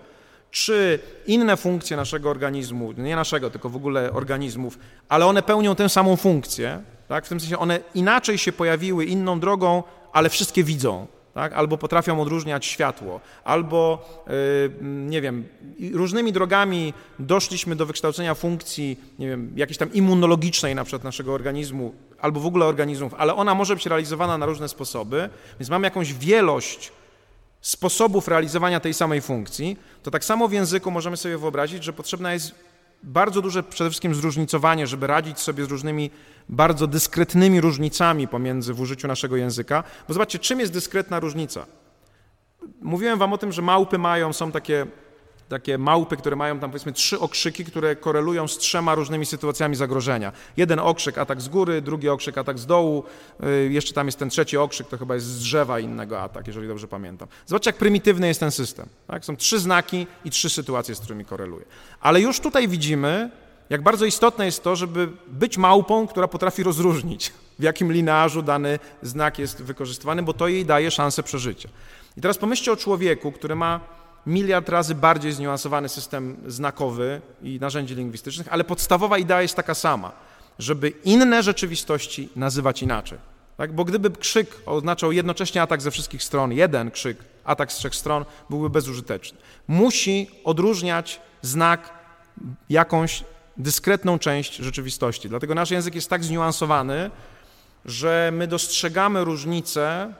[0.51, 4.79] czy inne funkcje naszego organizmu, nie naszego, tylko w ogóle organizmów,
[5.09, 7.27] ale one pełnią tę samą funkcję, tak?
[7.27, 9.83] w tym sensie one inaczej się pojawiły, inną drogą,
[10.13, 11.07] ale wszystkie widzą
[11.39, 11.53] tak?
[11.53, 14.33] albo potrafią odróżniać światło, albo yy,
[14.83, 15.45] nie wiem,
[15.93, 21.95] różnymi drogami doszliśmy do wykształcenia funkcji, nie wiem, jakiejś tam immunologicznej na przykład naszego organizmu,
[22.21, 25.29] albo w ogóle organizmów, ale ona może być realizowana na różne sposoby,
[25.61, 26.93] więc mamy jakąś wielość
[27.61, 32.33] sposobów realizowania tej samej funkcji, to tak samo w języku możemy sobie wyobrazić, że potrzebna
[32.33, 32.55] jest
[33.03, 36.11] bardzo duże przede wszystkim zróżnicowanie, żeby radzić sobie z różnymi
[36.49, 39.85] bardzo dyskretnymi różnicami pomiędzy w użyciu naszego języka.
[40.09, 41.67] Bo zobaczcie, czym jest dyskretna różnica?
[42.83, 44.87] Mówiłem wam o tym, że małpy mają, są takie
[45.49, 50.33] takie małpy, które mają tam powiedzmy trzy okrzyki, które korelują z trzema różnymi sytuacjami zagrożenia.
[50.57, 53.05] Jeden okrzyk atak z góry, drugi okrzyk atak z dołu,
[53.45, 56.69] y, jeszcze tam jest ten trzeci okrzyk, to chyba jest z drzewa innego atak, jeżeli
[56.69, 57.29] dobrze pamiętam.
[57.47, 58.89] Zobaczcie, jak prymitywny jest ten system.
[59.07, 59.25] Tak?
[59.25, 61.65] Są trzy znaki i trzy sytuacje, z którymi koreluje.
[62.01, 63.31] Ale już tutaj widzimy,
[63.71, 68.79] jak bardzo istotne jest to, żeby być małpą, która potrafi rozróżnić, w jakim linearzu dany
[69.03, 71.69] znak jest wykorzystywany, bo to jej daje szansę przeżycia.
[72.17, 73.81] I teraz pomyślcie o człowieku, który ma
[74.27, 80.13] miliard razy bardziej zniuansowany system znakowy i narzędzi lingwistycznych, ale podstawowa idea jest taka sama,
[80.59, 83.19] żeby inne rzeczywistości nazywać inaczej.
[83.57, 83.73] Tak?
[83.73, 88.25] Bo gdyby krzyk oznaczał jednocześnie atak ze wszystkich stron, jeden krzyk, atak z trzech stron,
[88.51, 89.39] byłby bezużyteczny.
[89.69, 91.91] Musi odróżniać znak
[92.69, 93.25] jakąś
[93.57, 95.29] dyskretną część rzeczywistości.
[95.29, 97.11] Dlatego nasz język jest tak zniuansowany,
[97.85, 100.15] że my dostrzegamy różnice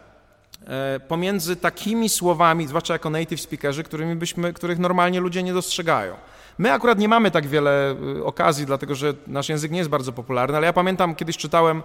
[1.09, 6.15] pomiędzy takimi słowami, zwłaszcza jako native speakerzy, którymi byśmy, których normalnie ludzie nie dostrzegają.
[6.59, 10.13] My akurat nie mamy tak wiele e, okazji, dlatego że nasz język nie jest bardzo
[10.13, 11.83] popularny, ale ja pamiętam, kiedyś czytałem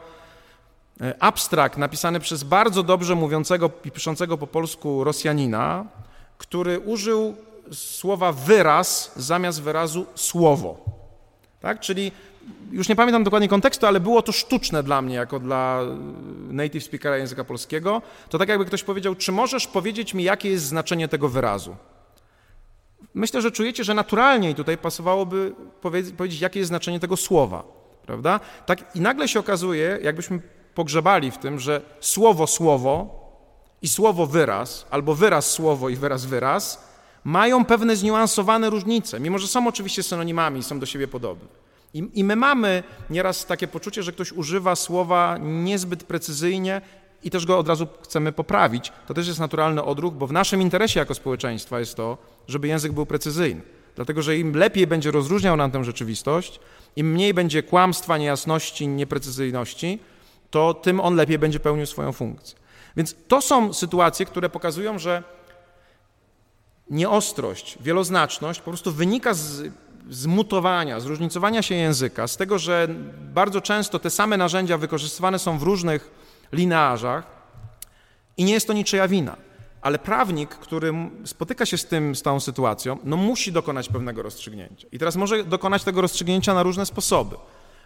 [1.01, 5.85] e, abstrakt napisany przez bardzo dobrze mówiącego i piszącego po polsku Rosjanina,
[6.37, 7.35] który użył
[7.71, 10.85] słowa wyraz zamiast wyrazu słowo.
[11.61, 11.79] Tak?
[11.79, 12.11] Czyli
[12.71, 16.83] już nie pamiętam dokładnie kontekstu, ale było to sztuczne dla mnie, jako dla e, native
[16.83, 18.01] speakera języka polskiego.
[18.29, 21.75] To tak jakby ktoś powiedział, czy możesz powiedzieć mi, jakie jest znaczenie tego wyrazu?
[23.13, 25.53] Myślę, że czujecie, że naturalnie tutaj pasowałoby
[26.17, 27.63] powiedzieć, jakie jest znaczenie tego słowa,
[28.05, 28.39] prawda?
[28.65, 30.39] Tak, I nagle się okazuje, jakbyśmy
[30.75, 33.23] pogrzebali w tym, że słowo słowo
[33.81, 36.93] i słowo wyraz, albo wyraz słowo i wyraz wyraz,
[37.23, 41.47] mają pewne zniuansowane różnice, mimo że są oczywiście synonimami, są do siebie podobne.
[41.93, 46.81] I, I my mamy nieraz takie poczucie, że ktoś używa słowa niezbyt precyzyjnie
[47.23, 48.91] i też go od razu chcemy poprawić.
[49.07, 52.17] To też jest naturalny odruch, bo w naszym interesie jako społeczeństwa jest to,
[52.47, 53.61] żeby język był precyzyjny.
[53.95, 56.59] Dlatego, że im lepiej będzie rozróżniał nam tę rzeczywistość,
[56.95, 59.99] im mniej będzie kłamstwa, niejasności, nieprecyzyjności,
[60.49, 62.57] to tym on lepiej będzie pełnił swoją funkcję.
[62.97, 65.23] Więc to są sytuacje, które pokazują, że
[66.89, 69.63] nieostrość, wieloznaczność po prostu wynika z
[70.09, 72.87] zmutowania, zróżnicowania się języka, z tego, że
[73.33, 76.11] bardzo często te same narzędzia wykorzystywane są w różnych
[76.51, 77.27] linearzach
[78.37, 79.37] i nie jest to niczyja wina.
[79.83, 80.93] ale prawnik, który
[81.25, 84.87] spotyka się z tym, z tą sytuacją, no musi dokonać pewnego rozstrzygnięcia.
[84.91, 87.35] I teraz może dokonać tego rozstrzygnięcia na różne sposoby.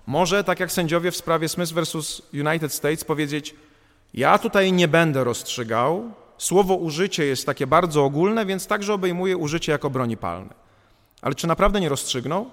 [0.07, 3.55] Może, tak jak sędziowie w sprawie Smith versus United States, powiedzieć:
[4.13, 6.11] Ja tutaj nie będę rozstrzygał.
[6.37, 10.66] Słowo użycie jest takie bardzo ogólne, więc także obejmuje użycie jako broni palnej.
[11.21, 12.49] Ale czy naprawdę nie rozstrzygnął?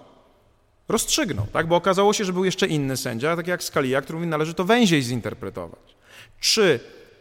[0.89, 1.67] Rozstrzygnął, tak?
[1.67, 4.65] Bo okazało się, że był jeszcze inny sędzia, tak jak Scalia, który mówi, należy to
[4.65, 5.97] węziej zinterpretować.
[6.41, 6.81] Czy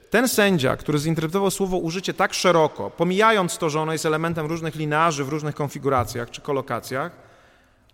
[0.10, 4.76] ten sędzia, który zinterpretował słowo użycie tak szeroko, pomijając to, że ono jest elementem różnych
[4.76, 7.12] linarzy w różnych konfiguracjach czy kolokacjach,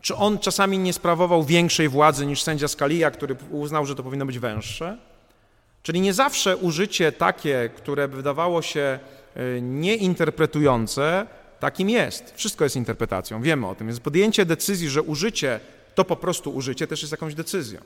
[0.02, 4.26] czy on czasami nie sprawował większej władzy niż sędzia Scalia, który uznał, że to powinno
[4.26, 4.98] być węższe?
[5.84, 9.00] Czyli nie zawsze użycie takie, które wydawało się
[9.38, 11.28] y, nieinterpretujące,
[11.60, 12.34] takim jest.
[12.36, 13.88] Wszystko jest interpretacją, wiemy o tym.
[13.88, 15.60] Więc podjęcie decyzji, że użycie
[15.95, 17.80] to po prostu użycie, też jest jakąś decyzją.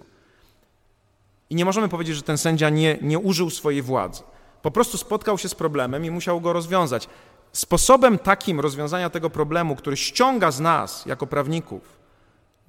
[1.49, 4.23] I nie możemy powiedzieć, że ten sędzia nie, nie użył swojej władzy.
[4.61, 7.07] Po prostu spotkał się z problemem i musiał go rozwiązać.
[7.51, 12.03] Sposobem takim rozwiązania tego problemu, który ściąga z nas jako prawników,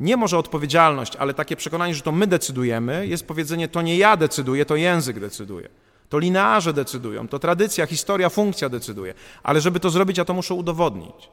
[0.01, 4.17] nie może odpowiedzialność, ale takie przekonanie, że to my decydujemy, jest powiedzenie: to nie ja
[4.17, 5.69] decyduję, to język decyduje.
[6.15, 9.15] To linearze decydują, to tradycja, historia, funkcja decyduje.
[9.43, 11.29] Ale żeby to zrobić, ja to muszę udowodnić.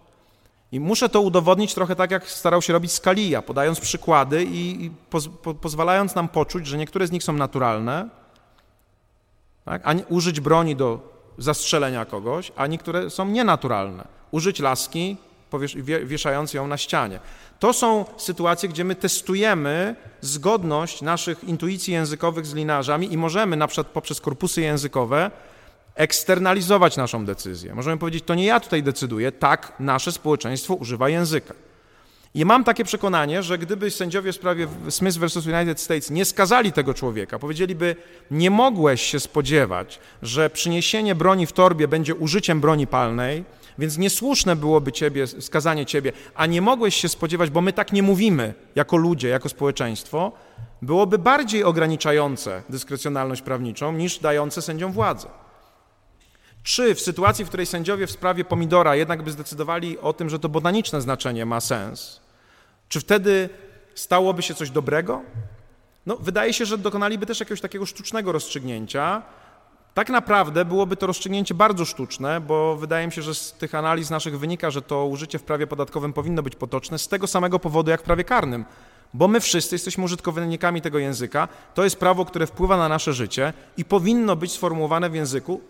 [0.72, 4.92] I muszę to udowodnić trochę tak, jak starał się robić Scalia, podając przykłady i, i
[5.10, 8.10] poz, po, pozwalając nam poczuć, że niektóre z nich są naturalne,
[9.66, 9.82] tak?
[9.86, 11.00] a nie, użyć broni do
[11.38, 14.08] zastrzelenia kogoś, a niektóre są nienaturalne.
[14.32, 15.18] Użyć laski,
[16.06, 17.20] wieszając ją na ścianie.
[17.60, 23.68] To są sytuacje, gdzie my testujemy zgodność naszych intuicji językowych z linarzami i możemy na
[23.68, 25.32] przykład poprzez korpusy językowe
[25.96, 27.76] eksternalizować naszą decyzję.
[27.76, 31.54] Możemy powiedzieć, to nie ja tutaj decyduję, tak nasze społeczeństwo używa języka.
[32.36, 35.48] I mam takie przekonanie, że gdyby sędziowie w sprawie Smith vs.
[35.48, 37.96] United States nie skazali tego człowieka, powiedzieliby,
[38.32, 43.44] nie mogłeś się spodziewać, że przyniesienie broni w torbie będzie użyciem broni palnej,
[43.82, 48.04] więc niesłuszne byłoby ciebie, skazanie ciebie, a nie mogłeś się spodziewać, bo my tak nie
[48.04, 50.32] mówimy jako ludzie, jako społeczeństwo,
[50.82, 55.28] byłoby bardziej ograniczające dyskrecjonalność prawniczą niż dające sędziom władzę.
[56.64, 60.40] Czy w sytuacji, w której sędziowie w sprawie pomidora jednak by zdecydowali o tym, że
[60.40, 62.22] to botaniczne znaczenie ma sens,
[62.90, 63.50] czy wtedy
[63.96, 65.22] stałoby się coś dobrego?
[66.06, 69.22] No, wydaje się, że dokonaliby też jakiegoś takiego sztucznego rozstrzygnięcia.
[69.94, 74.10] Tak naprawdę byłoby to rozstrzygnięcie bardzo sztuczne, bo wydaje mi się, że z tych analiz
[74.10, 77.92] naszych wynika, że to użycie w prawie podatkowym powinno być potoczne z tego samego powodu
[77.92, 78.66] jak w prawie karnym.
[79.14, 81.48] Bo my wszyscy jesteśmy użytkownikami tego języka.
[81.74, 85.62] To jest prawo, które wpływa na nasze życie i powinno być sformułowane w języku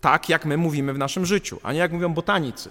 [0.00, 2.70] tak, jak my mówimy w naszym życiu, a nie jak mówią botanicy.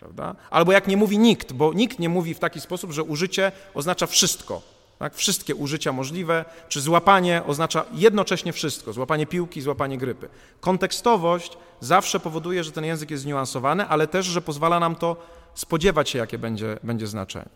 [0.00, 0.34] Prawda?
[0.50, 4.06] Albo jak nie mówi nikt, bo nikt nie mówi w taki sposób, że użycie oznacza
[4.06, 4.62] wszystko.
[4.98, 5.14] Tak?
[5.14, 10.28] Wszystkie użycia możliwe, czy złapanie oznacza jednocześnie wszystko, złapanie piłki, złapanie grypy.
[10.60, 15.16] Kontekstowość zawsze powoduje, że ten język jest zniuansowany, ale też, że pozwala nam to
[15.54, 17.48] spodziewać się, jakie będzie, będzie znaczenie.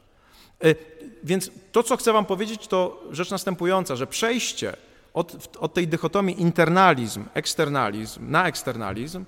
[0.64, 0.76] Y,
[1.24, 4.76] więc to, co chcę Wam powiedzieć, to rzecz następująca, że przejście
[5.14, 9.24] od, od tej dychotomii internalizm, eksternalizm na eksternalizm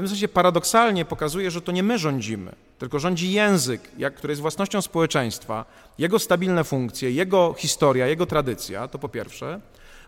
[0.00, 4.42] pewnym sensie paradoksalnie pokazuje, że to nie my rządzimy, tylko rządzi język, jak, który jest
[4.42, 5.64] własnością społeczeństwa,
[5.98, 9.60] jego stabilne funkcje, jego historia, jego tradycja, to po pierwsze.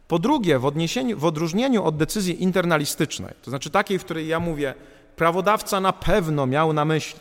[0.08, 0.72] Po drugie, w,
[1.16, 4.74] w odróżnieniu od decyzji internalistycznej, to znaczy takiej, w której ja mówię,
[5.16, 7.20] prawodawca na pewno miał na myśli,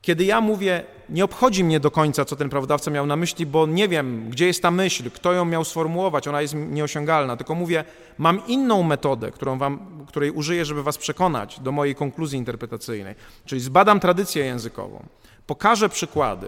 [0.00, 3.66] kiedy ja mówię, nie obchodzi mnie do końca, co ten prawodawca miał na myśli, bo
[3.66, 7.84] nie wiem, gdzie jest ta myśl, kto ją miał sformułować, ona jest nieosiągalna, tylko mówię,
[8.18, 13.14] mam inną metodę, wam, której użyję, żeby was przekonać do mojej konkluzji interpretacyjnej.
[13.44, 15.06] Czyli zbadam tradycję językową,
[15.46, 16.46] pokażę przykłady,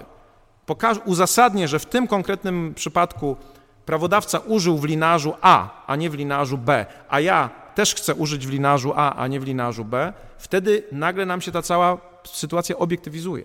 [0.66, 3.36] pokażę, uzasadnię, że w tym konkretnym przypadku
[3.86, 8.46] prawodawca użył w linarzu A, a nie w linarzu B, a ja też chcę użyć
[8.46, 12.78] w linarzu A, a nie w linarzu B, wtedy nagle nam się ta cała sytuacja
[12.78, 13.44] obiektywizuje.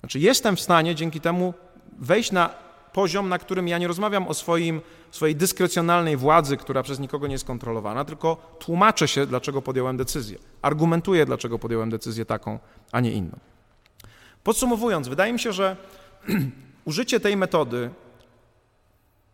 [0.00, 1.54] Znaczy, jestem w stanie dzięki temu
[1.98, 2.50] wejść na
[2.92, 4.80] poziom, na którym ja nie rozmawiam o swoim,
[5.10, 10.38] swojej dyskrecjonalnej władzy, która przez nikogo nie jest kontrolowana, tylko tłumaczę się, dlaczego podjąłem decyzję.
[10.62, 12.58] Argumentuję, dlaczego podjąłem decyzję taką,
[12.92, 13.38] a nie inną.
[14.44, 15.76] Podsumowując, wydaje mi się, że
[16.84, 17.90] użycie tej metody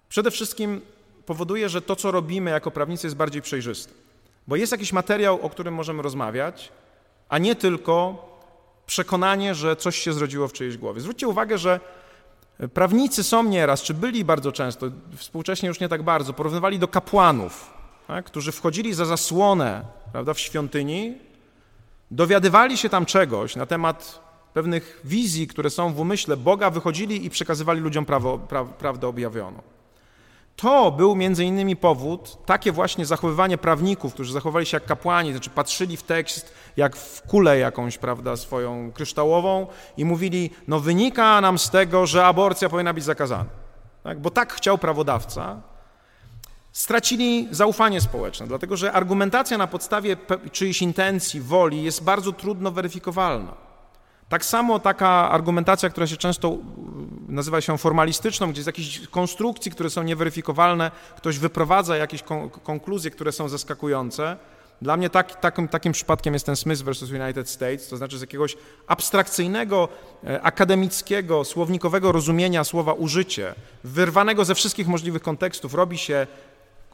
[0.09, 0.81] przede wszystkim
[1.27, 3.93] powoduje, że to, co robimy jako prawnicy, jest bardziej przejrzyste.
[4.47, 6.73] Bo jest jakiś materiał, o którym możemy rozmawiać,
[7.29, 8.29] a nie tylko
[8.87, 11.01] przekonanie, że coś się zrodziło w czyjejś głowie.
[11.01, 11.81] Zwróćcie uwagę, że
[12.75, 14.87] prawnicy są nieraz, czy byli bardzo często,
[15.17, 17.71] współcześnie już nie tak bardzo, porównywali do kapłanów,
[18.07, 21.19] tak, którzy wchodzili za zasłonę prawda, w świątyni,
[22.11, 24.21] dowiadywali się tam czegoś na temat
[24.53, 29.63] pewnych wizji, które są w umyśle Boga, wychodzili i przekazywali ludziom prawo, pra, prawdę objawioną.
[30.57, 35.51] To był między innymi powód, takie właśnie zachowywanie prawników, którzy zachowali się jak kapłani, znaczy
[35.51, 39.67] patrzyli w tekst jak w kulę jakąś, prawda, swoją kryształową
[39.97, 43.51] i mówili, no wynika nam z tego, że aborcja powinna być zakazana,
[44.03, 44.21] tak?
[44.21, 45.61] bo tak chciał prawodawca,
[46.73, 50.17] stracili zaufanie społeczne, dlatego że argumentacja na podstawie
[50.53, 53.64] czyjejś intencji, woli jest bardzo trudno weryfikowalna.
[54.29, 56.59] Tak samo taka argumentacja, która się często
[57.29, 62.23] nazywa się formalistyczną, gdzie z jakichś konstrukcji, które są nieweryfikowalne, ktoś wyprowadza jakieś
[62.63, 64.37] konkluzje, które są zaskakujące.
[64.83, 68.21] Dla mnie tak, takim, takim przypadkiem jest ten Smith versus United States, to znaczy z
[68.21, 68.57] jakiegoś
[68.87, 69.89] abstrakcyjnego,
[70.27, 76.27] e, akademickiego, słownikowego rozumienia słowa użycie, wyrwanego ze wszystkich możliwych kontekstów, robi się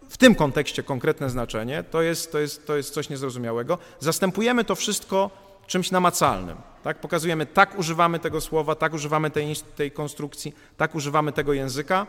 [0.09, 3.79] w tym kontekście konkretne znaczenie, to jest, to jest, to jest coś niezrozumiałego.
[4.01, 5.31] Zastępujemy to wszystko
[5.71, 6.57] czymś namacalnym.
[6.83, 7.01] Tak?
[7.01, 12.07] Pokazujemy, tak używamy tego słowa, tak używamy tej, tej konstrukcji, tak używamy tego języka.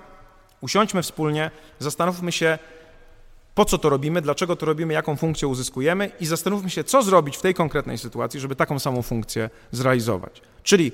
[0.62, 2.60] Usiądźmy wspólnie, zastanówmy się,
[3.56, 7.38] po co to robimy, dlaczego to robimy, jaką funkcję uzyskujemy i zastanówmy się, co zrobić
[7.38, 10.42] w tej konkretnej sytuacji, żeby taką samą funkcję zrealizować.
[10.64, 10.92] Czyli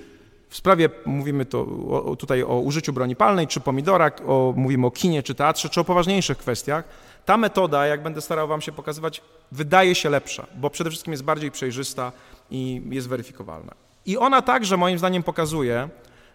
[0.49, 1.68] w sprawie, mówimy to,
[2.06, 5.81] o, tutaj o użyciu broni palnej, czy pomidora, o, mówimy o kinie, czy teatrze, czy
[5.81, 6.84] o poważniejszych kwestiach,
[7.26, 9.22] ta metoda, jak będę starał Wam się pokazywać,
[9.52, 12.11] wydaje się lepsza, bo przede wszystkim jest bardziej przejrzysta
[12.52, 13.74] i jest weryfikowalna.
[14.06, 15.90] I ona także moim zdaniem pokazuje,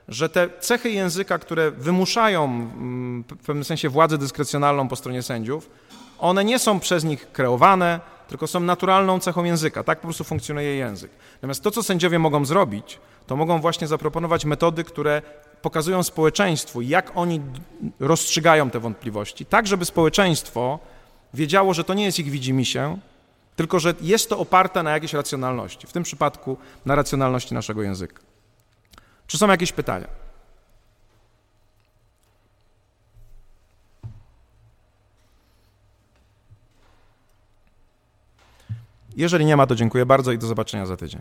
[0.09, 5.70] że te cechy języka, które wymuszają mm, w pewnym sensie władzę dyskrecjonalną po stronie sędziów,
[6.18, 9.84] one nie są przez nich kreowane, tylko są naturalną cechą języka.
[9.84, 11.10] Tak po prostu funkcjonuje język.
[11.34, 15.22] Natomiast to, co sędziowie mogą zrobić, to mogą właśnie zaproponować metody, które
[15.62, 17.40] pokazują społeczeństwu, jak oni
[18.01, 20.78] rozstrzygają te wątpliwości, tak żeby społeczeństwo
[21.34, 22.98] wiedziało, że to nie jest ich widzimisię,
[23.56, 26.56] tylko że jest to oparte na jakiejś racjonalności, w tym przypadku
[26.86, 28.22] na racjonalności naszego języka.
[29.26, 30.08] Czy są jakieś pytania?
[39.16, 41.20] Jeżeli nie ma, to dziękuję bardzo i do zobaczenia za tydzień.